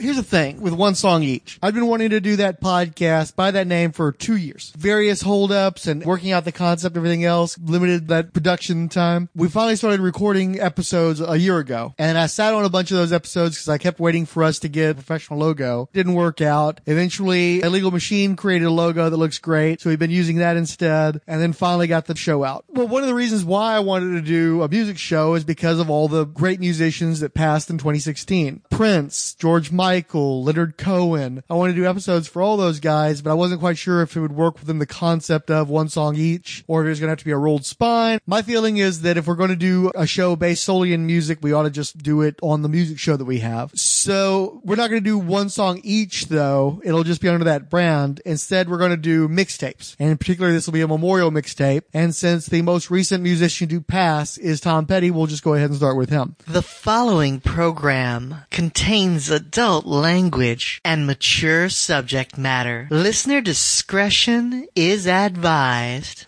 Here's 0.00 0.16
the 0.16 0.22
thing 0.22 0.62
with 0.62 0.72
one 0.72 0.94
song 0.94 1.22
each. 1.22 1.58
I've 1.62 1.74
been 1.74 1.86
wanting 1.86 2.08
to 2.08 2.22
do 2.22 2.36
that 2.36 2.62
podcast 2.62 3.36
by 3.36 3.50
that 3.50 3.66
name 3.66 3.92
for 3.92 4.12
two 4.12 4.36
years. 4.36 4.72
Various 4.74 5.20
holdups 5.20 5.86
and 5.86 6.02
working 6.06 6.32
out 6.32 6.46
the 6.46 6.52
concept, 6.52 6.96
everything 6.96 7.22
else, 7.22 7.58
limited 7.58 8.08
that 8.08 8.32
production 8.32 8.88
time. 8.88 9.28
We 9.36 9.50
finally 9.50 9.76
started 9.76 10.00
recording 10.00 10.58
episodes 10.58 11.20
a 11.20 11.36
year 11.36 11.58
ago 11.58 11.94
and 11.98 12.16
I 12.16 12.28
sat 12.28 12.54
on 12.54 12.64
a 12.64 12.70
bunch 12.70 12.90
of 12.90 12.96
those 12.96 13.12
episodes 13.12 13.56
because 13.56 13.68
I 13.68 13.76
kept 13.76 14.00
waiting 14.00 14.24
for 14.24 14.42
us 14.42 14.58
to 14.60 14.70
get 14.70 14.92
a 14.92 14.94
professional 14.94 15.38
logo. 15.38 15.90
Didn't 15.92 16.14
work 16.14 16.40
out. 16.40 16.80
Eventually, 16.86 17.60
Illegal 17.60 17.90
Machine 17.90 18.36
created 18.36 18.64
a 18.64 18.70
logo 18.70 19.10
that 19.10 19.16
looks 19.18 19.36
great. 19.36 19.82
So 19.82 19.90
we've 19.90 19.98
been 19.98 20.10
using 20.10 20.36
that 20.36 20.56
instead 20.56 21.20
and 21.26 21.42
then 21.42 21.52
finally 21.52 21.88
got 21.88 22.06
the 22.06 22.16
show 22.16 22.42
out. 22.42 22.64
Well, 22.68 22.88
one 22.88 23.02
of 23.02 23.08
the 23.08 23.14
reasons 23.14 23.44
why 23.44 23.76
I 23.76 23.80
wanted 23.80 24.14
to 24.14 24.22
do 24.22 24.62
a 24.62 24.68
music 24.68 24.96
show 24.96 25.34
is 25.34 25.44
because 25.44 25.78
of 25.78 25.90
all 25.90 26.08
the 26.08 26.24
great 26.24 26.58
musicians 26.58 27.20
that 27.20 27.34
passed 27.34 27.68
in 27.68 27.76
2016. 27.76 28.62
Prince, 28.70 29.34
George 29.34 29.70
Michael, 29.70 29.89
Leonard 29.90 30.76
Cohen. 30.76 31.42
I 31.50 31.54
want 31.54 31.70
to 31.70 31.76
do 31.76 31.86
episodes 31.86 32.28
for 32.28 32.42
all 32.42 32.56
those 32.56 32.80
guys, 32.80 33.22
but 33.22 33.30
I 33.30 33.34
wasn't 33.34 33.60
quite 33.60 33.78
sure 33.78 34.02
if 34.02 34.16
it 34.16 34.20
would 34.20 34.32
work 34.32 34.60
within 34.60 34.78
the 34.78 34.86
concept 34.86 35.50
of 35.50 35.68
one 35.68 35.88
song 35.88 36.16
each 36.16 36.64
or 36.66 36.82
if 36.82 36.86
it 36.86 36.90
was 36.90 37.00
going 37.00 37.08
to 37.08 37.12
have 37.12 37.18
to 37.18 37.24
be 37.24 37.30
a 37.30 37.36
rolled 37.36 37.66
spine. 37.66 38.20
My 38.26 38.42
feeling 38.42 38.76
is 38.76 39.02
that 39.02 39.16
if 39.16 39.26
we're 39.26 39.34
going 39.34 39.50
to 39.50 39.56
do 39.56 39.90
a 39.94 40.06
show 40.06 40.36
based 40.36 40.62
solely 40.62 40.92
in 40.92 41.06
music, 41.06 41.38
we 41.42 41.52
ought 41.52 41.64
to 41.64 41.70
just 41.70 41.98
do 41.98 42.22
it 42.22 42.38
on 42.42 42.62
the 42.62 42.68
music 42.68 42.98
show 42.98 43.16
that 43.16 43.24
we 43.24 43.40
have. 43.40 43.72
So 43.74 44.60
we're 44.64 44.76
not 44.76 44.90
going 44.90 45.02
to 45.02 45.08
do 45.08 45.18
one 45.18 45.48
song 45.48 45.80
each 45.82 46.26
though. 46.26 46.80
It'll 46.84 47.04
just 47.04 47.20
be 47.20 47.28
under 47.28 47.44
that 47.44 47.68
brand. 47.68 48.20
Instead, 48.24 48.68
we're 48.68 48.78
going 48.78 48.90
to 48.90 48.96
do 48.96 49.28
mixtapes. 49.28 49.96
And 49.98 50.10
in 50.10 50.18
particular, 50.18 50.52
this 50.52 50.66
will 50.66 50.72
be 50.72 50.80
a 50.82 50.88
memorial 50.88 51.30
mixtape. 51.30 51.82
And 51.92 52.14
since 52.14 52.46
the 52.46 52.62
most 52.62 52.90
recent 52.90 53.22
musician 53.22 53.68
to 53.68 53.80
pass 53.80 54.38
is 54.38 54.60
Tom 54.60 54.86
Petty, 54.86 55.10
we'll 55.10 55.26
just 55.26 55.42
go 55.42 55.54
ahead 55.54 55.70
and 55.70 55.76
start 55.76 55.96
with 55.96 56.10
him. 56.10 56.36
The 56.46 56.62
following 56.62 57.40
program 57.40 58.36
contains 58.50 59.30
adult 59.30 59.79
language 59.86 60.80
and 60.84 61.06
mature 61.06 61.68
subject 61.68 62.36
matter. 62.38 62.88
Listener 62.90 63.40
discretion 63.40 64.66
is 64.74 65.06
advised. 65.06 66.26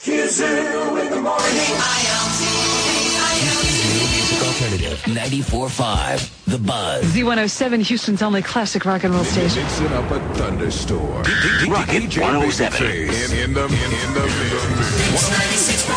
Music 4.22 4.42
Alternative 4.42 4.98
94.5 5.02 6.44
The 6.46 6.58
Buzz. 6.58 7.04
Z107, 7.04 7.82
Houston's 7.82 8.22
only 8.22 8.42
classic 8.42 8.84
rock 8.84 9.04
and 9.04 9.14
roll 9.14 9.24
station. 9.24 9.62
Mixing 9.62 9.86
up 9.88 10.10
a 10.10 10.20
thunderstorm. 10.34 11.22
Rocket 11.68 12.02
DJ 12.02 12.20
107. 12.20 12.86
Babyface 12.86 13.32
in, 13.32 13.38
in 13.38 13.54
the 13.54 13.64
in, 13.64 13.72
in 13.72 14.14
the 14.14 14.24
mix. 14.38 15.88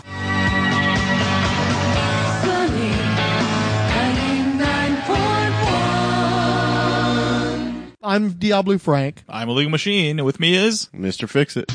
I'm 8.04 8.34
Diablo 8.34 8.78
Frank. 8.78 9.24
I'm 9.28 9.50
a 9.50 9.52
legal 9.52 9.72
machine. 9.72 10.20
and 10.20 10.26
With 10.26 10.40
me 10.40 10.56
is 10.56 10.88
Mr. 10.94 11.28
Fix 11.28 11.58
It. 11.58 11.72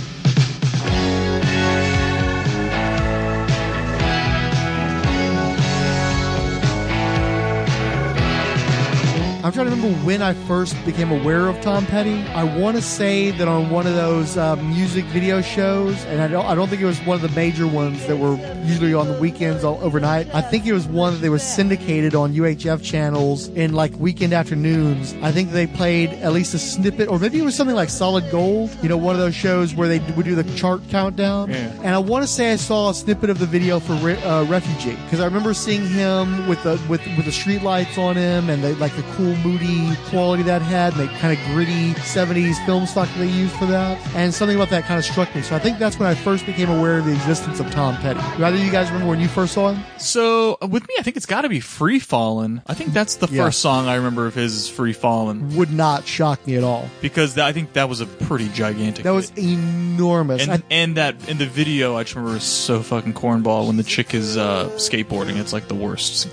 I'm 9.44 9.50
trying 9.50 9.66
to 9.66 9.74
remember 9.74 9.98
when 10.06 10.22
I 10.22 10.34
first 10.34 10.76
became 10.84 11.10
aware 11.10 11.48
of 11.48 11.60
Tom 11.62 11.84
Petty. 11.84 12.22
I 12.28 12.44
want 12.44 12.76
to 12.76 12.82
say 12.82 13.32
that 13.32 13.48
on 13.48 13.70
one 13.70 13.88
of 13.88 13.96
those 13.96 14.36
uh, 14.36 14.54
music 14.54 15.04
video 15.06 15.42
shows, 15.42 16.04
and 16.04 16.22
I 16.22 16.28
don't, 16.28 16.46
I 16.46 16.54
don't 16.54 16.68
think 16.68 16.80
it 16.80 16.86
was 16.86 17.00
one 17.00 17.16
of 17.16 17.22
the 17.22 17.34
major 17.34 17.66
ones 17.66 18.06
that 18.06 18.16
were 18.16 18.36
usually 18.64 18.94
on 18.94 19.08
the 19.08 19.18
weekends 19.18 19.64
all, 19.64 19.80
overnight. 19.82 20.32
I 20.32 20.42
think 20.42 20.64
it 20.64 20.72
was 20.72 20.86
one 20.86 21.14
that 21.14 21.18
they 21.18 21.28
was 21.28 21.42
syndicated 21.42 22.14
on 22.14 22.32
UHF 22.32 22.84
channels 22.84 23.48
in 23.48 23.72
like 23.72 23.92
weekend 23.96 24.32
afternoons. 24.32 25.12
I 25.22 25.32
think 25.32 25.50
they 25.50 25.66
played 25.66 26.10
at 26.10 26.32
least 26.32 26.54
a 26.54 26.58
snippet, 26.60 27.08
or 27.08 27.18
maybe 27.18 27.40
it 27.40 27.44
was 27.44 27.56
something 27.56 27.74
like 27.74 27.88
Solid 27.88 28.30
Gold. 28.30 28.70
You 28.80 28.90
know, 28.90 28.96
one 28.96 29.16
of 29.16 29.20
those 29.20 29.34
shows 29.34 29.74
where 29.74 29.88
they 29.88 29.98
would 30.12 30.24
do 30.24 30.36
the 30.36 30.44
chart 30.54 30.82
countdown. 30.88 31.50
Yeah. 31.50 31.56
And 31.82 31.88
I 31.88 31.98
want 31.98 32.22
to 32.22 32.28
say 32.28 32.52
I 32.52 32.56
saw 32.56 32.90
a 32.90 32.94
snippet 32.94 33.28
of 33.28 33.40
the 33.40 33.46
video 33.46 33.80
for 33.80 33.94
Re- 33.94 34.22
uh, 34.22 34.44
Refugee 34.44 34.94
because 35.02 35.18
I 35.18 35.24
remember 35.24 35.52
seeing 35.52 35.84
him 35.84 36.46
with 36.46 36.62
the 36.62 36.80
with 36.88 37.04
with 37.16 37.24
the 37.24 37.32
street 37.32 37.62
lights 37.62 37.98
on 37.98 38.14
him 38.14 38.48
and 38.48 38.62
the, 38.62 38.76
like 38.76 38.94
the 38.94 39.02
cool 39.14 39.31
moody 39.36 39.94
quality 40.06 40.42
that 40.44 40.62
had, 40.62 40.92
and 40.96 41.08
the 41.08 41.12
kind 41.18 41.36
of 41.38 41.44
gritty 41.46 41.92
70s 41.94 42.64
film 42.66 42.86
stock 42.86 43.08
that 43.08 43.18
they 43.18 43.26
used 43.28 43.54
for 43.56 43.66
that. 43.66 43.98
And 44.14 44.32
something 44.34 44.56
about 44.56 44.70
that 44.70 44.84
kind 44.84 44.98
of 44.98 45.04
struck 45.04 45.34
me. 45.34 45.42
So 45.42 45.54
I 45.56 45.58
think 45.58 45.78
that's 45.78 45.98
when 45.98 46.08
I 46.08 46.14
first 46.14 46.46
became 46.46 46.70
aware 46.70 46.98
of 46.98 47.04
the 47.06 47.12
existence 47.12 47.60
of 47.60 47.70
Tom 47.70 47.96
Petty. 47.96 48.20
Do 48.36 48.44
either 48.44 48.56
of 48.56 48.62
you 48.62 48.70
guys 48.70 48.88
remember 48.88 49.08
when 49.10 49.20
you 49.20 49.28
first 49.28 49.54
saw 49.54 49.72
him? 49.72 49.82
so 49.98 50.58
uh, 50.62 50.66
with 50.66 50.82
me. 50.88 50.94
I 50.98 51.02
think 51.02 51.16
it's 51.16 51.26
got 51.26 51.42
to 51.42 51.48
be 51.48 51.60
Free 51.60 51.98
Fallin'. 51.98 52.62
I 52.66 52.74
think 52.74 52.92
that's 52.92 53.16
the 53.16 53.26
Yeah. 53.28 53.44
first 53.44 53.60
song 53.60 53.88
I 53.88 53.94
remember 53.96 54.26
of 54.26 54.34
his 54.34 54.54
is 54.54 54.68
Free 54.68 54.92
Fallin' 54.92 55.56
Would 55.56 55.72
not 55.72 56.06
shock 56.06 56.46
me 56.46 56.56
at 56.56 56.64
all. 56.64 56.88
because 57.00 57.34
that, 57.34 57.46
I 57.46 57.52
think 57.52 57.72
that 57.74 57.88
was 57.88 58.00
a 58.00 58.06
pretty 58.06 58.48
gigantic. 58.50 59.04
That 59.04 59.10
was 59.12 59.30
hit. 59.30 59.38
enormous. 59.44 60.42
and 60.42 60.52
I- 60.52 60.62
and 60.70 60.96
that 60.96 61.28
in 61.28 61.38
the 61.38 61.46
video 61.46 61.96
I 61.96 62.02
just 62.02 62.14
remember 62.14 62.34
was 62.34 62.44
so 62.44 62.82
fucking 62.82 63.14
cornball 63.14 63.66
when 63.66 63.76
the 63.76 63.82
chick 63.82 64.14
is 64.14 64.36
uh, 64.36 64.66
skateboarding. 64.76 65.38
It's 65.38 65.52
like 65.52 65.68
the 65.68 65.74
worst, 65.74 66.28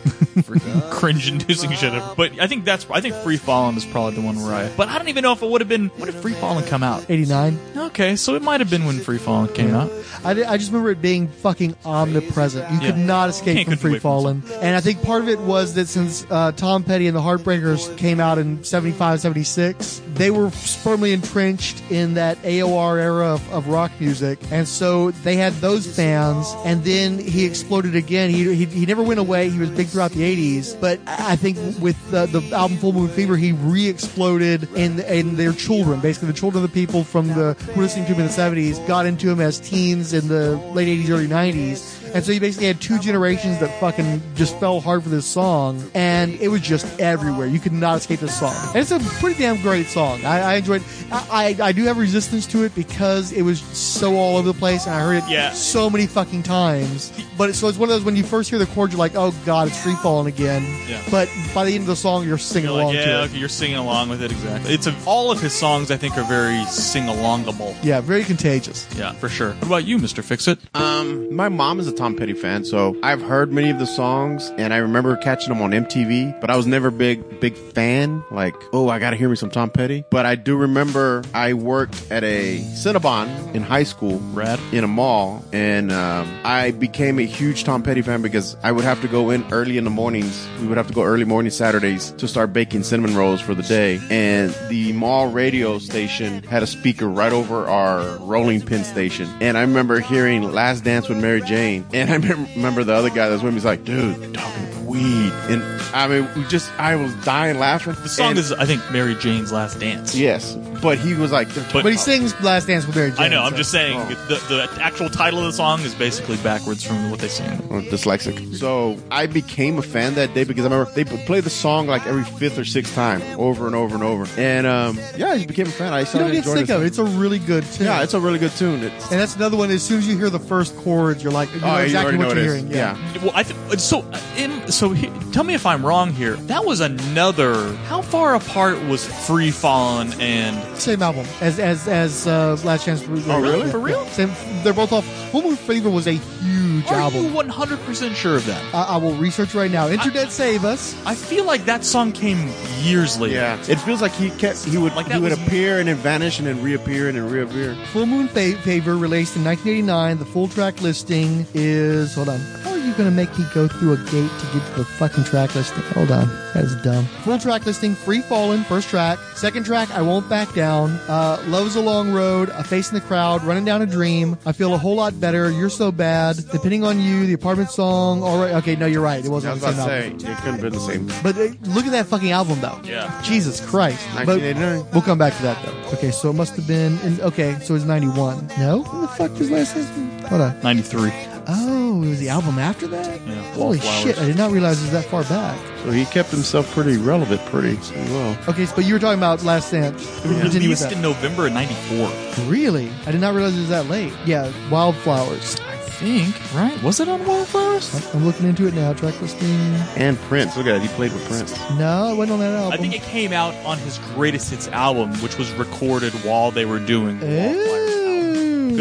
cringe-inducing 0.91 1.71
shit. 1.73 1.93
ever. 1.93 2.13
But 2.15 2.39
I 2.39 2.47
think 2.47 2.65
that's 2.65 2.88
I 2.91 3.01
think 3.01 3.15
Free 3.15 3.37
Fallin' 3.37 3.77
is 3.77 3.85
probably 3.85 4.15
the 4.15 4.21
one 4.21 4.35
where 4.41 4.53
I. 4.53 4.69
But 4.75 4.89
I 4.89 4.97
don't 4.97 5.07
even 5.07 5.23
know 5.23 5.31
if 5.31 5.41
it 5.41 5.49
would 5.49 5.61
have 5.61 5.67
been. 5.67 5.87
When 5.89 6.11
did 6.11 6.15
Free 6.21 6.33
Fallin' 6.33 6.65
come 6.65 6.83
out? 6.83 7.05
89. 7.09 7.59
Okay, 7.77 8.15
so 8.15 8.35
it 8.35 8.41
might 8.41 8.59
have 8.59 8.69
been 8.69 8.85
when 8.85 8.99
Free 8.99 9.17
Fallin' 9.17 9.53
came 9.53 9.73
out. 9.73 9.91
I, 10.23 10.33
di- 10.33 10.43
I 10.43 10.57
just 10.57 10.71
remember 10.71 10.91
it 10.91 11.01
being 11.01 11.27
fucking 11.27 11.75
omnipresent. 11.85 12.71
You 12.71 12.79
could 12.79 12.97
not 12.97 13.29
escape 13.29 13.55
Can't 13.55 13.69
from 13.69 13.77
Free 13.77 13.91
from 13.93 14.01
Fallin'. 14.01 14.43
And 14.61 14.75
I 14.75 14.81
think 14.81 15.01
part 15.03 15.21
of 15.21 15.29
it 15.29 15.39
was 15.39 15.75
that 15.75 15.87
since 15.87 16.25
uh, 16.29 16.51
Tom 16.51 16.83
Petty 16.83 17.07
and 17.07 17.15
the 17.15 17.21
Heartbreakers 17.21 17.95
came 17.97 18.19
out 18.19 18.37
in 18.37 18.63
75, 18.63 19.21
76, 19.21 20.01
they 20.13 20.31
were 20.31 20.49
firmly 20.49 21.13
entrenched 21.13 21.81
in 21.91 22.15
that 22.15 22.37
AOR 22.43 22.99
era 22.99 23.27
of, 23.27 23.53
of 23.53 23.67
rock 23.67 23.91
music. 23.99 24.39
And 24.51 24.67
so 24.67 25.11
they 25.11 25.35
had 25.35 25.53
those 25.53 25.95
fans. 25.95 26.53
And 26.65 26.83
then 26.83 27.17
he 27.17 27.45
exploded 27.45 27.95
again. 27.95 28.29
He, 28.29 28.53
he, 28.55 28.65
he 28.65 28.85
never 28.85 29.03
went 29.03 29.19
away. 29.19 29.49
He 29.49 29.59
was 29.59 29.69
big 29.69 29.87
throughout 29.87 30.11
the 30.11 30.21
80s. 30.21 30.79
But 30.79 30.99
I 31.07 31.29
I 31.29 31.35
think 31.35 31.57
with 31.79 31.95
the, 32.09 32.25
the 32.25 32.41
album 32.55 32.78
Full 32.79 32.93
Moon 32.93 33.09
Fever, 33.09 33.35
he 33.37 33.51
re 33.51 33.87
exploded 33.87 34.67
in, 34.75 34.99
in 35.01 35.35
their 35.35 35.53
children. 35.53 35.99
Basically, 35.99 36.27
the 36.27 36.33
children 36.37 36.63
of 36.63 36.71
the 36.71 36.73
people 36.73 37.03
from 37.03 37.27
the 37.27 37.53
who 37.73 37.81
listening 37.81 38.05
to 38.07 38.13
him 38.13 38.21
in 38.21 38.27
the 38.27 38.31
70s 38.33 38.85
got 38.87 39.05
into 39.05 39.29
him 39.29 39.39
as 39.39 39.59
teens 39.59 40.13
in 40.13 40.27
the 40.27 40.55
late 40.73 40.87
80s, 41.05 41.09
early 41.09 41.27
90s. 41.27 41.95
And 42.13 42.23
so 42.23 42.31
you 42.31 42.39
basically 42.39 42.65
had 42.65 42.81
two 42.81 42.97
generations 42.97 43.59
that 43.59 43.79
fucking 43.79 44.21
just 44.33 44.59
fell 44.59 44.79
hard 44.79 45.03
for 45.03 45.09
this 45.09 45.27
song, 45.27 45.83
and 45.93 46.33
it 46.41 46.47
was 46.47 46.61
just 46.61 46.99
everywhere. 46.99 47.45
You 47.45 47.59
could 47.59 47.71
not 47.73 47.97
escape 47.97 48.19
this 48.19 48.39
song. 48.39 48.55
And 48.69 48.77
it's 48.77 48.89
a 48.91 48.99
pretty 49.19 49.37
damn 49.39 49.61
great 49.61 49.85
song. 49.85 50.25
I, 50.25 50.39
I 50.39 50.53
enjoyed. 50.55 50.81
I, 51.11 51.55
I 51.61 51.67
I 51.67 51.71
do 51.71 51.83
have 51.83 51.97
resistance 51.99 52.47
to 52.47 52.63
it 52.63 52.73
because 52.73 53.31
it 53.31 53.43
was 53.43 53.59
so 53.61 54.15
all 54.15 54.37
over 54.37 54.51
the 54.51 54.57
place, 54.57 54.87
and 54.87 54.95
I 54.95 55.01
heard 55.01 55.23
it 55.23 55.29
Yeah. 55.29 55.51
so 55.51 55.87
many 55.87 56.07
fucking 56.07 56.41
times. 56.43 57.11
But 57.39 57.55
so 57.55 57.69
it's 57.69 57.77
one 57.77 57.89
of 57.89 57.95
those 57.95 58.03
when 58.03 58.15
you 58.17 58.23
first 58.23 58.49
hear 58.49 58.59
the 58.59 58.65
chord, 58.67 58.91
you're 58.91 58.99
like, 58.99 59.15
oh 59.15 59.33
god, 59.45 59.69
it's 59.69 59.81
free 59.81 59.95
falling 59.95 60.27
again. 60.27 60.61
Yeah. 60.87 61.01
But 61.09 61.29
by 61.55 61.63
the 61.65 61.71
end 61.73 61.83
of 61.83 61.87
the 61.87 61.95
song, 61.95 62.27
you're 62.27 62.37
singing 62.37 62.69
You're 62.69 62.79
along 62.81 62.87
like, 62.93 62.95
yeah, 62.97 63.05
to 63.05 63.23
it. 63.23 63.25
okay, 63.29 63.37
you're 63.37 63.47
singing 63.49 63.77
along 63.77 64.09
with 64.09 64.21
it 64.21 64.29
exactly. 64.31 64.73
It's 64.73 64.87
a, 64.87 64.95
all 65.05 65.31
of 65.31 65.39
his 65.41 65.53
songs 65.53 65.89
I 65.89 65.95
think 65.97 66.17
are 66.17 66.23
very 66.25 66.61
sing-alongable. 66.65 67.77
Yeah, 67.81 68.01
very 68.01 68.23
contagious. 68.25 68.87
Yeah, 68.97 69.13
for 69.13 69.29
sure. 69.29 69.53
What 69.53 69.67
about 69.67 69.85
you, 69.85 69.97
Mister 69.99 70.21
Fix 70.21 70.47
It? 70.49 70.59
Um, 70.75 71.33
my 71.33 71.47
mom 71.49 71.79
is 71.79 71.87
a 71.87 71.93
Tom 71.93 72.15
Petty 72.17 72.33
fan, 72.33 72.65
so 72.65 72.97
I've 73.01 73.21
heard 73.21 73.53
many 73.53 73.69
of 73.69 73.79
the 73.79 73.87
songs, 73.87 74.51
and 74.57 74.73
I 74.73 74.77
remember 74.77 75.15
catching 75.17 75.49
them 75.49 75.61
on 75.61 75.71
MTV. 75.71 76.41
But 76.41 76.49
I 76.49 76.57
was 76.57 76.67
never 76.67 76.91
big, 76.91 77.39
big 77.39 77.55
fan. 77.55 78.21
Like, 78.31 78.55
oh, 78.73 78.89
I 78.89 78.99
gotta 78.99 79.15
hear 79.15 79.29
me 79.29 79.37
some 79.37 79.49
Tom 79.49 79.69
Petty. 79.69 80.03
But 80.11 80.25
I 80.25 80.35
do 80.35 80.57
remember 80.57 81.23
I 81.33 81.53
worked 81.53 82.11
at 82.11 82.23
a 82.25 82.59
Cinnabon 82.59 83.55
in 83.55 83.63
high 83.63 83.83
school, 83.83 84.19
Rad. 84.33 84.59
in 84.73 84.83
a 84.83 84.87
mall, 84.87 85.43
and 85.53 85.91
um, 85.91 86.27
I 86.43 86.71
became 86.71 87.19
a 87.19 87.28
huge 87.29 87.63
Tom 87.63 87.83
Petty 87.83 88.01
fan 88.01 88.21
because 88.21 88.57
I 88.63 88.71
would 88.71 88.83
have 88.83 89.01
to 89.01 89.07
go 89.07 89.29
in 89.29 89.45
early 89.51 89.77
in 89.77 89.83
the 89.83 89.89
mornings. 89.89 90.47
We 90.59 90.67
would 90.67 90.77
have 90.77 90.87
to 90.87 90.93
go 90.93 91.03
early 91.03 91.25
morning 91.25 91.51
Saturdays 91.51 92.11
to 92.11 92.27
start 92.27 92.51
baking 92.53 92.83
cinnamon 92.83 93.15
rolls 93.15 93.39
for 93.41 93.53
the 93.53 93.63
day, 93.63 93.99
and 94.09 94.53
the 94.69 94.91
mall 94.93 95.27
radio 95.29 95.77
station 95.79 96.43
had 96.43 96.63
a 96.63 96.67
speaker 96.67 97.07
right 97.07 97.31
over 97.31 97.67
our 97.67 98.17
rolling 98.17 98.61
pin 98.61 98.83
station, 98.83 99.29
and 99.41 99.57
I 99.57 99.61
remember 99.61 99.99
hearing 99.99 100.51
"Last 100.51 100.83
Dance 100.83 101.07
with 101.07 101.19
Mary 101.19 101.41
Jane," 101.41 101.85
and 101.93 102.09
I 102.09 102.15
remember 102.55 102.83
the 102.83 102.93
other 102.93 103.09
guy 103.09 103.27
that 103.27 103.33
was 103.33 103.43
with 103.43 103.53
me 103.53 103.55
was 103.55 103.65
like, 103.65 103.83
"Dude, 103.85 104.33
talking 104.33 104.85
weed," 104.87 105.31
and 105.49 105.61
I 105.93 106.07
mean, 106.07 106.27
we 106.35 106.43
just 106.45 106.71
I 106.79 106.95
was 106.95 107.13
dying 107.25 107.59
laughing. 107.59 107.93
The 108.01 108.09
song 108.09 108.31
And- 108.31 108.39
is, 108.39 108.51
I 108.51 108.65
think, 108.65 108.81
Mary 108.91 109.15
Jane's 109.15 109.51
Last 109.51 109.79
Dance. 109.79 110.15
Yes, 110.15 110.55
but 110.81 110.97
he 110.97 111.13
was 111.13 111.31
like, 111.31 111.47
But- 111.73 111.83
But 111.83 111.91
he 111.91 111.97
sings 111.97 112.39
"Last 112.41 112.67
Dance 112.67 112.85
with 112.87 112.95
Mary 112.95 113.11
Jane." 113.11 113.19
I 113.19 113.27
know. 113.27 113.43
I'm 113.43 113.51
so- 113.51 113.57
just 113.57 113.71
saying 113.71 113.99
the, 114.27 114.41
the 114.49 114.69
actual 114.81 115.09
title 115.09 115.39
of 115.39 115.45
the 115.45 115.53
song 115.53 115.81
is 115.81 115.93
basically 115.95 116.37
backwards 116.37 116.83
from 116.83 117.11
what 117.11 117.19
they 117.19 117.27
sing. 117.27 117.49
or 117.69 117.81
dyslexic. 117.81 118.55
So 118.55 118.97
I 119.11 119.25
became 119.27 119.77
a 119.77 119.81
fan 119.81 120.15
that 120.15 120.33
day 120.33 120.43
because 120.43 120.65
I 120.65 120.69
remember 120.69 120.91
they 120.93 121.03
would 121.03 121.25
play 121.25 121.41
the 121.41 121.49
song 121.49 121.87
like 121.87 122.05
every 122.07 122.23
fifth 122.23 122.57
or 122.57 122.65
sixth 122.65 122.93
time, 122.95 123.21
over 123.39 123.65
and 123.67 123.75
over 123.75 123.95
and 123.95 124.03
over. 124.03 124.27
And 124.37 124.65
um, 124.67 124.97
yeah, 125.17 125.29
I 125.31 125.35
just 125.35 125.47
became 125.47 125.67
a 125.67 125.71
fan. 125.71 125.93
I 125.93 126.01
You 126.01 126.05
started 126.05 126.25
don't 126.27 126.35
get 126.35 126.45
sick 126.45 126.69
of 126.69 126.81
it. 126.83 126.85
It's 126.87 126.97
a 126.97 127.03
really 127.03 127.39
good 127.39 127.63
tune. 127.65 127.85
Yeah, 127.87 128.03
it's 128.03 128.13
a 128.13 128.19
really 128.19 128.39
good 128.39 128.51
tune. 128.51 128.83
It's, 128.83 129.11
and 129.11 129.19
that's 129.19 129.35
another 129.35 129.57
one. 129.57 129.69
As 129.71 129.83
soon 129.83 129.99
as 129.99 130.07
you 130.07 130.17
hear 130.17 130.29
the 130.29 130.39
first 130.39 130.75
chords, 130.77 131.23
you're 131.23 131.31
like, 131.31 131.53
you 131.53 131.61
know 131.61 131.67
oh, 131.67 131.77
you 131.77 131.83
exactly 131.85 132.15
already 132.17 132.17
what 132.17 132.35
know 132.37 132.41
you're 132.43 132.55
it 132.55 132.57
is. 132.57 132.69
hearing. 132.69 132.71
Yeah. 132.71 133.21
Well, 133.23 133.31
I 133.35 133.43
th- 133.43 133.79
so 133.79 134.01
uh, 134.11 134.19
in, 134.37 134.71
so 134.71 134.91
he, 134.91 135.09
tell 135.31 135.43
me 135.43 135.53
if 135.53 135.65
I'm 135.65 135.85
wrong 135.85 136.11
here. 136.13 136.35
That 136.35 136.65
was 136.65 136.79
another. 136.79 137.73
How 137.87 138.01
far 138.01 138.35
apart 138.35 138.81
was 138.85 139.05
Free 139.27 139.51
Fallin' 139.51 140.13
and 140.19 140.57
Same 140.75 141.01
album 141.01 141.25
as 141.41 141.59
as 141.59 141.87
as 141.87 142.25
uh, 142.27 142.57
Last 142.63 142.85
Chance. 142.85 143.01
For, 143.03 143.11
Oh, 143.31 143.41
really? 143.41 143.69
For 143.69 143.79
real? 143.79 144.05
Same, 144.07 144.31
they're 144.63 144.73
both 144.73 144.91
off. 144.93 145.05
Full 145.31 145.41
Moon 145.43 145.55
Fever 145.57 145.89
was 145.89 146.07
a 146.07 146.13
huge 146.13 146.85
album. 146.85 146.93
Are 146.93 147.01
album. 147.01 147.23
you 147.25 147.33
100 147.33 147.79
percent 147.81 148.15
sure 148.15 148.37
of 148.37 148.45
that? 148.45 148.63
I, 148.73 148.83
I 148.93 148.97
will 148.97 149.13
research 149.15 149.53
right 149.53 149.69
now. 149.69 149.87
Internet 149.89 150.31
save 150.31 150.63
us. 150.63 150.95
I 151.05 151.15
feel 151.15 151.43
like 151.43 151.65
that 151.65 151.83
song 151.83 152.11
came 152.13 152.49
years 152.81 153.19
later. 153.19 153.35
Yeah, 153.35 153.59
it 153.67 153.75
feels 153.81 154.01
like 154.01 154.13
he 154.13 154.29
kept 154.31 154.63
he 154.63 154.77
would 154.77 154.93
Like 154.95 155.07
that 155.07 155.15
he 155.15 155.21
would 155.21 155.31
was- 155.31 155.41
appear 155.47 155.79
and 155.79 155.89
then 155.89 155.97
vanish 155.97 156.39
and 156.39 156.47
then 156.47 156.61
reappear 156.63 157.09
and 157.09 157.17
then 157.17 157.29
reappear. 157.29 157.75
Full 157.91 158.05
Moon 158.05 158.27
Fa- 158.29 158.53
Favor 158.63 158.95
released 158.97 159.35
in 159.35 159.43
1989. 159.43 160.17
The 160.19 160.25
full 160.25 160.47
track 160.47 160.81
listing 160.81 161.45
is. 161.53 162.15
Hold 162.15 162.29
on. 162.29 162.39
How 162.39 162.71
are 162.71 162.77
you 162.89 162.95
going 162.95 163.09
to 163.09 163.15
make 163.15 163.37
me 163.37 163.45
go 163.53 163.67
through 163.67 163.93
a 163.93 163.97
gate 163.97 164.29
to 164.39 164.45
get 164.53 164.65
to 164.67 164.73
the 164.79 164.85
fucking 164.85 165.23
track 165.23 165.55
listing? 165.55 165.83
Hold 165.93 166.11
on. 166.11 166.27
That 166.53 166.63
is 166.65 166.75
dumb. 166.83 167.05
Full 167.23 167.37
track 167.37 167.65
listing 167.65 167.93
Free 167.95 168.21
Fallin', 168.21 168.63
first 168.65 168.89
track. 168.89 169.19
Second 169.35 169.65
track, 169.65 169.89
I 169.91 170.01
Won't 170.01 170.27
Back 170.29 170.53
Down. 170.53 170.91
Uh, 171.07 171.41
Love's 171.47 171.75
a 171.75 171.81
Long 171.81 172.11
Road. 172.11 172.49
A 172.49 172.63
Face 172.63 172.89
in 172.89 172.95
the 172.95 173.01
Crowd. 173.01 173.43
Running 173.43 173.65
Down 173.65 173.81
a 173.81 173.85
Dream. 173.85 174.37
I 174.45 174.51
Feel 174.51 174.73
a 174.73 174.77
Whole 174.77 174.95
Lot 174.95 175.19
Better. 175.19 175.51
You're 175.51 175.69
So 175.69 175.91
Bad. 175.91 176.37
Depending 176.51 176.83
on 176.83 176.99
You. 176.99 177.25
The 177.25 177.33
Apartment 177.33 177.69
Song. 177.69 178.23
All 178.23 178.39
right. 178.41 178.53
Okay, 178.55 178.75
no, 178.75 178.85
you're 178.87 179.01
right. 179.01 179.23
It 179.23 179.29
wasn't 179.29 179.55
was 179.55 179.63
on 179.63 179.73
about 179.75 179.85
the 179.85 179.89
to 179.89 180.01
same 180.01 180.19
say 180.19 180.25
album. 180.25 180.31
it 180.31 180.37
couldn't 180.37 180.51
have 180.53 180.61
been 180.61 180.73
the 180.73 180.79
same. 180.79 181.23
But 181.23 181.37
uh, 181.37 181.73
look 181.75 181.85
at 181.85 181.91
that 181.91 182.07
fucking 182.07 182.31
album, 182.31 182.59
though. 182.61 182.79
Yeah. 182.83 183.21
Jesus 183.23 183.59
Christ. 183.65 183.99
But 184.15 184.27
1989. 184.27 184.91
we'll 184.93 185.01
come 185.03 185.17
back 185.19 185.35
to 185.37 185.41
that, 185.43 185.63
though. 185.63 185.97
Okay, 185.97 186.11
so 186.11 186.29
it 186.31 186.33
must 186.33 186.55
have 186.55 186.67
been. 186.67 186.97
In, 186.99 187.21
okay, 187.21 187.57
so 187.61 187.75
it's 187.75 187.85
91. 187.85 188.47
No? 188.57 188.81
When 188.83 189.01
the 189.01 189.07
fuck 189.09 189.31
was 189.37 189.51
last 189.51 189.73
time? 189.73 190.19
Hold 190.29 190.41
on. 190.41 190.59
93. 190.63 191.11
Oh, 191.51 192.03
it 192.03 192.09
was 192.09 192.19
the 192.19 192.29
album 192.29 192.59
after 192.59 192.85
that? 192.87 193.19
Yeah, 193.25 193.35
Holy 193.53 193.79
Wallflowers. 193.79 194.03
shit, 194.03 194.19
I 194.19 194.25
did 194.27 194.37
not 194.37 194.51
realize 194.51 194.79
it 194.79 194.83
was 194.83 194.91
that 194.91 195.05
far 195.05 195.23
back. 195.23 195.57
So 195.83 195.91
he 195.91 196.05
kept 196.05 196.29
himself 196.29 196.71
pretty 196.73 196.97
relevant, 196.97 197.43
pretty 197.47 197.77
well. 198.11 198.37
Okay, 198.47 198.65
so, 198.65 198.75
but 198.75 198.85
you 198.85 198.93
were 198.93 198.99
talking 198.99 199.19
about 199.19 199.43
Last 199.43 199.71
Dance. 199.71 200.01
It 200.23 200.27
was 200.27 200.41
Continue 200.41 200.69
with 200.69 200.79
released 200.81 200.91
in 200.91 201.01
that. 201.01 201.07
November 201.07 201.47
of 201.47 201.53
94. 201.53 202.45
Really? 202.45 202.89
I 203.07 203.11
did 203.11 203.21
not 203.21 203.33
realize 203.33 203.55
it 203.57 203.61
was 203.61 203.69
that 203.69 203.87
late. 203.87 204.13
Yeah, 204.25 204.51
Wildflowers. 204.69 205.59
I 205.61 205.75
think, 205.77 206.35
right? 206.53 206.81
Was 206.83 206.99
it 206.99 207.09
on 207.09 207.25
Wildflowers? 207.25 208.13
I'm 208.15 208.25
looking 208.25 208.47
into 208.47 208.67
it 208.67 208.73
now. 208.73 208.93
Track 208.93 209.19
listing. 209.21 209.49
And 209.97 210.17
Prince, 210.21 210.55
look 210.55 210.67
at 210.67 210.73
that, 210.73 210.81
he 210.81 210.87
played 210.89 211.11
with 211.13 211.27
Prince. 211.27 211.57
No, 211.77 212.11
it 212.13 212.15
wasn't 212.15 212.33
on 212.33 212.39
that 212.39 212.53
album. 212.57 212.73
I 212.73 212.77
think 212.77 212.93
it 212.95 213.01
came 213.03 213.33
out 213.33 213.53
on 213.65 213.77
his 213.79 213.97
greatest 214.13 214.49
hits 214.51 214.67
album, 214.69 215.11
which 215.21 215.37
was 215.37 215.51
recorded 215.53 216.13
while 216.23 216.51
they 216.51 216.65
were 216.65 216.79
doing 216.79 217.19
the 217.19 217.25
Wallflowers 217.25 217.89
album. 217.89 217.98
Ooh, 217.98 217.98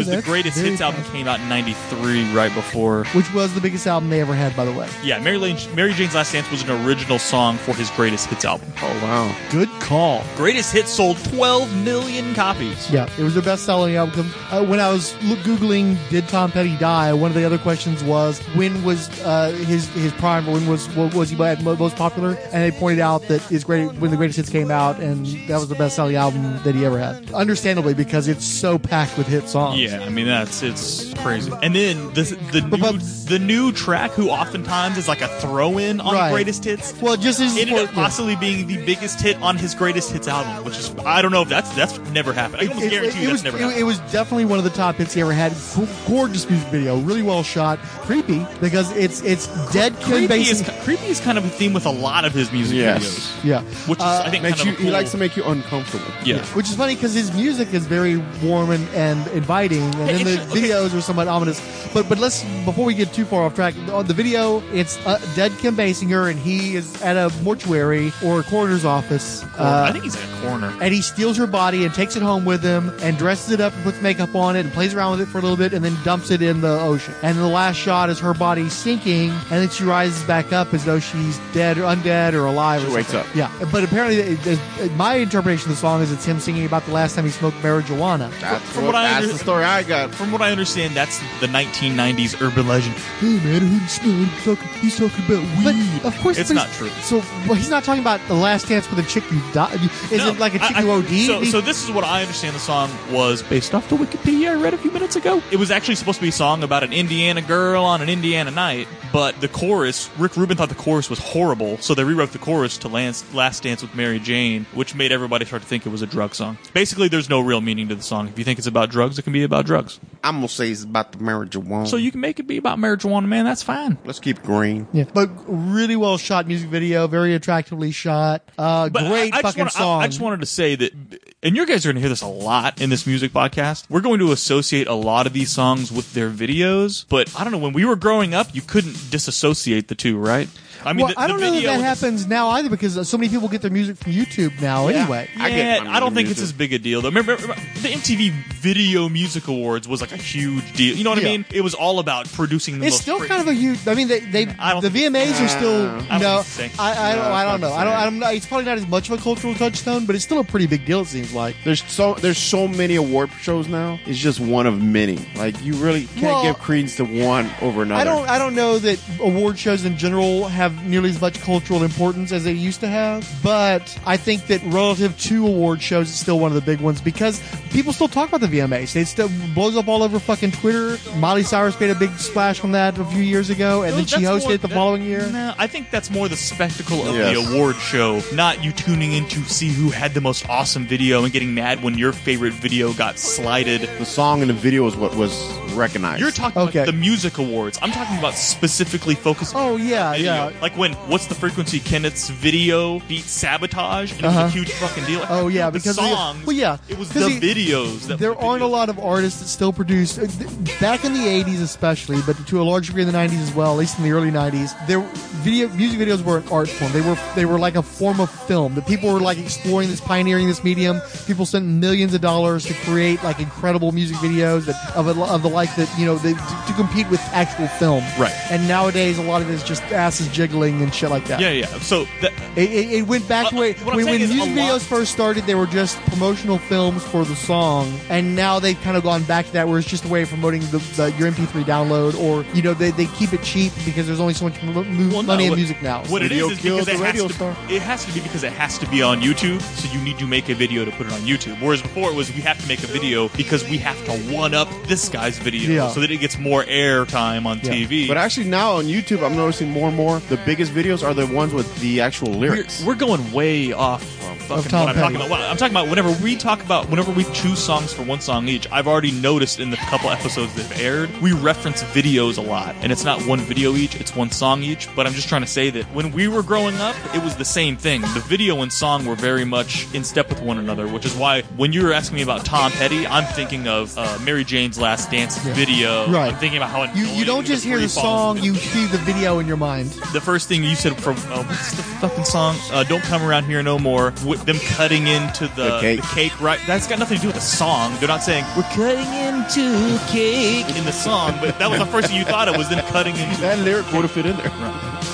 Because 0.05 0.23
the 0.23 0.29
greatest 0.29 0.57
hits 0.57 0.81
album 0.81 1.03
came 1.05 1.27
out 1.27 1.39
in 1.39 1.49
93, 1.49 2.33
right 2.33 2.53
before. 2.53 3.05
Which 3.13 3.31
was 3.33 3.53
the 3.53 3.61
biggest 3.61 3.87
album 3.87 4.09
they 4.09 4.21
ever 4.21 4.35
had, 4.35 4.55
by 4.55 4.65
the 4.65 4.73
way. 4.73 4.87
Yeah, 5.03 5.19
Mary, 5.19 5.37
Lane, 5.37 5.57
Mary 5.75 5.93
Jane's 5.93 6.15
Last 6.15 6.33
Dance 6.33 6.49
was 6.51 6.61
an 6.63 6.85
original 6.85 7.19
song 7.19 7.57
for 7.57 7.73
his 7.73 7.89
greatest 7.91 8.27
hits 8.27 8.45
album. 8.45 8.71
Oh 8.81 8.99
wow. 9.03 9.35
Good 9.51 9.69
call. 9.81 10.23
Greatest 10.35 10.71
hits 10.71 10.91
sold 10.91 11.17
12 11.25 11.83
million 11.83 12.33
copies. 12.33 12.89
Yeah, 12.89 13.09
it 13.17 13.23
was 13.23 13.33
their 13.33 13.43
best-selling 13.43 13.95
album. 13.95 14.31
Uh, 14.51 14.65
when 14.65 14.79
I 14.79 14.91
was 14.91 15.21
look, 15.23 15.39
googling, 15.39 15.97
did 16.09 16.27
Tom 16.27 16.51
Petty 16.51 16.77
die? 16.77 17.13
One 17.13 17.31
of 17.31 17.35
the 17.35 17.43
other 17.43 17.57
questions 17.57 18.03
was 18.03 18.39
when 18.55 18.83
was 18.83 19.09
uh, 19.21 19.51
his 19.51 19.87
his 19.89 20.11
prime? 20.13 20.45
When 20.45 20.67
was 20.67 20.87
what 20.95 21.13
was 21.13 21.29
he 21.29 21.35
most 21.35 21.95
popular? 21.95 22.35
And 22.51 22.63
they 22.63 22.71
pointed 22.71 22.99
out 22.99 23.23
that 23.23 23.41
his 23.43 23.63
great 23.63 23.91
when 23.95 24.11
the 24.11 24.17
greatest 24.17 24.37
hits 24.37 24.49
came 24.49 24.71
out, 24.71 24.99
and 24.99 25.25
that 25.47 25.57
was 25.57 25.69
the 25.69 25.75
best-selling 25.75 26.15
album 26.15 26.59
that 26.63 26.75
he 26.75 26.85
ever 26.85 26.99
had. 26.99 27.31
Understandably, 27.33 27.93
because 27.93 28.27
it's 28.27 28.45
so 28.45 28.77
packed 28.77 29.17
with 29.17 29.27
hit 29.27 29.47
songs. 29.47 29.79
Yeah, 29.79 29.88
I 29.93 30.09
mean 30.09 30.27
that's 30.27 30.61
it's 30.63 31.13
crazy. 31.15 31.51
And 31.61 31.75
then 31.75 32.13
the 32.13 32.23
the 32.51 32.61
new, 32.61 32.77
but- 32.77 32.99
the 33.29 33.39
new 33.39 33.71
track, 33.71 34.11
who 34.11 34.29
oftentimes 34.29 34.97
is 34.97 35.07
like 35.07 35.21
a 35.21 35.27
throw-in 35.39 36.01
on 36.01 36.13
Right. 36.15 36.31
greatest 36.31 36.63
hits, 36.65 36.93
Well, 36.99 37.15
just 37.15 37.39
as 37.39 37.55
ended 37.57 37.75
up 37.77 37.91
possibly 37.93 38.35
being 38.35 38.65
the 38.65 38.83
biggest 38.85 39.21
hit 39.21 39.39
on 39.41 39.55
his 39.55 39.75
greatest 39.75 40.11
hits 40.11 40.27
album, 40.27 40.63
which 40.65 40.77
is 40.77 40.91
I 41.05 41.21
don't 41.21 41.31
know 41.31 41.43
if 41.43 41.49
that's 41.49 41.69
that's 41.75 41.97
never 42.11 42.33
happened. 42.33 42.61
I 42.61 42.65
can 42.65 42.73
almost 42.73 42.89
guarantee 42.89 43.19
you 43.19 43.27
that's 43.27 43.31
was, 43.33 43.43
never 43.43 43.57
it, 43.57 43.61
happened. 43.61 43.79
it 43.79 43.83
was 43.83 43.99
definitely 44.11 44.45
one 44.45 44.57
of 44.57 44.63
the 44.63 44.71
top 44.71 44.95
hits 44.95 45.13
he 45.13 45.21
ever 45.21 45.33
had. 45.33 45.53
G- 45.53 45.87
Gorgeous 46.07 46.49
music 46.49 46.67
video, 46.69 46.97
really 46.97 47.21
well 47.21 47.43
shot, 47.43 47.77
creepy 48.01 48.45
because 48.61 48.91
it's 48.95 49.21
it's 49.21 49.45
dead 49.71 49.93
Kim 49.99 50.27
creepy 50.27 50.41
is 50.49 50.67
creepy 50.83 51.05
is 51.05 51.19
kind 51.19 51.37
of 51.37 51.45
a 51.45 51.49
theme 51.49 51.73
with 51.73 51.85
a 51.85 51.91
lot 51.91 52.25
of 52.25 52.33
his 52.33 52.51
music 52.51 52.77
Yes. 52.77 53.03
videos, 53.03 53.43
Yeah, 53.43 53.61
which 53.87 53.99
is 53.99 54.05
Uh, 54.05 54.23
I 54.25 54.29
think 54.31 54.41
Makes 54.43 54.57
kind 54.57 54.67
you 54.69 54.73
of 54.73 54.79
a 54.79 54.83
he 54.83 54.89
likes 54.91 55.11
to 55.11 55.17
make 55.17 55.37
you 55.37 55.43
uncomfortable. 55.43 56.05
yeah. 56.25 56.43
Which 56.55 56.67
is 56.69 56.75
funny 56.75 56.95
because 56.95 57.13
his 57.13 57.31
music 57.33 57.73
is 57.75 57.85
very 57.85 58.17
warm 58.41 58.71
and, 58.71 58.87
and 58.95 59.27
inviting, 59.29 59.68
and 59.77 59.93
then 59.93 60.23
the 60.25 60.41
okay. 60.41 60.61
videos 60.61 60.97
are 60.97 61.01
somewhat 61.01 61.27
ominous. 61.27 61.59
But 61.93 62.09
but 62.09 62.17
let's 62.17 62.43
before 62.65 62.85
we 62.85 62.93
get 62.93 63.13
too 63.13 63.25
far 63.25 63.43
off 63.43 63.55
track, 63.55 63.75
on 63.91 64.07
the 64.07 64.13
video 64.13 64.61
it's 64.71 64.97
uh, 65.05 65.19
dead 65.35 65.51
Kim 65.59 65.75
Basinger, 65.75 66.29
and 66.29 66.39
he 66.39 66.75
is 66.75 67.01
at 67.01 67.15
a 67.17 67.31
mortuary 67.43 68.11
or 68.23 68.39
a 68.39 68.43
coroner's 68.43 68.85
office. 68.85 69.43
Uh, 69.57 69.85
I 69.87 69.91
think 69.91 70.03
he's 70.03 70.15
in 70.15 70.21
a 70.21 70.41
corner. 70.41 70.73
and 70.81 70.93
he 70.93 71.01
steals 71.01 71.37
her 71.37 71.47
body 71.47 71.85
and 71.85 71.93
takes 71.93 72.15
it 72.15 72.21
home 72.21 72.45
with 72.45 72.63
him 72.63 72.91
and 73.01 73.17
dresses 73.17 73.51
it 73.51 73.61
up 73.61 73.73
and 73.73 73.83
puts 73.83 74.01
makeup 74.01 74.33
on 74.35 74.55
it 74.55 74.61
and 74.61 74.71
plays 74.73 74.93
around 74.93 75.11
with 75.11 75.21
it 75.21 75.27
for 75.27 75.39
a 75.39 75.41
little 75.41 75.57
bit 75.57 75.73
and 75.73 75.83
then 75.83 75.95
dumps 76.03 76.31
it 76.31 76.41
in 76.41 76.61
the 76.61 76.79
ocean. 76.79 77.13
And 77.21 77.37
the 77.37 77.47
last 77.47 77.75
shot 77.75 78.09
is 78.09 78.19
her 78.19 78.33
body 78.33 78.69
sinking 78.69 79.29
and 79.29 79.51
then 79.51 79.69
she 79.69 79.83
rises 79.83 80.23
back 80.23 80.53
up 80.53 80.73
as 80.73 80.85
though 80.85 80.99
she's 80.99 81.39
dead 81.53 81.77
or 81.77 81.81
undead 81.83 82.33
or 82.33 82.45
alive. 82.45 82.81
She 82.81 82.87
or 82.87 82.93
wakes 82.93 83.13
up. 83.13 83.25
Yeah, 83.35 83.51
but 83.71 83.83
apparently, 83.83 84.17
it, 84.19 84.39
it, 84.79 84.91
my 84.93 85.15
interpretation 85.15 85.69
of 85.69 85.75
the 85.75 85.81
song 85.81 86.01
is 86.01 86.11
it's 86.11 86.25
him 86.25 86.39
singing 86.39 86.65
about 86.65 86.85
the 86.85 86.91
last 86.93 87.15
time 87.15 87.25
he 87.25 87.31
smoked 87.31 87.57
marijuana. 87.57 88.31
That's, 88.39 88.63
From 88.71 88.85
what 88.85 88.95
I 88.95 89.03
that's 89.03 89.23
under- 89.23 89.33
the 89.33 89.39
story 89.39 89.58
I 89.63 89.83
got. 89.83 90.13
From 90.13 90.31
what 90.31 90.41
I 90.41 90.51
understand, 90.51 90.95
that's 90.95 91.19
the 91.39 91.47
1990s 91.47 92.41
urban 92.41 92.67
legend. 92.67 92.95
Hey 93.19 93.27
man, 93.27 93.39
I 93.39 93.49
heard 93.59 93.61
him. 93.61 93.79
He's 93.79 94.43
talking, 94.45 94.67
he's 94.81 94.97
talking 94.97 95.25
about 95.25 95.43
weed. 95.57 95.99
But 96.03 96.05
of 96.13 96.19
course, 96.21 96.37
It's 96.37 96.49
not 96.51 96.67
he's- 96.67 96.77
true. 96.77 96.89
So 97.01 97.17
well, 97.47 97.55
he's 97.55 97.69
not 97.69 97.83
talking 97.83 98.01
about 98.01 98.19
the 98.27 98.33
last 98.33 98.67
dance 98.67 98.89
with 98.89 98.99
a 98.99 99.03
chick 99.09 99.23
you 99.31 99.41
died. 99.53 99.79
Is 100.11 100.19
No, 100.19 100.29
it 100.29 100.39
like 100.39 100.55
a 100.55 100.59
chick 100.59 100.75
I- 100.77 100.81
who 100.81 100.91
I- 100.91 100.95
OD'd? 100.95 101.25
So, 101.27 101.43
so 101.43 101.61
this 101.61 101.83
is 101.83 101.91
what 101.91 102.03
I 102.03 102.21
understand 102.21 102.55
the 102.55 102.59
song 102.59 102.89
was 103.11 103.43
based 103.43 103.73
off 103.75 103.87
the 103.89 103.95
Wikipedia 103.95 104.51
I 104.51 104.53
read 104.61 104.73
a 104.73 104.77
few 104.77 104.91
minutes 104.91 105.15
ago. 105.15 105.41
It 105.51 105.57
was 105.57 105.71
actually 105.71 105.95
supposed 105.95 106.17
to 106.17 106.21
be 106.23 106.29
a 106.29 106.31
song 106.33 106.63
about 106.63 106.83
an 106.83 106.93
Indiana 106.93 107.41
girl 107.41 107.83
on 107.83 108.01
an 108.01 108.09
Indiana 108.09 108.51
night, 108.51 108.87
but 109.13 109.39
the 109.41 109.47
chorus, 109.47 110.09
Rick 110.17 110.35
Rubin 110.37 110.57
thought 110.57 110.69
the 110.69 110.75
chorus 110.75 111.09
was 111.09 111.19
horrible, 111.19 111.77
so 111.79 111.93
they 111.93 112.03
rewrote 112.03 112.31
the 112.31 112.37
chorus 112.39 112.77
to 112.79 112.87
Lance, 112.87 113.23
Last 113.33 113.63
Dance 113.63 113.81
with 113.81 113.93
Mary 113.95 114.19
Jane, 114.19 114.65
which 114.73 114.95
made 114.95 115.11
everybody 115.11 115.45
start 115.45 115.61
to 115.61 115.67
think 115.67 115.85
it 115.85 115.89
was 115.89 116.01
a 116.01 116.07
drug 116.07 116.33
song. 116.35 116.57
Basically, 116.73 117.07
there's 117.07 117.29
no 117.29 117.39
real 117.39 117.61
meaning 117.61 117.87
to 117.89 117.95
the 117.95 118.03
song. 118.03 118.27
If 118.27 118.37
you 118.37 118.45
think 118.45 118.59
it's 118.59 118.67
about 118.67 118.89
drugs, 118.89 119.17
it 119.19 119.23
can 119.23 119.33
be 119.33 119.43
about 119.49 119.65
drugs. 119.65 119.99
I'm 120.23 120.35
gonna 120.35 120.47
say 120.49 120.69
it's 120.71 120.83
about 120.83 121.13
the 121.13 121.17
marijuana. 121.19 121.87
So 121.87 121.95
you 121.97 122.11
can 122.11 122.19
make 122.21 122.39
it 122.39 122.43
be 122.47 122.57
about 122.57 122.77
marijuana, 122.77 123.25
man. 123.27 123.45
That's 123.45 123.63
fine. 123.63 123.97
let's 124.05 124.19
keep 124.19 124.39
it 124.39 124.43
green. 124.43 124.87
Yeah, 124.91 125.05
but 125.13 125.29
really 125.47 125.95
well 125.95 126.17
shot 126.17 126.45
music 126.47 126.69
video, 126.69 127.07
very 127.07 127.33
attractively 127.35 127.91
shot. 127.91 128.43
Uh, 128.57 128.89
But 128.89 129.07
great 129.09 129.33
I, 129.33 129.39
I 129.39 129.41
fucking 129.41 129.59
wanna- 129.59 129.71
song. 129.71 130.01
I, 130.01 130.07
just 130.07 130.19
wanted 130.19 130.41
to 130.41 130.45
say 130.45 130.75
that, 130.75 130.93
and 131.41 131.55
you 131.55 131.65
guys 131.65 131.85
are 131.85 131.89
going 131.89 131.95
to 131.95 132.01
hear 132.01 132.09
this 132.09 132.21
a 132.21 132.27
lot 132.27 132.81
in 132.81 132.89
this 132.89 133.07
music 133.07 133.31
podcast. 133.31 133.85
We're 133.89 134.01
going 134.01 134.19
to 134.19 134.31
associate 134.31 134.87
a 134.87 134.93
lot 134.93 135.25
of 135.25 135.33
these 135.33 135.51
songs 135.51 135.91
with 135.91 136.13
their 136.13 136.29
videos, 136.29 137.05
but 137.07 137.33
I 137.39 137.43
don't 137.43 137.51
know. 137.53 137.57
When 137.59 137.73
we 137.73 137.85
were 137.85 137.95
growing 137.95 138.33
up, 138.33 138.53
you 138.53 138.61
couldn't 138.61 139.09
disassociate 139.11 139.87
the 139.87 139.95
two, 139.95 140.17
right? 140.17 140.49
I 140.83 140.93
mean, 140.93 141.05
well, 141.07 141.13
the, 141.13 141.19
I 141.19 141.27
don't 141.27 141.41
know 141.41 141.51
that 141.51 141.61
that 141.63 141.81
happens 141.81 142.25
now 142.25 142.47
either 142.51 142.69
because 142.69 143.07
so 143.07 143.17
many 143.17 143.29
people 143.29 143.49
get 143.49 143.61
their 143.61 143.69
music 143.69 143.97
from 143.97 144.13
YouTube 144.13 144.61
now 144.61 144.87
anyway. 144.87 145.29
Yeah, 145.35 145.43
I 145.43 145.45
I, 145.47 145.49
get 145.51 145.83
my 145.85 145.99
don't 145.99 146.13
think 146.13 146.27
music. 146.27 146.41
it's 146.41 146.51
as 146.51 146.53
big 146.53 146.71
a 146.71 146.79
deal 146.79 147.01
though. 147.01 147.09
Remember, 147.09 147.35
remember, 147.35 147.55
the 147.81 147.89
MTV 147.89 148.31
Video 148.53 149.09
Music 149.09 149.49
Awards 149.49 149.89
was 149.89 149.99
like 149.99 150.08
a 150.11 150.17
huge 150.17 150.71
deal. 150.73 150.95
You 150.95 151.03
know 151.03 151.09
what 151.11 151.21
Yeah. 151.21 151.29
I 151.29 151.31
mean? 151.31 151.45
It 151.53 151.61
was 151.61 151.73
all 151.73 151.99
about 151.99 152.31
producing 152.33 152.79
the 152.79 152.85
It's 152.85 152.93
most. 152.95 153.01
still 153.01 153.17
cra- 153.19 153.27
kind 153.27 153.41
of 153.41 153.47
a 153.47 153.53
huge. 153.53 153.87
I 153.87 153.93
mean, 153.95 154.07
they, 154.07 154.19
they 154.21 154.47
I 154.59 154.71
don't 154.73 154.81
the 154.81 154.89
think- 154.89 155.15
VMAs 155.15 155.43
are 155.43 155.47
still 155.49 155.87
I 155.89 156.07
don't 156.07 156.21
no. 156.21 156.41
think 156.43 156.73
so. 156.75 156.81
I, 156.83 157.11
I 157.11 157.15
don't. 157.15 157.25
No, 157.25 157.31
I 157.31 157.43
don't 157.45 157.61
know. 157.61 157.73
I 157.73 157.83
don't. 157.83 157.93
I 157.93 158.03
don't. 158.05 158.35
It's 158.35 158.45
probably 158.45 158.65
not 158.65 158.77
as 158.77 158.87
much 158.87 159.09
of 159.09 159.19
a 159.19 159.21
cultural 159.21 159.53
touchstone, 159.55 160.05
but 160.05 160.15
it's 160.15 160.23
still 160.23 160.39
a 160.39 160.43
pretty 160.43 160.67
big 160.67 160.85
deal. 160.85 161.01
It 161.01 161.07
seems 161.07 161.33
like. 161.33 161.55
There's 161.65 161.83
so 161.91 162.13
there's 162.15 162.37
so 162.37 162.67
many 162.67 162.95
award 162.95 163.31
shows 163.41 163.67
now. 163.67 163.99
It's 164.05 164.19
just 164.19 164.39
one 164.39 164.65
of 164.67 164.81
many. 164.81 165.17
Like 165.35 165.61
you 165.63 165.73
really 165.75 166.05
can't 166.05 166.23
Well, 166.23 166.43
give 166.43 166.59
credence 166.59 166.95
to 166.97 167.05
one 167.05 167.49
over 167.61 167.81
another. 167.83 167.99
I 168.01 168.03
don't. 168.03 168.29
I 168.29 168.37
don't 168.37 168.55
know 168.55 168.79
that 168.79 168.99
award 169.19 169.57
shows 169.59 169.83
in 169.85 169.97
general 169.97 170.47
have 170.47 170.59
have 170.69 170.85
nearly 170.85 171.09
as 171.09 171.21
much 171.21 171.39
cultural 171.39 171.83
importance 171.83 172.33
as 172.33 172.43
they 172.43 172.51
used 172.51 172.81
to 172.81 172.87
have. 172.87 173.25
But 173.41 173.97
I 174.05 174.17
think 174.17 174.47
that 174.47 174.61
relative 174.65 175.17
to 175.19 175.47
award 175.47 175.81
shows, 175.81 176.09
it's 176.09 176.19
still 176.19 176.37
one 176.37 176.51
of 176.51 176.55
the 176.55 176.61
big 176.61 176.81
ones 176.81 176.99
because 176.99 177.41
people 177.71 177.93
still 177.93 178.09
talk 178.09 178.27
about 178.27 178.41
the 178.41 178.47
VMAs. 178.59 178.93
It 178.97 179.05
still 179.07 179.29
blows 179.55 179.77
up 179.77 179.87
all 179.87 179.98
over 180.03 180.19
fucking 180.19 180.51
Twitter. 180.51 180.97
Miley 181.17 181.43
Cyrus 181.43 181.79
made 181.79 181.89
a 181.89 181.95
big 181.95 182.11
splash 182.17 182.63
on 182.63 182.71
that 182.73 182.97
a 182.97 183.05
few 183.05 183.21
years 183.23 183.49
ago, 183.49 183.83
and 183.83 183.95
then 183.95 184.05
she 184.05 184.17
hosted 184.17 184.43
more- 184.43 184.53
it 184.53 184.61
the 184.61 184.67
that- 184.67 184.73
following 184.73 185.01
year. 185.03 185.27
Nah, 185.31 185.53
I 185.57 185.67
think 185.67 185.91
that's 185.91 186.09
more 186.09 186.27
the 186.27 186.35
spectacle 186.35 187.07
of 187.07 187.15
Yes. 187.15 187.33
the 187.35 187.55
award 187.55 187.75
show, 187.77 188.21
not 188.33 188.63
you 188.63 188.71
tuning 188.71 189.13
in 189.13 189.27
to 189.29 189.43
see 189.45 189.69
who 189.69 189.89
had 189.89 190.13
the 190.13 190.21
most 190.21 190.47
awesome 190.49 190.85
video 190.85 191.23
and 191.23 191.31
getting 191.33 191.53
mad 191.53 191.81
when 191.83 191.97
your 191.97 192.11
favorite 192.13 192.53
video 192.53 192.93
got 192.93 193.17
slighted. 193.19 193.89
The 193.99 194.05
song 194.05 194.41
and 194.41 194.49
the 194.49 194.53
video 194.53 194.85
is 194.87 194.95
what 194.95 195.15
was 195.15 195.33
recognized. 195.73 196.19
You're 196.21 196.31
talking 196.31 196.61
Okay. 196.61 196.79
about 196.79 196.85
the 196.87 196.93
music 196.97 197.37
awards. 197.37 197.79
I'm 197.81 197.91
talking 197.91 198.17
about 198.17 198.35
specifically 198.35 199.15
focused. 199.15 199.53
Oh, 199.55 199.77
yeah, 199.77 200.11
video. 200.11 200.33
yeah. 200.33 200.49
Like 200.61 200.77
when 200.77 200.93
what's 201.07 201.25
the 201.27 201.35
frequency? 201.35 201.79
Kenneth's 201.79 202.29
video 202.29 202.99
beat 203.07 203.23
sabotage, 203.25 204.11
and 204.11 204.19
it 204.21 204.25
Uh-huh. 204.25 204.43
was 204.43 204.51
a 204.51 204.55
huge 204.55 204.71
fucking 204.73 205.05
deal. 205.05 205.25
Oh, 205.29 205.47
yeah, 205.47 205.69
because 205.69 205.97
of 205.97 206.03
the- 206.03 206.09
songs. 206.15 206.45
well, 206.45 206.55
yeah, 206.55 206.77
it 206.87 206.97
was 206.97 207.09
'cause 207.09 207.23
the 207.23 207.29
he- 207.29 207.39
videos 207.39 208.07
that 208.07 208.19
there 208.19 208.29
were 208.29 208.35
the 208.35 208.41
aren't 208.41 208.63
a 208.63 208.67
lot 208.67 208.89
of 208.89 208.99
artists 208.99 209.39
that 209.39 209.47
still 209.47 209.71
produce 209.73 209.88
uh, 209.95 210.25
th- 210.27 210.79
back 210.79 211.03
in 211.05 211.13
the 211.13 211.19
80s 211.43 211.61
especially 211.61 212.21
but 212.25 212.35
to 212.47 212.61
a 212.61 212.63
large 212.63 212.87
degree 212.87 213.01
in 213.03 213.07
the 213.07 213.17
90s 213.17 213.41
as 213.41 213.53
well 213.53 213.73
at 213.73 213.77
least 213.77 213.97
in 213.97 214.03
the 214.03 214.11
early 214.11 214.31
90s 214.31 214.75
there 214.87 215.01
video 215.39 215.69
music 215.69 215.99
videos 215.99 216.21
were 216.23 216.37
an 216.37 216.47
art 216.49 216.69
form. 216.69 216.91
They 216.91 217.01
were 217.01 217.17
they 217.35 217.45
were 217.45 217.59
like 217.59 217.75
a 217.75 217.81
form 217.81 218.19
of 218.19 218.29
film. 218.29 218.75
That 218.75 218.85
people 218.85 219.11
were 219.13 219.19
like 219.19 219.37
exploring 219.37 219.89
this 219.89 220.01
pioneering 220.01 220.47
this 220.47 220.63
medium. 220.63 221.01
People 221.25 221.45
spent 221.45 221.65
millions 221.65 222.13
of 222.13 222.21
dollars 222.21 222.65
to 222.65 222.73
create 222.85 223.23
like 223.23 223.39
incredible 223.39 223.91
music 223.91 224.17
videos 224.17 224.65
that 224.65 224.75
of, 224.95 225.07
a, 225.07 225.21
of 225.21 225.41
the 225.41 225.49
like 225.49 225.73
that 225.75 225.89
you 225.97 226.05
know 226.05 226.15
they, 226.17 226.33
to, 226.33 226.63
to 226.67 226.73
compete 226.75 227.09
with 227.09 227.21
actual 227.31 227.67
film. 227.67 228.03
Right. 228.19 228.33
and 228.51 228.67
nowadays 228.67 229.17
a 229.17 229.23
lot 229.23 229.41
of 229.41 229.49
it 229.49 229.53
is 229.53 229.63
just 229.63 229.81
asses 229.83 230.27
jiggling 230.27 230.81
and 230.81 230.93
shit 230.93 231.09
like 231.09 231.25
that. 231.25 231.39
Yeah, 231.39 231.51
yeah. 231.51 231.67
So 231.79 232.05
that, 232.21 232.33
it, 232.57 232.69
it, 232.69 232.91
it 232.91 233.07
went 233.07 233.27
back 233.27 233.49
to 233.49 233.55
Uh, 233.55 233.59
where, 233.59 233.73
what 233.75 233.91
I'm 233.93 233.97
when, 233.97 234.05
when 234.07 234.17
music 234.19 234.39
lot- 234.39 234.49
videos 234.49 234.81
first 234.81 235.11
started, 235.13 235.45
they 235.45 235.55
were 235.55 235.67
just 235.67 235.97
promotional 236.01 236.57
films 236.57 237.03
for 237.03 237.23
the 237.23 237.35
song, 237.35 237.97
and 238.09 238.35
now 238.35 238.59
they've 238.59 238.79
kind 238.81 238.97
of 238.97 239.03
gone 239.03 239.23
back 239.23 239.45
to 239.47 239.53
that, 239.53 239.67
where 239.67 239.78
it's 239.79 239.87
just 239.87 240.05
a 240.05 240.07
way 240.07 240.21
of 240.21 240.29
promoting 240.29 240.61
the, 240.71 240.77
the 240.95 241.11
your 241.17 241.31
MP3 241.31 241.63
download, 241.63 242.17
or 242.19 242.43
you 242.55 242.61
know 242.61 242.73
they, 242.73 242.91
they 242.91 243.07
keep 243.07 243.33
it 243.33 243.41
cheap 243.43 243.73
because 243.85 244.05
there's 244.07 244.19
only 244.19 244.33
so 244.33 244.45
much 244.45 244.61
mo- 244.63 244.83
mo- 244.83 245.09
Well, 245.13 245.23
money 245.23 245.43
no, 245.43 245.43
in 245.45 245.49
what- 245.51 245.55
music 245.57 245.81
now. 245.81 246.03
What 246.05 246.21
it 246.21 246.29
Video 246.29 246.45
is 246.47 246.51
is 246.57 246.61
because 246.63 246.79
it 246.81 246.85
the 246.85 246.91
has, 246.91 247.01
radio 247.01 247.27
to, 247.27 247.33
star. 247.33 247.55
it 247.69 247.81
has 247.81 248.05
to 248.05 248.11
be 248.13 248.19
because 248.21 248.43
it 248.43 248.53
has 248.53 248.77
to 248.79 248.87
be 248.89 249.01
on 249.01 249.21
YouTube. 249.21 249.61
So 249.61 249.91
you 249.91 250.01
need 250.03 250.17
to 250.19 250.27
make 250.27 250.49
a 250.49 250.55
video 250.55 250.85
to 250.85 250.91
put 250.91 251.07
it 251.07 251.13
on 251.13 251.21
YouTube. 251.21 251.61
Whereas 251.61 251.81
before 251.81 252.11
it 252.11 252.15
was 252.15 252.33
we 252.33 252.41
have 252.41 252.59
to 252.61 252.67
make 252.67 252.83
a 252.83 252.87
video 252.87 253.29
because 253.29 253.63
we 253.67 253.77
have 253.79 253.97
to 254.05 254.11
one 254.33 254.53
up 254.53 254.67
this 254.85 255.09
guy's 255.09 255.37
video 255.39 255.71
Yeah. 255.71 255.89
so 255.89 255.99
that 256.01 256.11
it 256.11 256.17
gets 256.17 256.37
more 256.37 256.63
air 256.67 257.05
time 257.05 257.47
on 257.47 257.59
Yeah. 257.63 257.71
TV. 257.73 258.07
But 258.07 258.17
actually, 258.17 258.47
now 258.47 258.73
on 258.73 258.85
YouTube, 258.85 259.23
I'm 259.25 259.35
noticing 259.35 259.69
more 259.69 259.87
and 259.87 259.97
more 259.97 260.19
the 260.29 260.37
biggest 260.45 260.71
videos 260.73 261.03
are 261.07 261.13
the 261.13 261.25
ones 261.27 261.53
with 261.53 261.73
the 261.79 262.01
actual 262.01 262.31
we're, 262.31 262.37
lyrics. 262.51 262.83
we're 262.83 262.95
going 262.95 263.31
way 263.31 263.71
off 263.71 264.01
of 264.01 264.41
fucking 264.41 264.69
Tom 264.71 264.85
what 264.85 264.89
I'm 264.95 265.01
talking 265.01 265.15
about. 265.27 265.41
I'm 265.41 265.57
talking 265.57 265.73
about 265.75 265.87
whenever 265.89 266.11
we 266.23 266.35
talk 266.35 266.61
about 266.63 266.89
whenever 266.89 267.11
we 267.11 267.23
choose 267.25 267.59
songs 267.59 267.93
for 267.93 268.03
one 268.03 268.19
song 268.21 268.47
each. 268.47 268.67
I've 268.71 268.87
already 268.87 269.11
noticed 269.11 269.59
in 269.59 269.68
the 269.71 269.77
couple 269.77 270.09
episodes 270.09 270.53
that 270.55 270.65
have 270.67 270.81
aired, 270.81 271.09
we 271.21 271.31
reference 271.33 271.83
videos 271.83 272.37
a 272.37 272.41
lot, 272.41 272.75
and 272.81 272.91
it's 272.91 273.03
not 273.03 273.21
one 273.27 273.39
video 273.39 273.75
each; 273.75 273.95
it's 273.95 274.15
one 274.15 274.31
song 274.31 274.63
each. 274.63 274.87
But 274.95 275.07
I'm 275.07 275.13
just 275.13 275.27
trying 275.29 275.41
to 275.41 275.47
say 275.47 275.69
that 275.71 275.85
when 275.93 276.11
we 276.11 276.27
were 276.27 276.43
growing 276.43 276.75
up, 276.77 276.95
it 277.15 277.23
was 277.23 277.35
the 277.35 277.45
same 277.45 277.77
thing. 277.77 278.01
The 278.01 278.23
video 278.27 278.61
and 278.61 278.71
song 278.71 279.05
were 279.05 279.15
very 279.15 279.45
much 279.45 279.93
in 279.93 280.03
step 280.03 280.29
with 280.29 280.41
one 280.41 280.57
another, 280.57 280.87
which 280.87 281.05
is 281.05 281.15
why 281.15 281.41
when 281.57 281.73
you 281.73 281.83
were 281.83 281.93
asking 281.93 282.15
me 282.17 282.21
about 282.23 282.45
Tom 282.45 282.71
Petty, 282.71 283.05
I'm 283.07 283.25
thinking 283.33 283.67
of 283.67 283.97
uh, 283.97 284.17
Mary 284.23 284.43
Jane's 284.43 284.79
Last 284.79 285.11
Dance 285.11 285.37
video. 285.39 286.09
Right. 286.11 286.31
I'm 286.33 286.39
thinking 286.39 286.57
about 286.57 286.69
how 286.69 286.83
you 286.93 287.05
you 287.07 287.25
don't 287.25 287.45
just 287.45 287.63
hear 287.63 287.79
the 287.79 287.89
song, 287.89 288.37
you 288.39 288.55
see 288.55 288.85
the 288.87 288.97
video 288.99 289.39
in 289.39 289.47
your 289.47 289.57
mind. 289.57 289.89
the 290.13 290.21
first 290.21 290.47
thing 290.47 290.63
you 290.63 290.75
said 290.75 290.95
from 291.01 291.15
uh, 291.31 291.43
what's 291.43 291.71
the 291.75 291.83
fucking 291.83 292.25
song? 292.25 292.55
Uh, 292.71 292.83
Don't 292.83 293.03
come 293.03 293.21
around 293.23 293.43
here 293.45 293.61
no 293.63 293.77
more. 293.79 294.13
With 294.25 294.45
them 294.45 294.57
cutting 294.59 295.07
into 295.07 295.47
the, 295.55 295.63
The 295.69 295.79
cake. 295.81 296.01
the 296.01 296.07
cake, 296.07 296.41
right? 296.41 296.59
That's 296.67 296.87
got 296.87 296.99
nothing 296.99 297.17
to 297.17 297.21
do 297.21 297.27
with 297.27 297.35
the 297.35 297.41
song. 297.41 297.95
They're 297.99 298.07
not 298.07 298.23
saying 298.23 298.45
we're 298.55 298.63
cutting 298.63 299.05
into 299.13 299.58
cake 300.07 300.75
in 300.77 300.85
the 300.85 300.91
song, 300.91 301.35
but 301.41 301.57
that 301.59 301.69
was 301.69 301.79
the 301.79 301.85
first 301.85 302.07
thing 302.07 302.17
you 302.17 302.25
thought 302.25 302.47
of 302.47 302.57
was 302.57 302.69
them 302.69 302.85
cutting 302.87 303.15
into. 303.15 303.41
that 303.41 303.59
lyric 303.59 303.91
would 303.91 304.01
have 304.01 304.11
fit 304.11 304.25
in 304.25 304.35
there. 304.37 304.51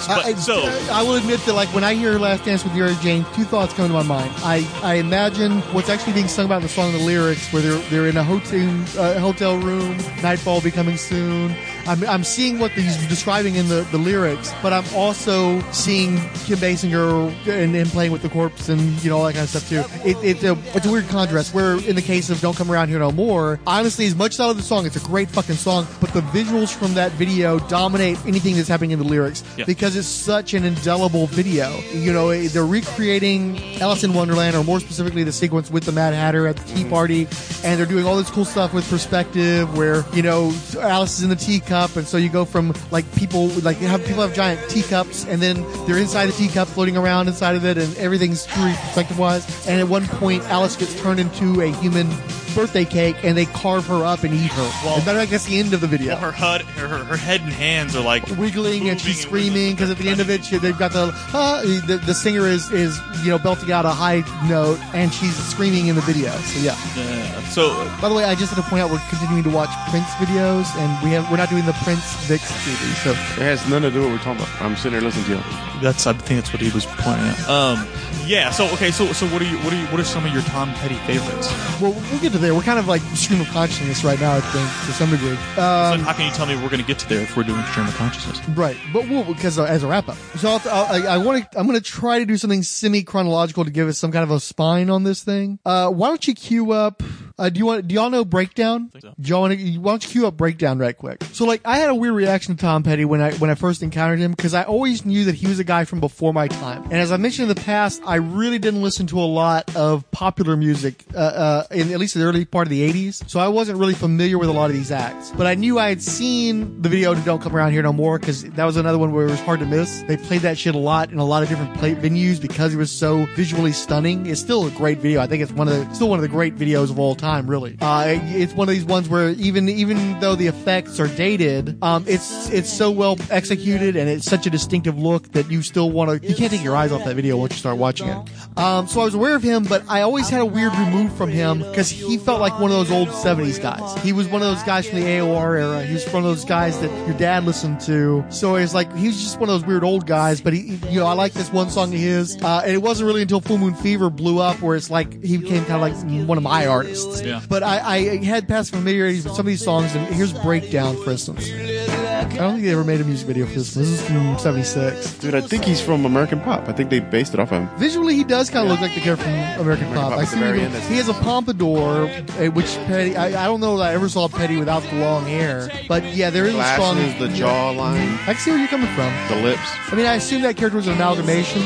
But, 0.07 0.25
I, 0.25 0.33
so 0.33 0.61
I 0.91 1.01
will 1.01 1.15
admit 1.15 1.39
that, 1.41 1.53
like 1.53 1.69
when 1.69 1.83
I 1.83 1.95
hear 1.95 2.19
"Last 2.19 2.45
Dance 2.45 2.63
with 2.63 2.73
Mary 2.75 2.95
Jane," 3.01 3.25
two 3.33 3.43
thoughts 3.43 3.73
come 3.73 3.87
to 3.87 3.93
my 3.93 4.03
mind. 4.03 4.31
I, 4.37 4.67
I 4.83 4.95
imagine 4.95 5.61
what's 5.73 5.89
actually 5.89 6.13
being 6.13 6.27
sung 6.27 6.45
about 6.45 6.57
in 6.57 6.63
the 6.63 6.69
song, 6.69 6.91
the 6.91 6.99
lyrics, 6.99 7.51
where 7.51 7.61
they're 7.61 7.79
they're 7.89 8.07
in 8.07 8.17
a 8.17 8.23
hotel 8.23 8.69
uh, 8.99 9.19
hotel 9.19 9.57
room, 9.57 9.97
nightfall 10.21 10.61
be 10.61 10.69
coming 10.69 10.97
soon. 10.97 11.55
I'm, 11.87 12.03
I'm 12.05 12.23
seeing 12.23 12.59
what 12.59 12.71
he's 12.71 12.97
describing 13.07 13.55
in 13.55 13.67
the, 13.67 13.81
the 13.91 13.97
lyrics, 13.97 14.53
but 14.61 14.73
I'm 14.73 14.85
also 14.95 15.59
seeing 15.71 16.17
Kim 16.45 16.57
Basinger 16.57 17.29
and 17.47 17.75
him 17.75 17.87
playing 17.87 18.11
with 18.11 18.21
the 18.21 18.29
corpse 18.29 18.69
and 18.69 18.81
you 19.03 19.09
know 19.09 19.17
all 19.17 19.25
that 19.25 19.33
kind 19.33 19.43
of 19.43 19.49
stuff 19.49 19.69
too. 19.69 19.83
It, 20.07 20.17
it's 20.23 20.43
a 20.43 20.57
it's 20.75 20.85
a 20.85 20.91
weird 20.91 21.07
contrast. 21.07 21.53
Where 21.53 21.77
in 21.87 21.95
the 21.95 22.01
case 22.01 22.29
of 22.29 22.41
"Don't 22.41 22.55
Come 22.55 22.71
Around 22.71 22.89
Here 22.89 22.99
No 22.99 23.11
More," 23.11 23.59
honestly, 23.65 24.05
as 24.05 24.15
much 24.15 24.34
I 24.39 24.45
love 24.47 24.57
the 24.57 24.63
song, 24.63 24.85
it's 24.85 24.95
a 24.95 24.99
great 25.07 25.29
fucking 25.29 25.55
song, 25.55 25.87
but 26.01 26.11
the 26.13 26.21
visuals 26.21 26.73
from 26.75 26.93
that 26.95 27.11
video 27.13 27.59
dominate 27.59 28.17
anything 28.25 28.55
that's 28.55 28.67
happening 28.67 28.91
in 28.91 28.99
the 28.99 29.05
lyrics 29.05 29.43
Yeah. 29.57 29.65
because 29.65 29.95
it's 29.95 30.07
such 30.07 30.53
an 30.53 30.65
indelible 30.65 31.27
video. 31.27 31.79
You 31.93 32.11
know, 32.13 32.29
eh, 32.29 32.47
they're 32.51 32.65
recreating 32.65 33.59
Alice 33.81 34.03
in 34.03 34.13
Wonderland, 34.13 34.55
or 34.55 34.63
more 34.63 34.79
specifically, 34.79 35.23
the 35.23 35.31
sequence 35.31 35.69
with 35.71 35.83
the 35.83 35.91
Mad 35.91 36.13
Hatter 36.13 36.47
at 36.47 36.57
the 36.57 36.73
tea 36.73 36.85
party, 36.85 37.27
and 37.63 37.79
they're 37.79 37.85
doing 37.85 38.05
all 38.05 38.15
this 38.17 38.29
cool 38.29 38.45
stuff 38.45 38.73
with 38.73 38.89
perspective, 38.89 39.75
where 39.77 40.03
you 40.13 40.21
know 40.21 40.53
Alice 40.79 41.17
is 41.17 41.23
in 41.23 41.29
the 41.29 41.35
teacup, 41.35 41.95
and 41.95 42.07
so 42.07 42.17
you 42.17 42.29
go 42.29 42.45
from 42.45 42.73
like 42.91 43.05
people 43.15 43.47
like 43.63 43.77
have 43.77 44.03
people 44.05 44.21
have 44.21 44.33
giant 44.33 44.59
teacups, 44.69 45.25
and 45.25 45.41
then 45.41 45.65
they're 45.85 45.97
inside 45.97 46.25
the 46.27 46.33
teacup, 46.33 46.67
floating 46.67 46.97
around 46.97 47.27
inside 47.27 47.55
of 47.55 47.65
it, 47.65 47.77
and 47.77 47.95
everything's 47.97 48.41
screwy 48.41 48.73
perspective 48.81 49.17
wise. 49.19 49.67
And 49.67 49.79
at 49.79 49.87
one 49.87 50.05
point, 50.07 50.43
Alice 50.43 50.75
gets 50.75 50.99
turned 51.01 51.19
into 51.19 51.61
a 51.61 51.67
human 51.73 52.09
birthday 52.55 52.85
cake, 52.85 53.15
and 53.23 53.37
they 53.37 53.45
carve 53.45 53.85
her 53.87 54.03
up 54.05 54.23
and 54.23 54.33
eat 54.33 54.51
her. 54.51 54.61
Well- 54.83 54.95
As 54.97 55.03
a 55.03 55.05
matter 55.05 55.19
of 55.19 55.23
fact, 55.23 55.31
that's 55.31 55.45
the 55.45 55.59
end 55.59 55.73
of 55.73 55.81
the 55.81 55.87
video 55.87 56.13
well, 56.13 56.17
her 56.21 56.31
head, 56.31 56.61
her, 56.61 56.87
her, 56.87 57.03
her 57.03 57.17
head 57.17 57.41
and 57.41 57.51
hands 57.51 57.95
are 57.95 58.03
like 58.03 58.25
wiggling 58.37 58.89
and 58.89 58.99
she's 58.99 59.19
screaming 59.21 59.71
because 59.73 59.89
at 59.91 59.97
the 59.97 60.09
end 60.09 60.19
of 60.21 60.29
it 60.29 60.43
she, 60.45 60.57
they've 60.57 60.77
got 60.77 60.91
the, 60.93 61.11
uh, 61.33 61.61
the 61.87 62.01
the 62.05 62.13
singer 62.13 62.47
is 62.47 62.71
is 62.71 62.99
you 63.23 63.29
know 63.31 63.37
belting 63.37 63.71
out 63.71 63.85
a 63.85 63.89
high 63.89 64.23
note 64.47 64.79
and 64.93 65.13
she's 65.13 65.35
screaming 65.35 65.87
in 65.87 65.95
the 65.95 66.01
video 66.01 66.31
so 66.31 66.59
yeah 66.61 66.75
Yeah. 66.95 67.39
So 67.49 67.73
by 68.01 68.09
the 68.09 68.15
way 68.15 68.23
i 68.25 68.35
just 68.35 68.53
had 68.53 68.61
to 68.63 68.69
point 68.69 68.81
out 68.83 68.89
we're 68.91 69.01
continuing 69.09 69.43
to 69.43 69.49
watch 69.49 69.69
prince 69.89 70.07
videos 70.15 70.65
and 70.77 71.03
we 71.03 71.11
have 71.11 71.29
we're 71.29 71.37
not 71.37 71.49
doing 71.49 71.65
the 71.65 71.73
prince 71.83 72.03
vix 72.25 72.49
movie 72.65 72.93
so 73.03 73.11
It 73.11 73.45
has 73.45 73.61
nothing 73.69 73.83
to 73.83 73.91
do 73.91 73.99
with 74.01 74.09
what 74.09 74.17
we're 74.19 74.23
talking 74.23 74.43
about. 74.43 74.61
I'm 74.61 74.75
sitting 74.75 74.93
there 74.93 75.01
listening 75.01 75.25
to 75.25 75.31
you. 75.35 75.81
that's 75.81 76.05
I 76.07 76.13
think 76.13 76.39
that's 76.41 76.53
what 76.53 76.61
he 76.61 76.71
was 76.71 76.85
pointing 76.85 77.25
at. 77.27 77.49
Um, 77.49 77.87
yeah. 78.25 78.49
So 78.51 78.65
okay. 78.73 78.91
So 78.91 79.11
so 79.13 79.25
what 79.27 79.41
are 79.41 79.45
you 79.45 79.57
what 79.59 79.73
are 79.73 79.79
you 79.79 79.85
what 79.87 79.99
are 79.99 80.03
some 80.05 80.25
of 80.25 80.31
your 80.33 80.41
Tom 80.43 80.73
Petty 80.75 80.95
favorites? 81.05 81.51
well 81.81 81.91
we'll 82.11 82.21
get 82.21 82.31
to 82.31 82.37
there 82.45 82.53
we're 82.53 82.61
kind 82.61 82.77
of 82.77 82.87
like 82.87 83.01
stream 83.15 83.41
of 83.41 83.47
consciousness 83.47 84.03
right 84.03 84.19
now 84.19 84.35
i 84.35 84.39
think 84.39 84.69
to 84.85 84.93
some 84.93 85.09
degree 85.09 85.35
So 85.55 85.61
um, 85.63 85.99
how 86.01 86.13
can 86.13 86.27
you 86.29 86.31
tell 86.31 86.45
me 86.45 86.55
we're 86.55 86.69
going 86.69 86.81
to 86.81 86.85
get 86.85 86.99
to 86.99 87.09
there 87.09 87.21
if 87.21 87.35
we're 87.35 87.43
doing 87.43 87.63
stream 87.65 87.87
of 87.87 87.95
consciousness? 87.95 88.39
Right, 88.49 88.77
but 88.93 89.07
we'll, 89.09 89.23
because 89.23 89.57
uh, 89.57 89.63
as 89.63 89.81
a 89.83 89.87
wrap 89.87 90.07
up, 90.07 90.17
so 90.37 90.49
I'll, 90.49 90.61
I'll, 90.65 91.07
I, 91.07 91.15
I 91.15 91.17
want 91.17 91.51
to. 91.51 91.59
I'm 91.59 91.65
going 91.65 91.79
to 91.79 91.83
try 91.83 92.19
to 92.19 92.25
do 92.25 92.37
something 92.37 92.61
semi 92.63 93.03
chronological 93.03 93.65
to 93.65 93.71
give 93.71 93.87
us 93.87 93.97
some 93.97 94.11
kind 94.11 94.23
of 94.23 94.31
a 94.31 94.39
spine 94.39 94.89
on 94.89 95.03
this 95.03 95.23
thing. 95.23 95.59
Uh, 95.65 95.89
why 95.89 96.09
don't 96.09 96.27
you 96.27 96.35
cue 96.35 96.71
up? 96.71 97.01
Uh, 97.37 97.49
do 97.49 97.59
you 97.59 97.65
want? 97.65 97.87
Do 97.87 97.95
y'all 97.95 98.09
know 98.09 98.23
breakdown? 98.23 98.89
so. 98.97 99.13
Do 99.19 99.29
y'all 99.29 99.41
want 99.41 99.59
to? 99.59 99.77
Why 99.77 99.91
don't 99.91 100.05
you 100.05 100.09
cue 100.09 100.27
up 100.27 100.37
breakdown 100.37 100.79
right 100.79 100.97
quick? 100.97 101.21
So 101.33 101.45
like, 101.45 101.61
I 101.65 101.77
had 101.77 101.89
a 101.89 101.95
weird 101.95 102.13
reaction 102.13 102.55
to 102.55 102.61
Tom 102.61 102.81
Petty 102.81 103.03
when 103.03 103.19
I 103.19 103.33
when 103.33 103.49
I 103.49 103.55
first 103.55 103.83
encountered 103.83 104.19
him 104.19 104.31
because 104.31 104.53
I 104.53 104.63
always 104.63 105.05
knew 105.05 105.25
that 105.25 105.35
he 105.35 105.47
was 105.47 105.59
a 105.59 105.65
guy 105.65 105.83
from 105.83 105.99
before 105.99 106.33
my 106.33 106.47
time. 106.47 106.83
And 106.83 106.93
as 106.93 107.11
I 107.11 107.17
mentioned 107.17 107.49
in 107.49 107.55
the 107.55 107.61
past, 107.61 108.01
I 108.05 108.15
really 108.15 108.57
didn't 108.57 108.81
listen 108.81 109.05
to 109.07 109.19
a 109.19 109.25
lot 109.25 109.75
of 109.75 110.09
popular 110.11 110.55
music, 110.55 111.03
uh, 111.13 111.17
uh, 111.17 111.63
in 111.71 111.91
at 111.91 111.99
least 111.99 112.13
the 112.13 112.23
early 112.23 112.45
part 112.45 112.67
of 112.67 112.69
the 112.69 112.89
'80s. 112.89 113.29
So 113.29 113.41
I 113.41 113.49
wasn't 113.49 113.79
really 113.79 113.95
familiar 113.95 114.37
with 114.37 114.47
a 114.47 114.53
lot 114.53 114.69
of 114.69 114.75
these 114.75 114.91
acts. 114.91 115.31
But 115.31 115.45
I 115.45 115.55
knew 115.55 115.77
I 115.77 115.89
had 115.89 116.01
seen 116.01 116.81
the 116.81 116.87
video 116.87 117.13
to 117.13 117.19
"Don't 117.21 117.41
Come 117.41 117.53
Around 117.53 117.73
Here 117.73 117.81
No 117.81 117.91
More" 117.91 118.17
because 118.17 118.45
that 118.45 118.63
was 118.63 118.77
another 118.77 118.97
one 118.97 119.11
where 119.11 119.27
it 119.27 119.31
was 119.31 119.41
hard 119.41 119.59
to 119.59 119.65
miss. 119.65 120.03
They 120.07 120.15
played 120.15 120.41
that 120.41 120.57
shit 120.57 120.73
a 120.73 120.77
lot 120.77 121.11
in 121.11 121.19
a 121.19 121.25
lot 121.25 121.43
of 121.43 121.49
different 121.49 121.75
play 121.75 121.95
venues 121.95 122.41
because 122.41 122.73
it 122.73 122.77
was 122.77 122.91
so 122.91 123.25
visually 123.35 123.73
stunning. 123.73 124.25
It's 124.25 124.39
still 124.39 124.67
a 124.67 124.71
great 124.71 124.99
video. 124.99 125.19
I 125.19 125.27
think 125.27 125.43
it's 125.43 125.51
one 125.51 125.67
of 125.67 125.73
the 125.73 125.93
still 125.93 126.07
one 126.07 126.17
of 126.17 126.23
the 126.23 126.29
great 126.29 126.55
videos 126.55 126.89
of 126.91 126.97
all 126.97 127.13
time. 127.25 127.49
Really, 127.49 127.77
uh, 127.81 128.03
it's 128.07 128.53
one 128.53 128.69
of 128.69 128.73
these 128.73 128.85
ones 128.85 129.09
where 129.09 129.29
even 129.31 129.67
even 129.67 130.19
though 130.19 130.35
the 130.35 130.47
effects 130.47 130.99
are 130.99 131.07
dated, 131.07 131.77
um, 131.83 132.05
it's 132.07 132.49
it's 132.49 132.71
so 132.71 132.91
well 132.91 133.17
executed 133.29 133.95
and 133.95 134.09
it's 134.09 134.25
such 134.25 134.45
a 134.45 134.49
distinctive 134.49 134.97
look 134.97 135.31
that 135.31 135.49
you 135.49 135.61
still 135.61 135.91
want 135.91 136.21
to. 136.21 136.27
You 136.27 136.35
can't 136.35 136.51
take 136.51 136.63
your 136.63 136.75
eyes 136.75 136.91
off 136.91 137.03
that 137.05 137.15
video 137.15 137.37
once 137.37 137.53
you 137.53 137.59
start 137.59 137.77
watching 137.77 138.07
it. 138.07 138.17
Um, 138.57 138.87
so 138.87 139.01
I 139.01 139.05
was 139.05 139.15
aware 139.15 139.35
of 139.35 139.43
him, 139.43 139.63
but 139.63 139.83
I 139.89 140.01
always 140.01 140.29
had 140.29 140.41
a 140.41 140.45
weird 140.45 140.73
remove 140.73 141.15
from 141.17 141.29
him 141.29 141.59
because 141.59 141.89
he 141.89 142.17
felt 142.17 142.39
like 142.39 142.53
one 142.59 142.71
of 142.71 142.77
those 142.77 142.91
old 142.91 143.09
'70s 143.09 143.61
guys. 143.61 144.03
He 144.03 144.13
was 144.13 144.27
one 144.27 144.41
of 144.41 144.47
those 144.47 144.63
guys 144.63 144.87
from 144.87 144.99
the 144.99 145.05
AOR 145.05 145.57
era. 145.59 145.83
He 145.83 145.93
was 145.93 146.05
one 146.07 146.23
of 146.23 146.29
those 146.29 146.45
guys 146.45 146.79
that 146.81 147.07
your 147.07 147.17
dad 147.17 147.43
listened 147.43 147.81
to. 147.81 148.23
So 148.29 148.55
it's 148.55 148.73
like 148.73 148.95
he 148.95 149.07
was 149.07 149.21
just 149.21 149.39
one 149.39 149.49
of 149.49 149.59
those 149.59 149.67
weird 149.67 149.83
old 149.83 150.05
guys. 150.05 150.41
But 150.41 150.53
he, 150.53 150.75
you 150.89 150.99
know, 150.99 151.07
I 151.07 151.13
like 151.13 151.33
this 151.33 151.51
one 151.51 151.69
song 151.69 151.93
of 151.93 151.99
his, 151.99 152.37
uh, 152.43 152.61
and 152.63 152.73
it 152.73 152.81
wasn't 152.81 153.07
really 153.07 153.23
until 153.23 153.41
Full 153.41 153.57
Moon 153.57 153.73
Fever 153.73 154.09
blew 154.09 154.39
up 154.39 154.61
where 154.61 154.75
it's 154.75 154.89
like 154.89 155.23
he 155.23 155.37
became 155.37 155.65
kind 155.65 155.81
of 155.81 155.81
like 155.81 156.27
one 156.27 156.37
of 156.37 156.43
my 156.43 156.67
artists. 156.67 157.14
Yeah. 157.23 157.41
But 157.47 157.63
I, 157.63 157.77
I 157.79 158.23
had 158.23 158.47
past 158.47 158.71
familiarity 158.71 159.17
with 159.21 159.31
some 159.31 159.39
of 159.41 159.45
these 159.45 159.63
songs, 159.63 159.93
and 159.95 160.05
here's 160.13 160.33
Breakdown, 160.33 160.95
for 161.03 161.11
instance. 161.11 161.49
I 161.49 162.37
don't 162.37 162.53
think 162.53 162.63
they 162.65 162.71
ever 162.71 162.83
made 162.83 163.01
a 163.01 163.03
music 163.03 163.27
video 163.27 163.45
for 163.45 163.53
this. 163.53 163.73
This 163.73 163.87
is 163.87 164.01
from 164.05 164.37
'76. 164.37 165.19
Dude, 165.19 165.35
I 165.35 165.41
think 165.41 165.63
he's 165.63 165.79
from 165.81 166.05
American 166.05 166.41
Pop. 166.41 166.67
I 166.67 166.73
think 166.73 166.89
they 166.89 166.99
based 166.99 167.33
it 167.33 167.39
off 167.39 167.51
of 167.51 167.61
him. 167.61 167.77
Visually, 167.77 168.15
he 168.15 168.23
does 168.23 168.49
kind 168.49 168.65
of 168.65 168.71
look 168.71 168.81
like 168.81 168.93
the 168.95 169.01
character 169.01 169.23
from 169.25 169.61
American 169.61 169.87
Pop. 169.93 170.11
Pop 170.11 170.19
I 170.19 170.25
see 170.25 170.35
the 170.39 170.45
very 170.45 170.59
he, 170.59 170.65
end, 170.65 170.73
that's- 170.73 170.89
he 170.89 170.97
has 170.97 171.07
a 171.07 171.13
pompadour, 171.13 172.07
eh, 172.37 172.47
which 172.49 172.75
Petty. 172.87 173.15
I, 173.15 173.43
I 173.43 173.45
don't 173.45 173.59
know 173.59 173.77
that 173.77 173.91
I 173.91 173.93
ever 173.93 174.09
saw 174.09 174.27
Petty 174.27 174.57
without 174.57 174.83
the 174.83 174.95
long 174.95 175.25
hair, 175.25 175.69
but 175.87 176.03
yeah, 176.15 176.29
there 176.29 176.45
is 176.45 176.55
a 176.55 176.63
strong. 176.73 176.97
The 176.97 177.27
jawline, 177.27 178.11
I 178.23 178.33
can 178.33 178.35
see 178.37 178.51
where 178.51 178.59
you're 178.59 178.67
coming 178.69 178.89
from. 178.95 179.13
the 179.29 179.41
lips. 179.43 179.61
I 179.91 179.95
mean, 179.95 180.05
I 180.05 180.15
assume 180.15 180.41
that 180.43 180.57
character 180.57 180.77
was 180.77 180.87
an 180.87 180.93
amalgamation, 180.95 181.61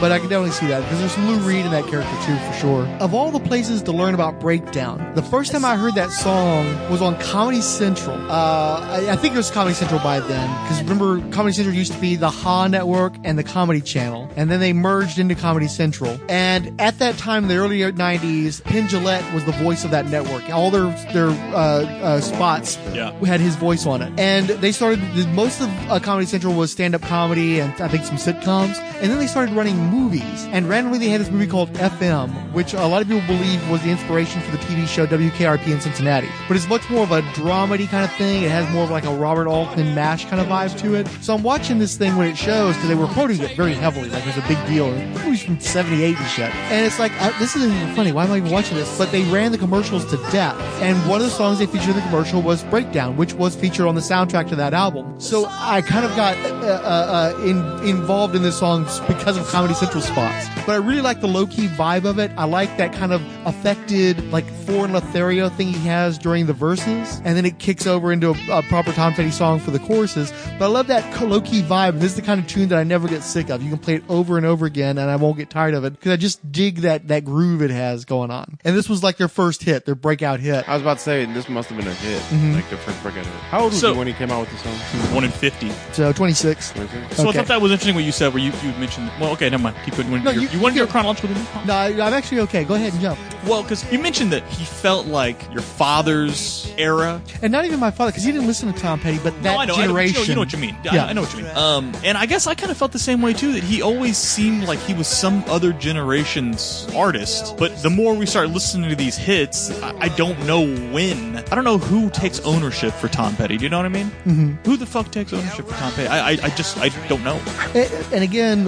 but 0.00 0.12
I 0.12 0.18
can 0.18 0.28
definitely 0.28 0.50
see 0.52 0.66
that 0.66 0.80
because 0.82 0.98
there's 0.98 1.18
Lou 1.18 1.38
Reed 1.46 1.64
in 1.64 1.70
that 1.72 1.86
character 1.86 2.10
too, 2.26 2.36
for 2.36 2.52
sure. 2.54 2.86
Of 3.00 3.14
all 3.14 3.30
the 3.30 3.40
places 3.40 3.82
to 3.82 3.92
learn 3.92 4.14
about 4.14 4.40
breakdown, 4.40 5.12
the 5.14 5.22
first 5.22 5.52
time 5.52 5.64
I 5.64 5.76
heard 5.76 5.94
that 5.94 6.10
song 6.10 6.66
was 6.90 7.00
on 7.02 7.18
Comedy 7.20 7.60
Central. 7.60 8.16
Uh, 8.30 8.80
I, 8.80 9.10
I 9.12 9.16
think 9.16 9.34
it 9.34 9.36
was 9.36 9.50
Comedy 9.50 9.74
Central 9.74 10.00
by 10.00 10.20
then, 10.20 10.48
because 10.64 10.82
remember, 10.82 11.20
Comedy 11.32 11.54
Central 11.54 11.74
used 11.76 11.92
to 11.92 11.98
be 12.00 12.16
the 12.16 12.30
Ha 12.30 12.66
Network 12.68 13.14
and 13.24 13.38
the 13.38 13.44
Comedy 13.44 13.80
Channel, 13.80 14.28
and 14.36 14.50
then 14.50 14.60
they 14.60 14.72
merged 14.72 15.18
into 15.18 15.34
Comedy 15.34 15.68
Central. 15.68 16.18
And 16.28 16.80
at 16.80 16.98
that 16.98 17.16
time, 17.18 17.44
in 17.44 17.48
the 17.48 17.56
early 17.56 17.78
90s, 17.80 18.62
Penn 18.64 18.88
Jillette 18.88 19.32
was 19.34 19.44
the 19.44 19.52
voice 19.52 19.84
of 19.84 19.90
that 19.90 20.06
network. 20.06 20.48
All 20.50 20.70
their 20.70 20.90
their 21.12 21.28
uh, 21.54 21.84
uh, 22.02 22.20
spots 22.20 22.78
Yeah. 22.92 23.12
had 23.24 23.40
his 23.40 23.56
voice 23.56 23.86
on 23.86 24.02
it. 24.02 24.12
And 24.18 24.48
they 24.48 24.72
started, 24.72 25.00
most 25.28 25.60
of 25.60 25.68
uh, 25.90 25.98
Comedy 26.00 26.26
Central 26.26 26.54
was 26.54 26.70
stand 26.72 26.94
up 26.94 27.02
comedy 27.02 27.60
and 27.60 27.72
I 27.80 27.88
think 27.88 28.04
some 28.04 28.16
sitcoms. 28.16 28.78
And 29.00 29.10
then 29.10 29.18
they 29.18 29.26
started 29.26 29.54
running 29.54 29.76
movies. 29.92 30.46
And 30.50 30.68
randomly 30.68 30.98
they 30.98 31.08
had 31.08 31.20
this 31.20 31.30
movie 31.30 31.46
called 31.46 31.70
FM, 31.74 32.30
which 32.52 32.72
a 32.72 32.86
lot 32.86 33.02
of 33.02 33.08
people 33.08 33.26
believe 33.26 33.68
was 33.70 33.82
the 33.82 33.90
inspiration 33.90 34.40
for 34.40 34.50
the 34.50 34.62
TV 34.64 34.86
show 34.86 35.06
WKRP 35.06 35.66
in 35.68 35.80
Cincinnati. 35.80 36.28
But 36.48 36.56
it's 36.56 36.68
much 36.68 36.88
more 36.88 37.02
of 37.02 37.12
a 37.12 37.20
dramedy 37.36 37.88
kind 37.88 38.04
of 38.04 38.12
thing. 38.16 38.42
It 38.42 38.50
has 38.50 38.68
more 38.72 38.84
of 38.84 38.90
like 38.90 39.04
a 39.04 39.14
Robert 39.14 39.46
Altman 39.46 39.94
MASH 39.94 40.24
kind 40.26 40.40
of 40.40 40.48
vibe 40.48 40.76
to 40.80 40.94
it. 40.94 41.06
So 41.20 41.34
I'm 41.34 41.42
watching 41.42 41.78
this 41.78 41.96
thing 41.96 42.16
when 42.16 42.28
it 42.28 42.36
shows 42.36 42.74
because 42.74 42.88
they 42.88 42.94
were 42.94 43.06
quoting 43.08 43.40
it 43.40 43.56
very 43.56 43.74
heavily, 43.74 44.08
like 44.08 44.26
it 44.26 44.34
was 44.34 44.44
a 44.44 44.48
big 44.48 44.64
deal. 44.66 44.90
The 44.90 45.20
movie's 45.24 45.42
from 45.42 45.60
78 45.60 46.16
and 46.16 46.26
shit. 46.28 46.54
And 46.72 46.86
it's 46.86 46.98
like, 46.98 47.12
uh, 47.20 47.38
this 47.38 47.54
isn't 47.56 47.70
even 47.70 47.94
funny. 47.94 48.12
Why 48.12 48.24
am 48.24 48.32
I 48.32 48.38
even 48.38 48.50
watching 48.50 48.76
this? 48.76 48.96
But 48.96 49.12
they 49.12 49.22
ran 49.24 49.52
the 49.52 49.58
commercials 49.58 50.04
to 50.06 50.16
death. 50.30 50.58
And 50.80 50.96
one 51.08 51.20
of 51.20 51.26
the 51.26 51.32
songs 51.32 51.58
they 51.58 51.66
featured 51.66 51.90
in 51.90 51.96
the 51.96 52.02
commercial 52.02 52.40
was 52.40 52.64
Breakdown, 52.64 53.16
which 53.16 53.34
was 53.34 53.54
featured 53.54 53.86
on 53.86 53.94
the 53.94 54.00
soundtrack 54.00 54.48
to 54.48 54.56
that 54.56 54.72
album. 54.72 55.20
So 55.20 55.46
I 55.48 55.82
kind 55.82 56.04
of 56.04 56.14
got 56.16 56.36
uh, 56.38 56.66
uh, 56.66 57.34
uh, 57.36 57.42
in, 57.44 57.58
involved 57.88 58.34
in 58.34 58.42
this 58.42 58.58
song 58.58 58.84
because 59.06 59.36
of 59.36 59.46
Comedy 59.48 59.71
Central 59.74 60.02
spots. 60.02 60.48
But 60.66 60.72
I 60.72 60.76
really 60.76 61.00
like 61.02 61.20
the 61.20 61.28
low 61.28 61.46
key 61.46 61.66
vibe 61.68 62.04
of 62.04 62.18
it. 62.18 62.30
I 62.36 62.44
like 62.44 62.76
that 62.76 62.92
kind 62.92 63.12
of 63.12 63.20
affected, 63.46 64.30
like, 64.30 64.44
foreign 64.66 64.92
Lothario 64.92 65.48
thing 65.48 65.68
he 65.68 65.86
has 65.88 66.18
during 66.18 66.46
the 66.46 66.52
verses. 66.52 67.20
And 67.24 67.36
then 67.36 67.44
it 67.44 67.58
kicks 67.58 67.86
over 67.86 68.12
into 68.12 68.30
a, 68.30 68.58
a 68.58 68.62
proper 68.64 68.92
Tom 68.92 69.12
Petty 69.14 69.30
song 69.30 69.58
for 69.58 69.70
the 69.70 69.78
choruses. 69.78 70.32
But 70.58 70.66
I 70.66 70.68
love 70.68 70.86
that 70.88 71.20
low 71.22 71.40
key 71.40 71.62
vibe. 71.62 71.94
This 72.00 72.12
is 72.12 72.16
the 72.16 72.22
kind 72.22 72.40
of 72.40 72.46
tune 72.46 72.68
that 72.68 72.78
I 72.78 72.84
never 72.84 73.08
get 73.08 73.22
sick 73.22 73.48
of. 73.50 73.62
You 73.62 73.70
can 73.70 73.78
play 73.78 73.94
it 73.96 74.04
over 74.08 74.36
and 74.36 74.46
over 74.46 74.66
again 74.66 74.98
and 74.98 75.10
I 75.10 75.16
won't 75.16 75.36
get 75.36 75.50
tired 75.50 75.74
of 75.74 75.84
it 75.84 75.90
because 75.92 76.12
I 76.12 76.16
just 76.16 76.50
dig 76.52 76.78
that, 76.78 77.08
that 77.08 77.24
groove 77.24 77.62
it 77.62 77.70
has 77.70 78.04
going 78.04 78.30
on. 78.30 78.58
And 78.64 78.76
this 78.76 78.88
was 78.88 79.02
like 79.02 79.16
their 79.16 79.28
first 79.28 79.62
hit, 79.62 79.84
their 79.86 79.94
breakout 79.94 80.40
hit. 80.40 80.68
I 80.68 80.72
was 80.74 80.82
about 80.82 80.98
to 80.98 81.02
say 81.02 81.24
this 81.26 81.48
must 81.48 81.68
have 81.70 81.78
been 81.78 81.86
a 81.88 81.94
hit, 81.94 82.20
Mm-hmm. 82.22 82.54
like 82.54 82.68
their 82.70 82.78
first 82.78 83.00
breakout 83.02 83.24
hit. 83.26 83.34
How 83.50 83.60
old 83.62 83.72
was 83.72 83.80
So- 83.80 83.92
he 83.92 83.98
when 83.98 84.06
he 84.06 84.12
came 84.14 84.30
out 84.30 84.40
with 84.40 84.50
the 84.50 84.56
song? 84.58 85.14
One 85.14 85.24
in 85.24 85.30
fifty. 85.30 85.70
So 85.92 86.12
26. 86.12 86.72
So 86.74 87.28
I 87.28 87.32
thought 87.32 87.46
that 87.46 87.60
was 87.60 87.70
interesting 87.72 87.94
what 87.94 88.04
you 88.04 88.12
said, 88.12 88.32
where 88.34 88.42
you, 88.42 88.52
you 88.62 88.70
mentioned. 88.78 89.10
Well, 89.20 89.30
okay, 89.32 89.48
never 89.62 89.74
mind. 89.76 89.84
Keep 89.84 89.96
going. 89.96 90.12
You, 90.12 90.18
No, 90.20 90.30
you, 90.30 90.40
you- 90.42 90.48
you 90.50 90.60
want 90.60 90.74
to 90.74 90.80
you- 90.80 90.86
go 90.86 90.90
chronological? 90.92 91.28
with 91.30 91.38
me? 91.38 91.44
No, 91.66 91.74
I, 91.74 91.86
I'm 91.88 92.12
actually 92.14 92.40
okay. 92.42 92.64
Go 92.64 92.74
ahead 92.74 92.92
and 92.92 93.00
jump. 93.02 93.18
Well, 93.46 93.62
because 93.62 93.90
you 93.92 93.98
mentioned 93.98 94.32
that 94.32 94.44
he 94.44 94.64
felt 94.64 95.06
like 95.06 95.50
your 95.52 95.62
father's 95.62 96.72
era. 96.78 97.20
And 97.42 97.50
not 97.52 97.64
even 97.64 97.80
my 97.80 97.90
father, 97.90 98.10
because 98.12 98.22
he 98.24 98.30
didn't 98.32 98.46
listen 98.46 98.72
to 98.72 98.78
Tom 98.80 99.00
Petty, 99.00 99.18
but 99.18 99.34
that 99.42 99.54
no, 99.54 99.58
I 99.58 99.64
know, 99.64 99.74
generation. 99.74 100.14
you 100.14 100.20
know, 100.20 100.28
you 100.28 100.34
know 100.34 100.40
what 100.40 100.52
you 100.52 100.58
mean. 100.58 100.76
I- 100.90 100.94
Yeah. 100.94 101.06
I, 101.06 101.12
know 101.12 101.22
what 101.22 101.32
you 101.36 101.42
mean. 101.42 101.56
Um, 101.56 101.92
and 102.04 102.16
I 102.16 102.26
guess 102.26 102.46
I 102.46 102.54
kind 102.54 102.70
of 102.70 102.76
felt 102.76 102.92
the 102.92 102.98
same 103.00 103.20
way 103.22 103.32
too. 103.32 103.52
That 103.52 103.62
he 103.64 103.82
always 103.82 104.16
seemed 104.16 104.64
like 104.64 104.78
he 104.80 104.94
was 104.94 105.08
some 105.08 105.42
other 105.48 105.72
generation's 105.72 106.86
artist. 106.94 107.56
But 107.56 107.82
the 107.82 107.90
more 107.90 108.14
we 108.14 108.26
start 108.26 108.50
listening 108.50 108.90
to 108.90 108.96
these 108.96 109.16
hits, 109.16 109.70
I, 109.82 109.96
I 110.02 110.08
don't 110.08 110.38
know 110.46 110.60
when. 110.92 111.36
I 111.38 111.54
don't 111.54 111.64
know 111.64 111.78
who 111.78 112.10
takes 112.10 112.38
ownership 112.40 112.92
for 112.94 113.08
Tom 113.08 113.34
Petty. 113.36 113.56
Do 113.56 113.64
you 113.64 113.70
know 113.70 113.78
what 113.78 113.86
I 113.86 113.90
mean? 113.90 114.06
Mm-hmm. 114.24 114.52
Who 114.70 114.76
the 114.76 114.86
fuck 114.86 115.10
takes 115.10 115.32
ownership 115.32 115.66
for 115.66 115.74
Tom 115.74 115.92
Petty? 115.92 116.08
I, 116.08 116.30
I, 116.30 116.38
I 116.44 116.48
just 116.50 116.78
I 116.78 116.88
don't 117.08 117.24
know. 117.24 117.40
And, 117.74 117.92
and 118.12 118.22
again, 118.24 118.66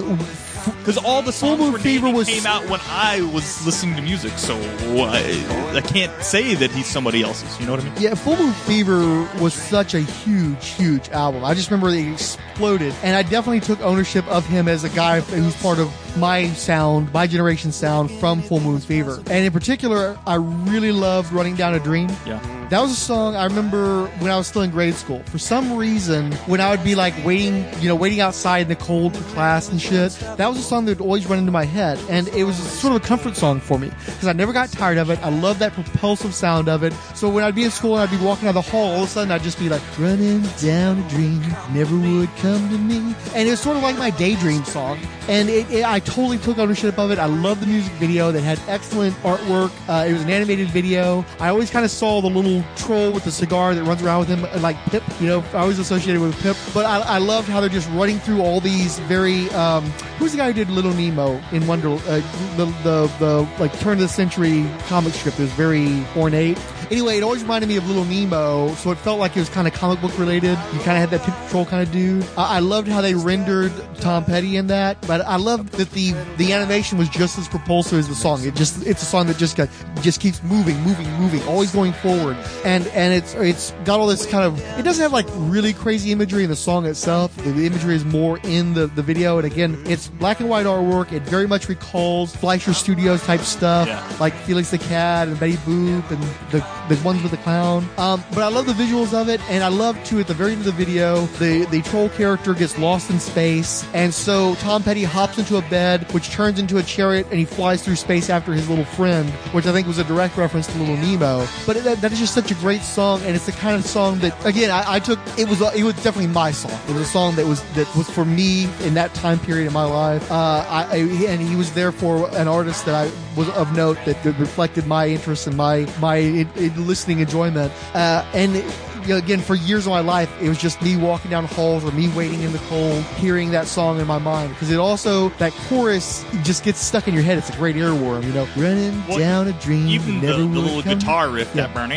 Because 0.64 0.98
all 0.98 1.22
the 1.22 1.32
songs 1.32 1.60
Moon 1.60 1.78
Fever 1.78 2.10
was- 2.10 2.28
came 2.28 2.46
out 2.46 2.68
when 2.68 2.80
I 2.88 3.20
was 3.32 3.64
listening 3.66 3.96
to 3.96 4.02
music, 4.02 4.32
so 4.38 4.54
I, 4.56 5.72
I 5.74 5.80
can't 5.80 6.22
say 6.22 6.54
that 6.54 6.70
he's 6.70 6.86
somebody 6.86 7.22
else's. 7.22 7.58
You 7.60 7.66
know 7.66 7.72
what 7.72 7.80
I 7.80 7.84
mean? 7.84 7.94
yeah, 7.98 8.14
Full 8.14 8.36
Moon 8.36 8.52
Fever 8.52 9.28
was 9.40 9.54
such 9.54 9.94
a 9.94 10.00
huge, 10.00 10.68
huge 10.68 11.08
album. 11.10 11.44
I 11.44 11.54
just 11.54 11.70
remember 11.70 11.88
it 11.90 12.12
exploded, 12.12 12.94
and 13.02 13.16
I 13.16 13.22
definitely 13.22 13.60
took 13.60 13.80
ownership 13.80 14.26
of 14.28 14.46
him 14.46 14.68
as 14.68 14.84
a 14.84 14.88
guy 14.90 15.20
who's 15.20 15.56
part 15.62 15.78
of 15.78 15.90
my 16.18 16.48
sound, 16.50 17.12
my 17.12 17.26
generation 17.26 17.72
sound 17.72 18.10
from 18.12 18.42
Full 18.42 18.60
Moon 18.60 18.78
Fever. 18.80 19.16
And 19.26 19.44
in 19.44 19.52
particular, 19.52 20.18
I 20.26 20.34
really 20.36 20.92
loved 20.92 21.32
Running 21.32 21.56
Down 21.56 21.74
a 21.74 21.80
Dream. 21.80 22.08
Yeah. 22.26 22.40
That 22.74 22.80
was 22.80 22.90
a 22.90 22.96
song 22.96 23.36
I 23.36 23.44
remember 23.44 24.06
when 24.18 24.32
I 24.32 24.36
was 24.36 24.48
still 24.48 24.62
in 24.62 24.72
grade 24.72 24.96
school. 24.96 25.22
For 25.26 25.38
some 25.38 25.76
reason, 25.76 26.32
when 26.48 26.60
I 26.60 26.72
would 26.72 26.82
be 26.82 26.96
like 26.96 27.14
waiting, 27.24 27.64
you 27.80 27.86
know, 27.86 27.94
waiting 27.94 28.18
outside 28.18 28.62
in 28.62 28.68
the 28.68 28.74
cold 28.74 29.16
for 29.16 29.22
class 29.32 29.68
and 29.68 29.80
shit, 29.80 30.10
that 30.36 30.48
was 30.48 30.58
a 30.58 30.62
song 30.62 30.84
that 30.86 30.98
would 30.98 31.04
always 31.04 31.24
run 31.24 31.38
into 31.38 31.52
my 31.52 31.66
head. 31.66 32.00
And 32.10 32.26
it 32.30 32.42
was 32.42 32.56
sort 32.56 32.96
of 32.96 33.00
a 33.00 33.06
comfort 33.06 33.36
song 33.36 33.60
for 33.60 33.78
me 33.78 33.92
because 34.06 34.26
I 34.26 34.32
never 34.32 34.52
got 34.52 34.72
tired 34.72 34.98
of 34.98 35.08
it. 35.10 35.24
I 35.24 35.28
love 35.28 35.60
that 35.60 35.72
propulsive 35.74 36.34
sound 36.34 36.68
of 36.68 36.82
it. 36.82 36.92
So 37.14 37.28
when 37.28 37.44
I'd 37.44 37.54
be 37.54 37.62
in 37.62 37.70
school 37.70 37.96
and 37.96 38.10
I'd 38.10 38.18
be 38.18 38.24
walking 38.24 38.46
down 38.46 38.54
the 38.54 38.60
hall, 38.60 38.90
all 38.94 39.02
of 39.04 39.08
a 39.08 39.12
sudden 39.12 39.30
I'd 39.30 39.44
just 39.44 39.60
be 39.60 39.68
like, 39.68 39.82
running 39.96 40.42
down 40.60 40.98
a 40.98 41.08
dream, 41.10 41.42
never 41.72 41.96
would 41.96 42.28
come 42.38 42.68
to 42.70 42.78
me. 42.78 43.14
And 43.36 43.46
it 43.46 43.52
was 43.52 43.60
sort 43.60 43.76
of 43.76 43.84
like 43.84 43.96
my 43.98 44.10
daydream 44.10 44.64
song. 44.64 44.98
And 45.28 45.48
it, 45.48 45.70
it, 45.70 45.84
I 45.84 46.00
totally 46.00 46.38
took 46.38 46.58
ownership 46.58 46.98
of 46.98 47.12
it. 47.12 47.20
I 47.20 47.26
love 47.26 47.60
the 47.60 47.66
music 47.66 47.92
video 47.94 48.32
that 48.32 48.40
had 48.40 48.58
excellent 48.66 49.14
artwork. 49.18 49.70
Uh, 49.88 50.08
it 50.08 50.12
was 50.12 50.22
an 50.22 50.30
animated 50.30 50.70
video. 50.70 51.24
I 51.38 51.50
always 51.50 51.70
kind 51.70 51.84
of 51.84 51.92
saw 51.92 52.20
the 52.20 52.28
little 52.28 52.63
troll 52.76 53.12
with 53.12 53.24
the 53.24 53.30
cigar 53.30 53.74
that 53.74 53.84
runs 53.84 54.02
around 54.02 54.20
with 54.20 54.28
him, 54.28 54.44
uh, 54.44 54.60
like 54.60 54.76
Pip. 54.86 55.02
You 55.20 55.26
know, 55.26 55.44
I 55.52 55.58
always 55.58 55.78
associated 55.78 56.20
with 56.20 56.40
Pip. 56.42 56.56
But 56.72 56.86
I, 56.86 57.00
I 57.00 57.18
loved 57.18 57.48
how 57.48 57.60
they're 57.60 57.68
just 57.68 57.90
running 57.90 58.18
through 58.18 58.40
all 58.40 58.60
these 58.60 58.98
very. 59.00 59.50
Um, 59.50 59.84
who's 60.18 60.32
the 60.32 60.38
guy 60.38 60.46
who 60.46 60.52
did 60.52 60.70
Little 60.70 60.94
Nemo 60.94 61.40
in 61.52 61.66
Wonder? 61.66 61.88
Uh, 61.88 62.22
the, 62.56 62.66
the 62.82 63.12
the 63.18 63.48
like 63.58 63.78
turn 63.80 63.94
of 63.94 64.00
the 64.00 64.08
century 64.08 64.66
comic 64.86 65.12
strip. 65.12 65.34
Was 65.34 65.50
very 65.54 66.04
ornate. 66.16 66.56
Anyway, 66.90 67.16
it 67.16 67.22
always 67.24 67.42
reminded 67.42 67.66
me 67.66 67.76
of 67.76 67.88
Little 67.88 68.04
Nemo, 68.04 68.72
so 68.74 68.92
it 68.92 68.98
felt 68.98 69.18
like 69.18 69.36
it 69.36 69.40
was 69.40 69.48
kind 69.48 69.66
of 69.66 69.74
comic 69.74 70.00
book 70.00 70.16
related. 70.16 70.50
You 70.72 70.78
kind 70.80 71.02
of 71.02 71.10
had 71.10 71.10
that 71.10 71.22
Pip 71.22 71.34
Troll 71.50 71.66
kind 71.66 71.82
of 71.82 71.90
dude. 71.92 72.24
I, 72.36 72.56
I 72.56 72.58
loved 72.60 72.86
how 72.86 73.00
they 73.00 73.14
rendered 73.14 73.72
Tom 73.96 74.24
Petty 74.24 74.56
in 74.56 74.68
that, 74.68 75.04
but 75.06 75.22
I 75.22 75.36
loved 75.36 75.72
that 75.72 75.90
the 75.90 76.12
the 76.36 76.52
animation 76.52 76.98
was 76.98 77.08
just 77.08 77.36
as 77.38 77.48
propulsive 77.48 77.98
as 77.98 78.06
the 78.06 78.14
song. 78.14 78.44
It 78.44 78.54
just 78.54 78.86
it's 78.86 79.02
a 79.02 79.06
song 79.06 79.26
that 79.26 79.38
just 79.38 79.56
got 79.56 79.68
just 80.02 80.20
keeps 80.20 80.42
moving, 80.44 80.78
moving, 80.82 81.10
moving, 81.14 81.42
always 81.48 81.72
going 81.72 81.94
forward, 81.94 82.36
and 82.64 82.86
and 82.88 83.12
it's 83.14 83.34
it's 83.34 83.72
got 83.84 84.00
all 84.00 84.06
this 84.06 84.26
kind 84.26 84.44
of. 84.44 84.60
It 84.78 84.82
doesn't 84.82 85.02
have 85.02 85.12
like 85.12 85.26
really 85.32 85.72
crazy 85.72 86.12
imagery 86.12 86.44
in 86.44 86.50
the 86.50 86.56
song 86.56 86.86
itself. 86.86 87.34
The, 87.36 87.66
imagery 87.66 87.94
is 87.96 88.04
more 88.04 88.38
in 88.44 88.74
the 88.74 88.86
the 88.86 89.02
video, 89.02 89.38
and 89.38 89.46
again, 89.46 89.82
it's 89.86 90.08
black 90.08 90.40
and 90.40 90.48
white 90.48 90.66
artwork. 90.66 91.12
It 91.12 91.22
very 91.22 91.46
much 91.46 91.68
recalls 91.68 92.34
Fleischer 92.36 92.72
Studios 92.74 93.22
type 93.24 93.40
stuff, 93.40 93.88
Yeah. 93.88 94.16
like 94.20 94.34
Felix 94.34 94.70
the 94.70 94.78
Cat 94.78 95.28
and 95.28 95.38
Betty 95.38 95.56
Boop 95.58 96.10
and 96.10 96.22
the 96.50 96.60
the 96.88 96.96
ones 97.04 97.22
with 97.22 97.30
the 97.30 97.38
clown. 97.38 97.88
Um, 97.98 98.22
but 98.30 98.42
I 98.42 98.48
love 98.48 98.66
the 98.66 98.72
visuals 98.72 99.12
of 99.12 99.28
it, 99.28 99.40
and 99.50 99.62
I 99.62 99.68
love 99.68 100.02
too 100.04 100.20
at 100.20 100.26
the 100.26 100.34
very 100.34 100.52
end 100.52 100.60
of 100.60 100.66
the 100.66 100.72
video, 100.72 101.26
the 101.38 101.64
the 101.66 101.82
troll 101.82 102.08
character 102.10 102.54
gets 102.54 102.78
lost 102.78 103.10
in 103.10 103.18
space, 103.18 103.86
and 103.94 104.12
so 104.12 104.54
Tom 104.56 104.82
Petty 104.82 105.04
hops 105.04 105.38
into 105.38 105.56
a 105.56 105.62
bed, 105.62 106.10
which 106.12 106.30
turns 106.30 106.58
into 106.58 106.78
a 106.78 106.82
chariot, 106.82 107.26
and 107.30 107.38
he 107.38 107.44
flies 107.44 107.82
through 107.82 107.96
space 107.96 108.30
after 108.30 108.52
his 108.52 108.68
little 108.68 108.84
friend, 108.84 109.28
which 109.52 109.66
I 109.66 109.72
think 109.72 109.86
was 109.86 109.98
a 109.98 110.04
direct 110.04 110.36
reference 110.36 110.66
to 110.68 110.78
Little 110.78 110.96
Nemo. 110.96 111.46
But 111.66 111.82
that, 111.84 112.00
that 112.00 112.12
is 112.12 112.18
just 112.18 112.34
such 112.34 112.50
a 112.50 112.54
great 112.56 112.82
song, 112.82 113.22
and 113.22 113.34
it's 113.34 113.46
the 113.46 113.52
kind 113.52 113.76
of 113.76 113.84
song 113.84 114.18
that 114.18 114.44
again 114.44 114.70
I, 114.70 114.94
I 114.94 114.98
took. 115.00 115.18
It 115.38 115.48
was 115.48 115.60
it 115.74 115.84
was 115.84 115.94
definitely 115.96 116.28
my 116.28 116.50
song. 116.50 116.78
It 116.88 116.92
was 116.92 117.02
a 117.02 117.06
song 117.06 117.34
that 117.36 117.46
was 117.46 117.62
that 117.74 117.92
was 117.96 118.08
for 118.10 118.24
me 118.24 118.64
in 118.82 118.94
that 118.94 119.14
time 119.14 119.38
period 119.38 119.66
in 119.66 119.72
my 119.72 119.84
life. 119.84 120.30
Uh, 120.30 120.64
I, 120.68 120.86
I 120.90 120.96
and 121.28 121.40
he 121.40 121.56
was 121.56 121.72
therefore 121.72 122.28
an 122.34 122.48
artist 122.48 122.84
that 122.86 122.94
I 122.94 123.10
was 123.36 123.48
of 123.50 123.74
note 123.76 123.98
that, 124.04 124.22
that 124.22 124.38
reflected 124.38 124.86
my 124.86 125.08
interest 125.08 125.46
and 125.46 125.56
my 125.56 125.86
my 126.00 126.16
in, 126.16 126.48
in 126.76 126.86
listening 126.86 127.20
enjoyment. 127.20 127.72
Uh, 127.94 128.24
and 128.34 128.54
you 128.54 129.10
know, 129.10 129.16
again, 129.18 129.40
for 129.40 129.54
years 129.54 129.86
of 129.86 129.90
my 129.90 130.00
life, 130.00 130.30
it 130.40 130.48
was 130.48 130.56
just 130.58 130.80
me 130.80 130.96
walking 130.96 131.30
down 131.30 131.44
halls 131.44 131.84
or 131.84 131.92
me 131.92 132.08
waiting 132.16 132.40
in 132.42 132.52
the 132.52 132.58
cold, 132.70 133.02
hearing 133.16 133.50
that 133.50 133.66
song 133.66 134.00
in 134.00 134.06
my 134.06 134.18
mind. 134.18 134.50
Because 134.50 134.70
it 134.70 134.78
also 134.78 135.28
that 135.30 135.52
chorus 135.68 136.24
just 136.42 136.64
gets 136.64 136.78
stuck 136.80 137.06
in 137.06 137.12
your 137.12 137.22
head. 137.22 137.36
It's 137.36 137.50
a 137.50 137.56
great 137.56 137.76
earworm, 137.76 138.24
you 138.24 138.32
know. 138.32 138.48
Running 138.56 139.06
Well, 139.06 139.18
down 139.18 139.48
a 139.48 139.52
dream, 139.60 139.88
Even 139.88 140.20
the, 140.20 140.26
never 140.28 140.38
the 140.38 140.44
little 140.46 140.82
come- 140.82 140.98
guitar 140.98 141.28
riff 141.28 141.54
Yeah. 141.54 141.66
that 141.66 141.74
burn. 141.74 141.92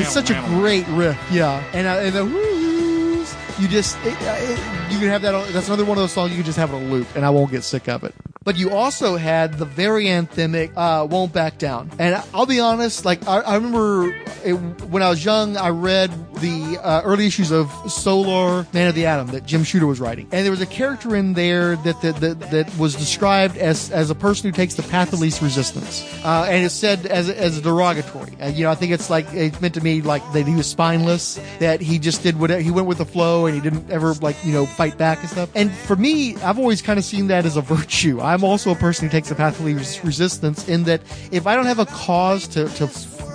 it's 0.00 0.12
such 0.12 0.30
a 0.30 0.40
great 0.46 0.86
riff, 0.88 1.18
yeah. 1.30 1.62
And, 1.72 1.86
uh, 1.86 1.90
and 2.00 2.14
the 2.14 2.24
whoos, 2.24 3.34
you 3.58 3.68
just, 3.68 3.96
it, 4.04 4.14
uh, 4.22 4.36
it, 4.38 4.58
you 4.92 4.98
can 4.98 5.08
have 5.08 5.22
that. 5.22 5.34
On, 5.34 5.52
that's 5.52 5.66
another 5.66 5.84
one 5.84 5.98
of 5.98 6.02
those 6.02 6.12
songs 6.12 6.30
you 6.30 6.36
can 6.36 6.44
just 6.46 6.58
have 6.58 6.70
it 6.72 6.76
on 6.76 6.90
loop, 6.90 7.08
and 7.16 7.24
I 7.26 7.30
won't 7.30 7.50
get 7.50 7.64
sick 7.64 7.88
of 7.88 8.04
it. 8.04 8.14
But 8.48 8.56
you 8.56 8.70
also 8.70 9.18
had 9.18 9.58
the 9.58 9.66
very 9.66 10.06
anthemic 10.06 10.72
uh, 10.74 11.04
"Won't 11.04 11.34
Back 11.34 11.58
Down," 11.58 11.90
and 11.98 12.14
I'll 12.32 12.46
be 12.46 12.60
honest, 12.60 13.04
like 13.04 13.28
I, 13.28 13.40
I 13.40 13.56
remember 13.56 14.08
it, 14.42 14.54
when 14.88 15.02
I 15.02 15.10
was 15.10 15.22
young, 15.22 15.58
I 15.58 15.68
read 15.68 16.10
the 16.36 16.80
uh, 16.82 17.02
early 17.04 17.26
issues 17.26 17.50
of 17.50 17.70
Solar 17.92 18.66
Man 18.72 18.88
of 18.88 18.94
the 18.94 19.04
Atom 19.04 19.26
that 19.32 19.44
Jim 19.44 19.64
Shooter 19.64 19.86
was 19.86 20.00
writing, 20.00 20.28
and 20.32 20.46
there 20.46 20.50
was 20.50 20.62
a 20.62 20.66
character 20.66 21.14
in 21.14 21.34
there 21.34 21.76
that 21.76 22.00
that, 22.00 22.20
that, 22.20 22.40
that 22.50 22.78
was 22.78 22.94
described 22.94 23.58
as 23.58 23.90
as 23.90 24.08
a 24.08 24.14
person 24.14 24.48
who 24.48 24.56
takes 24.56 24.76
the 24.76 24.82
path 24.84 25.12
of 25.12 25.20
least 25.20 25.42
resistance, 25.42 26.02
uh, 26.24 26.46
and 26.48 26.64
it's 26.64 26.74
said 26.74 27.04
as 27.04 27.28
as 27.28 27.60
derogatory. 27.60 28.32
You 28.50 28.64
know, 28.64 28.70
I 28.70 28.76
think 28.76 28.92
it's 28.92 29.10
like 29.10 29.26
it's 29.34 29.60
meant 29.60 29.74
to 29.74 29.82
me 29.82 30.00
like 30.00 30.22
that 30.32 30.46
he 30.46 30.54
was 30.54 30.66
spineless, 30.66 31.38
that 31.58 31.82
he 31.82 31.98
just 31.98 32.22
did 32.22 32.40
whatever 32.40 32.62
he 32.62 32.70
went 32.70 32.86
with 32.86 32.96
the 32.96 33.04
flow, 33.04 33.44
and 33.44 33.54
he 33.54 33.60
didn't 33.60 33.90
ever 33.90 34.14
like 34.14 34.42
you 34.42 34.54
know 34.54 34.64
fight 34.64 34.96
back 34.96 35.20
and 35.20 35.28
stuff. 35.28 35.50
And 35.54 35.70
for 35.70 35.96
me, 35.96 36.34
I've 36.36 36.58
always 36.58 36.80
kind 36.80 36.98
of 36.98 37.04
seen 37.04 37.26
that 37.26 37.44
as 37.44 37.58
a 37.58 37.60
virtue. 37.60 38.22
I'm 38.38 38.44
also 38.44 38.70
a 38.70 38.76
person 38.76 39.08
who 39.08 39.10
takes 39.10 39.30
the 39.30 39.34
path 39.34 39.58
of 39.58 39.64
least 39.64 40.04
resistance 40.04 40.68
in 40.68 40.84
that 40.84 41.00
if 41.32 41.48
I 41.48 41.56
don't 41.56 41.66
have 41.66 41.80
a 41.80 41.86
cause 41.86 42.46
to 42.48 42.68
to 42.68 42.86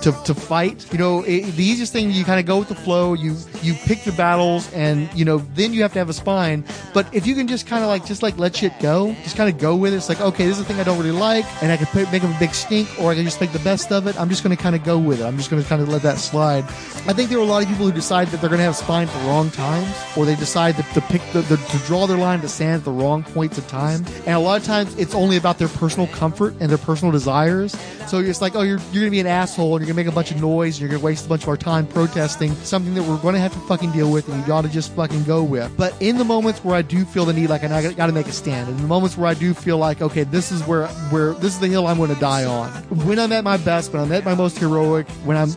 to, 0.04 0.12
to 0.24 0.34
fight. 0.34 0.86
You 0.92 0.98
know, 0.98 1.22
it, 1.22 1.56
the 1.56 1.64
easiest 1.64 1.92
thing 1.92 2.10
you 2.10 2.24
kind 2.24 2.38
of 2.38 2.44
go 2.44 2.58
with 2.58 2.68
the 2.68 2.74
flow. 2.74 3.14
You 3.14 3.36
you 3.62 3.72
pick 3.72 4.04
your 4.04 4.14
battles, 4.14 4.70
and 4.72 5.12
you 5.14 5.24
know 5.24 5.38
then 5.54 5.72
you 5.72 5.80
have 5.82 5.92
to 5.94 5.98
have 5.98 6.10
a 6.10 6.12
spine. 6.12 6.62
But 6.92 7.12
if 7.14 7.26
you 7.26 7.34
can 7.34 7.48
just 7.48 7.66
kind 7.66 7.82
of 7.82 7.88
like 7.88 8.04
just 8.04 8.22
like 8.22 8.36
let 8.38 8.54
shit 8.54 8.78
go, 8.80 9.14
just 9.22 9.36
kind 9.36 9.52
of 9.52 9.58
go 9.58 9.74
with 9.74 9.94
it. 9.94 9.96
It's 9.96 10.08
like 10.10 10.20
okay, 10.20 10.46
this 10.46 10.58
is 10.58 10.62
a 10.62 10.66
thing 10.66 10.78
I 10.78 10.84
don't 10.84 10.98
really 10.98 11.10
like, 11.10 11.46
and 11.62 11.72
I 11.72 11.78
can 11.78 11.86
put, 11.86 12.12
make 12.12 12.22
a 12.22 12.36
big 12.38 12.54
stink, 12.54 12.88
or 13.00 13.12
I 13.12 13.14
can 13.14 13.24
just 13.24 13.40
make 13.40 13.52
the 13.52 13.58
best 13.60 13.90
of 13.92 14.06
it. 14.06 14.20
I'm 14.20 14.28
just 14.28 14.44
going 14.44 14.54
to 14.54 14.62
kind 14.62 14.76
of 14.76 14.84
go 14.84 14.98
with 14.98 15.20
it. 15.20 15.24
I'm 15.24 15.38
just 15.38 15.50
going 15.50 15.62
to 15.62 15.68
kind 15.68 15.80
of 15.80 15.88
let 15.88 16.02
that 16.02 16.18
slide. 16.18 16.64
I 17.06 17.12
think 17.14 17.30
there 17.30 17.38
are 17.38 17.42
a 17.42 17.46
lot 17.46 17.62
of 17.62 17.68
people 17.68 17.86
who 17.86 17.92
decide 17.92 18.28
that 18.28 18.40
they're 18.40 18.50
going 18.50 18.58
to 18.58 18.64
have 18.64 18.76
spine 18.76 19.06
for 19.06 19.18
wrong 19.20 19.50
times, 19.50 19.88
or 20.16 20.26
they 20.26 20.36
decide 20.36 20.76
that 20.76 20.94
to 20.94 21.00
pick 21.00 21.22
the, 21.32 21.40
the 21.42 21.56
to 21.56 21.78
draw 21.86 22.06
their 22.06 22.18
line 22.18 22.40
to 22.42 22.48
sand 22.48 22.80
at 22.80 22.84
the 22.84 22.92
wrong 22.92 23.22
points 23.22 23.56
of 23.56 23.66
time. 23.68 24.04
And 24.26 24.36
a 24.36 24.38
lot 24.38 24.60
of 24.60 24.66
times 24.66 24.94
it's 24.98 25.14
only 25.14 25.38
about 25.38 25.58
their 25.58 25.68
personal 25.68 26.08
comfort 26.08 26.54
and 26.60 26.68
their 26.68 26.78
personal 26.78 27.10
desires. 27.10 27.74
So 28.06 28.22
just 28.22 28.42
like, 28.42 28.54
oh, 28.54 28.62
you're 28.62 28.78
you're 28.92 29.02
going 29.02 29.06
to 29.06 29.10
be 29.10 29.20
an 29.20 29.26
asshole, 29.26 29.76
and 29.76 29.86
you're 29.86 29.93
going 29.94 30.04
to 30.04 30.10
make 30.10 30.12
a 30.12 30.14
bunch 30.14 30.30
of 30.30 30.40
noise, 30.40 30.74
and 30.74 30.80
you're 30.80 30.88
going 30.88 31.00
to 31.00 31.04
waste 31.04 31.26
a 31.26 31.28
bunch 31.28 31.42
of 31.42 31.48
our 31.48 31.56
time 31.56 31.86
protesting 31.86 32.54
something 32.56 32.94
that 32.94 33.02
we're 33.02 33.18
going 33.18 33.34
to 33.34 33.40
have 33.40 33.52
to 33.52 33.58
fucking 33.60 33.92
deal 33.92 34.10
with, 34.10 34.28
and 34.28 34.40
you 34.40 34.46
got 34.46 34.62
to 34.62 34.68
just 34.68 34.92
fucking 34.94 35.24
go 35.24 35.42
with. 35.42 35.74
But 35.76 35.94
in 36.00 36.18
the 36.18 36.24
moments 36.24 36.64
where 36.64 36.74
I 36.74 36.82
do 36.82 37.04
feel 37.04 37.24
the 37.24 37.32
need, 37.32 37.50
like 37.50 37.64
I 37.64 37.92
got 37.92 38.06
to 38.06 38.12
make 38.12 38.26
a 38.26 38.32
stand, 38.32 38.68
in 38.68 38.76
the 38.76 38.86
moments 38.86 39.16
where 39.16 39.28
I 39.28 39.34
do 39.34 39.54
feel 39.54 39.78
like, 39.78 40.02
okay, 40.02 40.24
this 40.24 40.50
is 40.50 40.62
where 40.66 40.86
where 41.10 41.32
this 41.34 41.54
is 41.54 41.60
the 41.60 41.68
hill 41.68 41.86
I'm 41.86 41.98
going 41.98 42.14
to 42.14 42.20
die 42.20 42.44
on. 42.44 42.70
When 43.06 43.18
I'm 43.18 43.32
at 43.32 43.44
my 43.44 43.56
best, 43.56 43.92
when 43.92 44.02
I'm 44.02 44.12
at 44.12 44.24
my 44.24 44.34
most 44.34 44.58
heroic, 44.58 45.08
when 45.24 45.36
I'm 45.36 45.50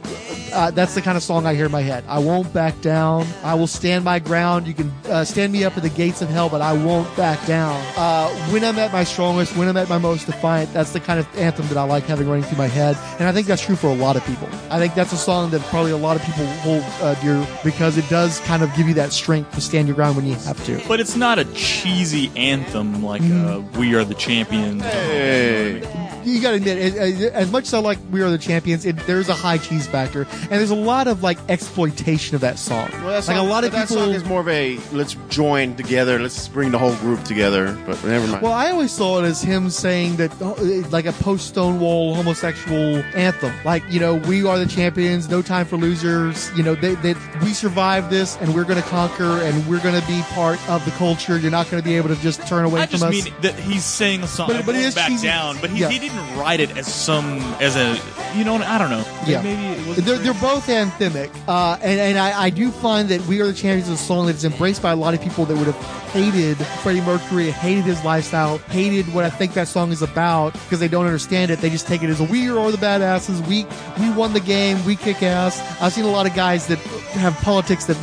uh, 0.54 0.72
that's 0.72 0.96
the 0.96 1.02
kind 1.02 1.18
of 1.18 1.24
song 1.24 1.46
I 1.46 1.54
hear 1.54 1.66
in 1.66 1.72
my 1.72 1.82
head. 1.82 2.04
I 2.08 2.20
won't 2.20 2.52
back 2.54 2.80
down. 2.82 3.28
I 3.44 3.54
will 3.54 3.68
stand 3.68 4.06
my 4.06 4.20
ground. 4.20 4.68
You 4.68 4.74
can 4.74 4.92
uh, 5.06 5.24
stand 5.24 5.54
me 5.54 5.64
up 5.64 5.78
at 5.78 5.84
the 5.84 5.90
gates 5.90 6.22
of 6.22 6.30
hell, 6.30 6.50
but 6.50 6.62
I 6.62 6.74
won't 6.74 7.14
back 7.16 7.46
down. 7.46 7.76
Uh, 7.96 8.30
when 8.52 8.64
I'm 8.64 8.78
at 8.80 8.92
my 8.92 9.04
strongest, 9.04 9.56
when 9.56 9.68
I'm 9.68 9.78
at 9.78 9.90
my 9.90 9.98
most 9.98 10.26
defiant, 10.26 10.74
that's 10.74 10.94
the 10.94 11.00
kind 11.00 11.20
of 11.20 11.28
anthem 11.38 11.68
that 11.68 11.78
I 11.78 11.84
like 11.84 12.04
having 12.06 12.28
running 12.28 12.44
through 12.44 12.58
my 12.58 12.68
head. 12.68 12.98
And 13.20 13.28
I 13.28 13.32
think 13.32 13.48
that's 13.48 13.64
true 13.64 13.76
for 13.76 13.88
a 13.88 13.96
lot 13.96 14.16
of 14.16 14.17
people. 14.22 14.48
I 14.70 14.80
think 14.80 14.94
that's 14.96 15.14
a 15.14 15.18
song 15.18 15.52
that 15.52 15.62
probably 15.64 15.92
a 15.92 15.98
lot 15.98 16.16
of 16.16 16.24
people 16.24 16.46
hold 16.46 16.84
uh, 17.02 17.14
dear 17.22 17.46
because 17.64 17.98
it 17.98 18.08
does 18.10 18.40
kind 18.42 18.64
of 18.64 18.74
give 18.76 18.88
you 18.88 18.94
that 18.96 19.14
strength 19.14 19.52
to 19.54 19.62
stand 19.62 19.88
your 19.88 19.96
ground 19.96 20.16
when 20.16 20.26
you 20.26 20.36
have 20.36 20.64
to. 20.66 20.82
But 20.88 21.00
it's 21.00 21.16
not 21.16 21.40
a 21.40 21.46
cheesy 21.54 22.32
anthem 22.36 23.04
like 23.04 23.22
uh, 23.24 23.62
"We 23.78 23.96
Are 23.96 24.04
the 24.04 24.16
Champions." 24.16 24.84
Hey. 24.84 26.07
You 26.28 26.42
got 26.42 26.52
to 26.52 26.56
admit, 26.58 26.78
it, 26.78 26.96
it- 27.22 27.34
as 27.34 27.52
much 27.52 27.66
as 27.66 27.74
I 27.74 27.80
like 27.80 27.98
"We 28.12 28.22
Are 28.22 28.30
the 28.30 28.38
Champions," 28.38 28.86
it, 28.86 28.96
there's 29.08 29.30
a 29.30 29.34
high 29.34 29.58
cheese 29.58 29.88
factor, 29.88 30.24
and 30.42 30.50
there's 30.52 30.72
a 30.72 30.76
lot 30.76 31.08
of 31.08 31.24
like 31.24 31.38
exploitation 31.50 32.36
of 32.36 32.42
that 32.42 32.60
song. 32.60 32.90
Well, 32.94 33.10
that 33.20 33.28
like 33.28 33.38
a 33.38 33.42
lot 33.42 33.64
of 33.64 33.72
that 33.72 33.88
people. 33.88 34.04
song 34.04 34.14
is 34.14 34.24
more 34.26 34.42
of 34.42 34.48
a 34.48 34.78
let's 34.92 35.16
join 35.30 35.76
together, 35.76 36.20
let's 36.20 36.48
bring 36.48 36.72
the 36.72 36.78
whole 36.80 36.96
group 36.98 37.24
together. 37.24 37.78
But 37.86 38.04
never 38.04 38.28
mind. 38.28 38.42
well, 38.42 38.54
I 38.54 38.72
always 38.72 38.92
saw 38.92 39.20
it 39.20 39.26
as 39.26 39.42
him 39.42 39.70
saying 39.70 40.18
that, 40.18 40.32
oh, 40.42 40.54
eh, 40.56 40.84
like 40.90 41.06
a 41.06 41.14
post 41.14 41.48
Stonewall 41.48 42.16
homosexual 42.16 42.98
anthem. 43.16 43.54
Like, 43.66 43.84
you 43.90 44.00
know, 44.00 44.16
we 44.16 44.46
are 44.46 44.58
the 44.60 44.66
champions, 44.66 45.30
no 45.30 45.42
time 45.42 45.66
for 45.66 45.78
losers. 45.78 46.52
You 46.58 46.64
know, 46.64 46.76
they, 46.76 46.96
they, 46.96 47.14
we 47.42 47.54
survived 47.54 48.10
this 48.10 48.38
and 48.42 48.54
we're 48.54 48.64
going 48.64 48.82
to 48.82 48.88
conquer 48.90 49.42
and 49.42 49.66
we're 49.68 49.82
going 49.82 50.00
to 50.00 50.08
be 50.08 50.22
part 50.34 50.60
of 50.70 50.84
the 50.86 50.92
culture. 50.92 51.38
You're 51.38 51.52
not 51.52 51.70
going 51.70 51.82
to 51.82 51.88
be 51.88 51.96
able 51.96 52.10
to 52.10 52.16
just 52.22 52.46
turn 52.48 52.66
away 52.66 52.82
I 52.82 52.86
from 52.86 52.92
just 53.00 53.04
us. 53.04 53.12
mean 53.26 53.34
that 53.42 53.56
he's 53.56 53.84
saying 53.86 54.24
a 54.24 54.28
song. 54.28 54.48
But- 54.48 54.58
But, 54.58 54.66
but 54.68 54.76
it 54.76 54.82
is 54.86 54.96
back 54.96 55.08
cheesy. 55.10 55.28
down. 55.28 55.58
But 55.62 55.70
he, 55.70 55.80
Yeah. 55.80 55.90
he 55.90 56.00
didn't 56.00 56.17
write 56.38 56.60
it 56.60 56.76
as 56.78 56.92
some 56.92 57.40
as 57.62 57.76
a 57.76 58.00
you 58.38 58.44
know 58.44 58.56
I 58.56 58.78
don't 58.78 58.90
know. 58.90 59.06
Yeah. 59.26 59.42
maybe. 59.42 60.02
They're, 60.02 60.18
they're 60.18 60.34
both 60.34 60.68
anthemic, 60.68 61.32
uh, 61.48 61.78
and, 61.82 62.00
and 62.00 62.18
I, 62.18 62.44
I 62.44 62.50
do 62.50 62.72
find 62.72 63.10
that 63.10 63.22
"We 63.22 63.40
Are 63.42 63.48
the 63.48 63.54
Champions" 63.54 63.90
is 63.90 64.00
a 64.02 64.04
song 64.04 64.28
that's 64.28 64.44
embraced 64.44 64.82
by 64.82 64.92
a 64.92 64.96
lot 64.96 65.14
of 65.14 65.22
people 65.22 65.46
that 65.46 65.56
would 65.58 65.68
have 65.68 66.12
hated 66.12 66.58
Freddie 66.82 67.02
Mercury, 67.02 67.52
hated 67.52 67.84
his 67.86 68.04
lifestyle, 68.04 68.58
hated 68.58 69.12
what 69.14 69.24
I 69.24 69.30
think 69.30 69.54
that 69.54 69.68
song 69.68 69.92
is 69.92 70.02
about 70.02 70.54
because 70.54 70.80
they 70.80 70.88
don't 70.88 71.06
understand 71.06 71.52
it. 71.52 71.60
They 71.60 71.70
just 71.70 71.88
take 71.88 72.04
it 72.04 72.10
as 72.10 72.20
a 72.20 72.26
"We 72.26 72.50
are 72.50 72.72
the 72.72 72.78
badasses. 72.78 73.46
We 73.48 73.66
we 74.00 74.14
won 74.14 74.34
the 74.34 74.40
game. 74.40 74.84
We 74.86 74.96
kick 74.96 75.24
ass." 75.24 75.60
I've 75.82 75.94
seen 75.94 76.06
a 76.06 76.12
lot 76.12 76.26
of 76.26 76.36
guys 76.36 76.68
that 76.68 76.80
have 77.18 77.36
politics 77.38 77.86
that 77.86 77.98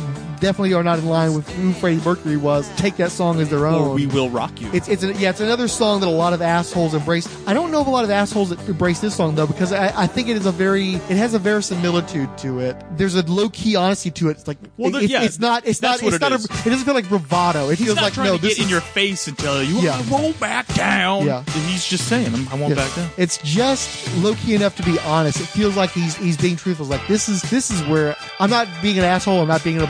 definitely 0.45 0.73
are 0.75 0.83
not 0.83 0.99
in 0.99 1.07
line 1.07 1.33
with 1.33 1.49
who 1.55 1.73
Freddie 1.73 1.99
Mercury 2.05 2.37
was. 2.37 2.69
Take 2.77 2.97
that 2.97 3.11
song 3.11 3.39
as 3.41 3.49
their 3.49 3.65
own. 3.65 3.89
or 3.89 3.93
we 3.95 4.05
will 4.05 4.29
rock 4.29 4.61
you. 4.61 4.69
It's 4.73 4.87
it's 4.87 5.03
a, 5.03 5.13
yeah, 5.13 5.31
it's 5.31 5.39
another 5.41 5.67
song 5.67 5.99
that 6.01 6.07
a 6.07 6.09
lot 6.11 6.33
of 6.33 6.41
assholes 6.41 6.93
embrace. 6.93 7.27
I 7.47 7.53
don't 7.53 7.71
know 7.71 7.81
of 7.81 7.87
a 7.87 7.89
lot 7.89 8.03
of 8.03 8.11
assholes 8.11 8.49
that 8.49 8.59
embrace 8.69 8.99
this 8.99 9.15
song 9.15 9.33
though, 9.35 9.47
because 9.47 9.71
I, 9.73 10.03
I 10.03 10.07
think 10.07 10.29
it 10.29 10.37
is 10.37 10.45
a 10.45 10.51
very 10.51 10.95
it 10.95 11.17
has 11.17 11.33
a 11.33 11.39
verisimilitude 11.39 12.37
to 12.39 12.59
it. 12.59 12.75
There's 12.95 13.15
a 13.15 13.23
low 13.25 13.49
key 13.49 13.75
honesty 13.75 14.11
to 14.11 14.29
it. 14.29 14.37
It's 14.37 14.47
like 14.47 14.57
Well, 14.77 14.89
it- 14.89 14.99
there- 14.99 15.01
yeah, 15.03 15.23
it's 15.23 15.39
not 15.39 15.65
it's 15.65 15.81
not 15.81 16.01
it's 16.03 16.15
it 16.15 16.21
not 16.21 16.31
is. 16.33 16.45
a, 16.49 16.53
it 16.53 16.63
doesn't 16.71 16.85
feel 16.85 16.93
like 16.93 17.09
bravado. 17.09 17.69
It 17.69 17.77
He's 17.79 17.87
feels 17.87 17.97
like 17.97 18.15
no, 18.17 18.35
to 18.35 18.41
this 18.41 18.57
get 18.57 18.63
in 18.65 18.69
your 18.69 18.81
face 18.81 19.27
and 19.27 19.37
tell 19.37 19.63
you 19.63 19.79
Yeah. 19.81 19.97
I 19.97 20.11
won't 20.11 20.39
back 20.39 20.67
down. 20.75 21.25
Yeah. 21.25 21.43
He's 21.67 21.85
just 21.87 22.07
saying 22.07 22.27
I'm, 22.51 22.59
won't 22.59 22.75
back 22.75 22.93
down. 22.95 23.09
It's 23.17 23.37
just 23.39 24.15
low 24.17 24.35
key 24.35 24.53
enough 24.55 24.75
to 24.77 24.83
be 24.83 24.99
honest. 24.99 25.39
It 25.39 25.45
feels 25.47 25.75
like 25.75 25.89
he's 25.91 26.15
he's 26.15 26.37
being 26.37 26.55
truthful. 26.55 26.85
It's 26.85 26.99
like 27.01 27.07
this 27.07 27.27
is 27.29 27.41
this 27.49 27.71
is 27.71 27.81
where 27.87 28.15
I'm 28.39 28.49
not 28.49 28.67
being 28.81 28.97
an 28.99 29.03
asshole. 29.05 29.41
I'm 29.41 29.47
not 29.47 29.63
being 29.63 29.77
an 29.77 29.83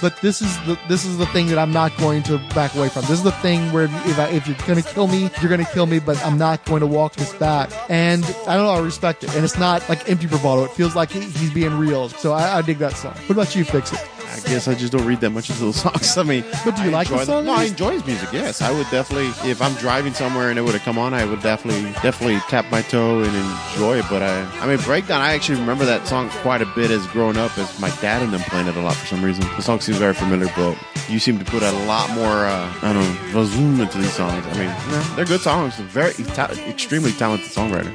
But 0.00 0.20
this 0.20 0.40
is 0.42 0.56
the 0.66 0.78
this 0.88 1.04
is 1.04 1.18
the 1.18 1.26
thing 1.26 1.46
that 1.48 1.58
I'm 1.58 1.72
not 1.72 1.96
going 1.98 2.22
to 2.24 2.38
back 2.54 2.74
away 2.74 2.88
from. 2.88 3.02
This 3.02 3.12
is 3.12 3.22
the 3.22 3.32
thing 3.32 3.72
where 3.72 3.84
if, 3.84 4.18
I, 4.18 4.28
if 4.28 4.46
you're 4.46 4.56
going 4.66 4.82
to 4.82 4.88
kill 4.88 5.06
me, 5.06 5.30
you're 5.40 5.48
going 5.48 5.64
to 5.64 5.70
kill 5.72 5.86
me. 5.86 5.98
But 5.98 6.24
I'm 6.24 6.38
not 6.38 6.64
going 6.64 6.80
to 6.80 6.86
walk 6.86 7.14
this 7.14 7.32
back. 7.34 7.70
And 7.88 8.24
I 8.46 8.54
don't 8.56 8.64
know. 8.64 8.70
I 8.70 8.80
respect 8.80 9.24
it. 9.24 9.34
And 9.34 9.44
it's 9.44 9.58
not 9.58 9.86
like 9.88 10.08
empty 10.08 10.26
bravado. 10.26 10.64
It 10.64 10.72
feels 10.72 10.96
like 10.96 11.10
he, 11.10 11.20
he's 11.20 11.52
being 11.52 11.74
real. 11.78 12.08
So 12.08 12.32
I, 12.32 12.58
I 12.58 12.62
dig 12.62 12.78
that 12.78 12.96
song. 12.96 13.14
What 13.26 13.30
about 13.30 13.54
you, 13.54 13.64
Fix 13.64 13.92
It? 13.92 14.17
I 14.30 14.40
guess 14.40 14.68
I 14.68 14.74
just 14.74 14.92
don't 14.92 15.06
read 15.06 15.20
that 15.22 15.30
much 15.30 15.48
into 15.50 15.62
those 15.62 15.76
songs. 15.82 16.16
I 16.16 16.22
mean, 16.22 16.44
But 16.64 16.76
do 16.76 16.82
you 16.82 16.88
I 16.90 16.92
like 16.92 17.08
the 17.08 17.14
enjoy 17.14 17.24
song 17.24 17.44
No, 17.46 17.52
I 17.54 17.64
enjoy 17.64 17.92
his 17.92 18.06
music. 18.06 18.28
Yes, 18.32 18.60
I 18.62 18.70
would 18.70 18.88
definitely. 18.90 19.28
If 19.50 19.60
I'm 19.62 19.74
driving 19.74 20.14
somewhere 20.14 20.50
and 20.50 20.58
it 20.58 20.62
would 20.62 20.74
have 20.74 20.82
come 20.82 20.98
on, 20.98 21.14
I 21.14 21.24
would 21.24 21.42
definitely, 21.42 21.90
definitely 22.02 22.38
tap 22.48 22.66
my 22.70 22.82
toe 22.82 23.22
and 23.22 23.34
enjoy 23.34 23.98
it. 23.98 24.04
But 24.10 24.22
I, 24.22 24.42
I 24.60 24.66
mean, 24.66 24.78
breakdown. 24.84 25.20
I 25.20 25.34
actually 25.34 25.58
remember 25.60 25.84
that 25.86 26.06
song 26.06 26.28
quite 26.42 26.62
a 26.62 26.66
bit 26.74 26.90
as 26.90 27.06
growing 27.08 27.36
up, 27.36 27.56
as 27.58 27.78
my 27.80 27.90
dad 28.00 28.22
and 28.22 28.32
them 28.32 28.40
playing 28.42 28.66
it 28.68 28.76
a 28.76 28.80
lot 28.80 28.94
for 28.94 29.06
some 29.06 29.24
reason. 29.24 29.42
The 29.56 29.62
song 29.62 29.80
seems 29.80 29.98
very 29.98 30.14
familiar, 30.14 30.50
but 30.56 30.76
you 31.08 31.18
seem 31.18 31.38
to 31.38 31.44
put 31.44 31.62
a 31.62 31.72
lot 31.86 32.10
more, 32.10 32.44
uh, 32.46 32.72
I 32.82 32.92
don't 32.92 33.02
know, 33.02 33.40
vazoom 33.40 33.80
into 33.80 33.98
these 33.98 34.12
songs. 34.12 34.44
I 34.46 34.50
mean, 34.52 34.64
yeah, 34.68 35.12
they're 35.16 35.24
good 35.24 35.40
songs. 35.40 35.74
Very 35.76 36.12
ta- 36.12 36.50
extremely 36.66 37.12
talented 37.12 37.48
songwriter. 37.50 37.92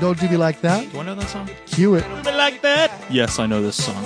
Don't 0.00 0.18
do 0.18 0.28
me 0.28 0.36
like 0.36 0.60
that. 0.62 0.90
Do 0.90 0.98
I 1.00 1.04
know 1.04 1.14
that 1.14 1.28
song? 1.28 1.48
Cue 1.66 1.94
it. 1.94 2.08
Me 2.24 2.32
like 2.36 2.62
that? 2.62 2.90
Yes, 3.10 3.38
I 3.38 3.46
know 3.46 3.62
this 3.62 3.76
song. 3.84 4.02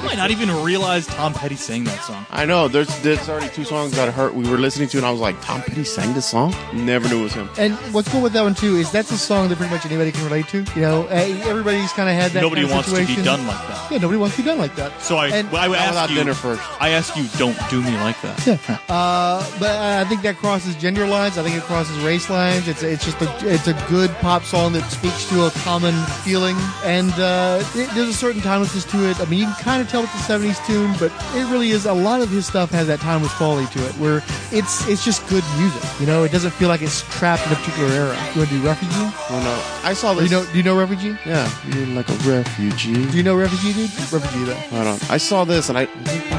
I 0.00 0.02
might 0.06 0.16
not 0.16 0.30
even 0.30 0.50
realize 0.64 1.06
Tom 1.06 1.34
Petty 1.34 1.56
sang 1.56 1.84
that 1.84 2.02
song. 2.02 2.24
I 2.30 2.46
know. 2.46 2.68
There's 2.68 2.88
there's 3.02 3.28
already 3.28 3.50
two 3.50 3.64
songs 3.64 3.92
that 3.92 4.08
I 4.08 4.10
heard 4.10 4.34
we 4.34 4.48
were 4.48 4.56
listening 4.56 4.88
to, 4.88 4.96
and 4.96 5.04
I 5.06 5.10
was 5.10 5.20
like, 5.20 5.38
Tom 5.42 5.60
Petty 5.60 5.84
sang 5.84 6.14
this 6.14 6.24
song. 6.26 6.54
Never 6.72 7.06
knew 7.08 7.20
it 7.20 7.24
was 7.24 7.34
him. 7.34 7.50
And 7.58 7.74
what's 7.92 8.08
cool 8.08 8.22
with 8.22 8.32
that 8.32 8.40
one 8.42 8.54
too 8.54 8.76
is 8.76 8.90
that's 8.90 9.10
a 9.10 9.18
song 9.18 9.50
that 9.50 9.58
pretty 9.58 9.70
much 9.74 9.84
anybody 9.84 10.10
can 10.10 10.24
relate 10.24 10.48
to. 10.48 10.64
You 10.74 10.80
know, 10.80 11.06
eh, 11.08 11.38
everybody's 11.46 11.92
kind 11.92 12.08
of 12.08 12.14
had 12.14 12.30
that. 12.32 12.40
Nobody 12.40 12.62
kind 12.62 12.72
of 12.80 12.90
wants 12.92 13.08
to 13.10 13.16
be 13.16 13.22
done 13.22 13.46
like 13.46 13.58
that. 13.68 13.92
Yeah, 13.92 13.98
nobody 13.98 14.18
wants 14.18 14.36
to 14.36 14.42
be 14.42 14.48
done 14.48 14.58
like 14.58 14.74
that. 14.76 15.02
So 15.02 15.18
I, 15.18 15.26
And- 15.28 15.52
well, 15.52 15.62
I 15.62 15.68
would 15.68 15.78
ask 15.78 16.08
you. 16.08 16.16
dinner 16.16 16.32
first. 16.32 16.62
I 16.80 16.88
ask 16.90 17.14
you, 17.14 17.26
don't 17.36 17.58
do 17.68 17.82
me 17.82 17.92
like 17.98 18.20
that. 18.22 18.80
Uh, 18.90 19.44
but 19.60 19.70
I 19.70 20.04
think 20.06 20.22
that 20.22 20.36
crosses 20.36 20.74
gender 20.76 21.06
lines. 21.06 21.38
I 21.38 21.42
think 21.42 21.56
it 21.56 21.62
crosses 21.62 21.96
race 22.00 22.28
lines. 22.30 22.66
It's 22.68 22.82
it's 22.82 23.04
just 23.04 23.20
a 23.20 23.28
it's 23.48 23.68
a 23.68 23.72
good 23.88 24.10
pop 24.16 24.42
song 24.44 24.72
that 24.72 24.88
speaks 24.90 25.28
to 25.30 25.44
a 25.46 25.50
common 25.50 25.94
feeling, 26.24 26.56
and 26.84 27.12
uh, 27.12 27.62
it, 27.74 27.88
there's 27.94 28.08
a 28.08 28.14
certain 28.14 28.40
timelessness 28.40 28.84
to 28.86 29.08
it. 29.10 29.20
I 29.20 29.26
mean, 29.26 29.40
you 29.40 29.44
can 29.46 29.54
kind 29.56 29.82
of 29.82 29.88
tell 29.90 30.04
it's 30.04 30.14
a 30.14 30.32
'70s 30.32 30.64
tune, 30.66 30.94
but 30.98 31.10
it 31.36 31.50
really 31.50 31.70
is. 31.70 31.86
A 31.86 31.92
lot 31.92 32.20
of 32.20 32.28
his 32.30 32.46
stuff 32.46 32.70
has 32.70 32.86
that 32.86 33.00
timeless 33.00 33.32
quality 33.34 33.66
to 33.78 33.86
it, 33.86 33.92
where 33.94 34.22
it's 34.52 34.86
it's 34.88 35.04
just 35.04 35.26
good 35.28 35.44
music. 35.58 35.82
You 36.00 36.06
know, 36.06 36.24
it 36.24 36.32
doesn't 36.32 36.52
feel 36.52 36.68
like 36.68 36.82
it's 36.82 37.02
trapped 37.18 37.46
in 37.46 37.52
a 37.52 37.56
particular 37.56 37.88
era. 37.90 38.14
You 38.34 38.38
want 38.40 38.50
to 38.50 38.58
do 38.60 38.66
Refugee? 38.66 38.94
Oh 39.30 39.40
no, 39.42 39.88
I 39.88 39.92
saw 39.94 40.14
Do 40.14 40.22
you 40.22 40.28
this. 40.28 40.30
know? 40.46 40.52
Do 40.52 40.56
you 40.58 40.62
know 40.64 40.78
Refugee? 40.78 41.16
yeah, 41.26 41.50
you're 41.74 41.86
like 41.88 42.08
a 42.08 42.14
refugee. 42.28 43.06
Do 43.10 43.16
you 43.16 43.22
know 43.22 43.36
Refugee, 43.36 43.72
dude? 43.72 43.90
Refugee, 44.12 44.44
though. 44.44 44.54
Hold 44.54 44.86
on. 44.86 44.98
I 45.10 45.16
saw 45.18 45.44
this 45.44 45.68
and 45.68 45.76
I, 45.78 45.82
I 45.82 45.86
thought, 45.86 46.29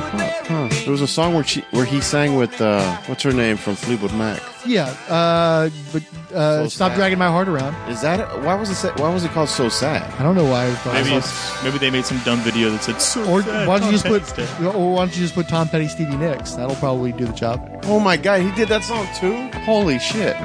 huh, 0.52 0.68
Huh. 0.70 0.82
There 0.84 0.92
was 0.92 1.02
a 1.02 1.08
song 1.08 1.34
where 1.34 1.44
she 1.44 1.62
where 1.72 1.86
he 1.86 2.02
sang 2.02 2.36
with 2.36 2.60
uh, 2.62 2.96
what's 3.08 3.24
her 3.24 3.32
name 3.34 3.58
from 3.58 3.76
Fleetwood 3.76 4.14
Mac. 4.14 4.42
Yeah, 4.66 4.86
uh, 5.10 5.70
but 5.92 6.04
uh, 6.36 6.64
So 6.64 6.68
stop 6.70 6.92
sad. 6.92 6.96
dragging 6.98 7.18
my 7.18 7.28
heart 7.28 7.48
around. 7.48 7.74
Is 7.90 8.02
that 8.02 8.20
it? 8.20 8.28
Why 8.46 8.54
was 8.56 8.70
it? 8.70 8.76
sa- 8.76 8.94
Why 8.98 9.12
was 9.12 9.24
it 9.24 9.32
called 9.32 9.50
so 9.50 9.70
sad? 9.70 10.04
I 10.20 10.24
don't 10.24 10.36
know 10.36 10.46
why. 10.46 10.66
It 10.68 10.70
was 10.86 10.94
Maybe 10.94 11.16
it's, 11.16 11.64
maybe 11.64 11.78
they 11.80 11.90
made 11.90 12.06
some 12.06 12.20
dumb 12.20 12.40
video 12.42 12.70
that 12.70 12.84
said 12.84 13.02
so 13.02 13.24
or 13.32 13.42
sad, 13.42 13.68
why 13.68 13.80
don't 13.80 13.88
you 13.88 13.94
just 13.94 14.06
Tom 14.06 14.20
put? 14.20 14.24
Petty's. 14.36 14.66
Or 14.76 14.94
why 14.94 15.00
don't 15.06 15.16
you 15.16 15.22
just 15.24 15.34
put 15.34 15.48
Tom 15.50 15.68
Petty, 15.70 15.88
Stevie 15.88 16.16
Nicks? 16.18 16.52
That'll 16.54 16.76
probably 16.76 17.12
do 17.12 17.26
the 17.26 17.34
job. 17.34 17.60
Oh 17.86 18.00
my 18.00 18.18
god, 18.18 18.42
he 18.42 18.52
did 18.52 18.68
that 18.70 18.84
song 18.84 19.08
too. 19.20 19.50
Holy 19.62 19.98
shit! 19.98 20.36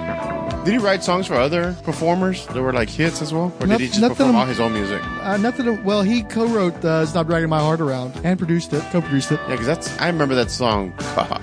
Did 0.66 0.72
he 0.72 0.78
write 0.78 1.04
songs 1.04 1.28
for 1.28 1.34
other 1.34 1.76
performers 1.84 2.44
that 2.48 2.60
were 2.60 2.72
like 2.72 2.90
hits 2.90 3.22
as 3.22 3.32
well, 3.32 3.52
or 3.60 3.68
Noth- 3.68 3.78
did 3.78 3.92
he 3.92 4.00
just 4.00 4.00
perform 4.00 4.34
all 4.34 4.46
his 4.46 4.58
own 4.58 4.72
music? 4.72 5.00
Uh, 5.22 5.36
nothing. 5.36 5.84
Well, 5.84 6.02
he 6.02 6.24
co-wrote 6.24 6.84
uh, 6.84 7.06
"Stop 7.06 7.28
Dragging 7.28 7.48
My 7.48 7.60
Heart 7.60 7.80
Around" 7.80 8.20
and 8.24 8.36
produced 8.36 8.72
it. 8.72 8.82
Co-produced 8.90 9.30
it. 9.30 9.38
Yeah, 9.42 9.50
because 9.50 9.66
that's 9.66 9.96
I 10.00 10.08
remember 10.08 10.34
that 10.34 10.50
song 10.50 10.92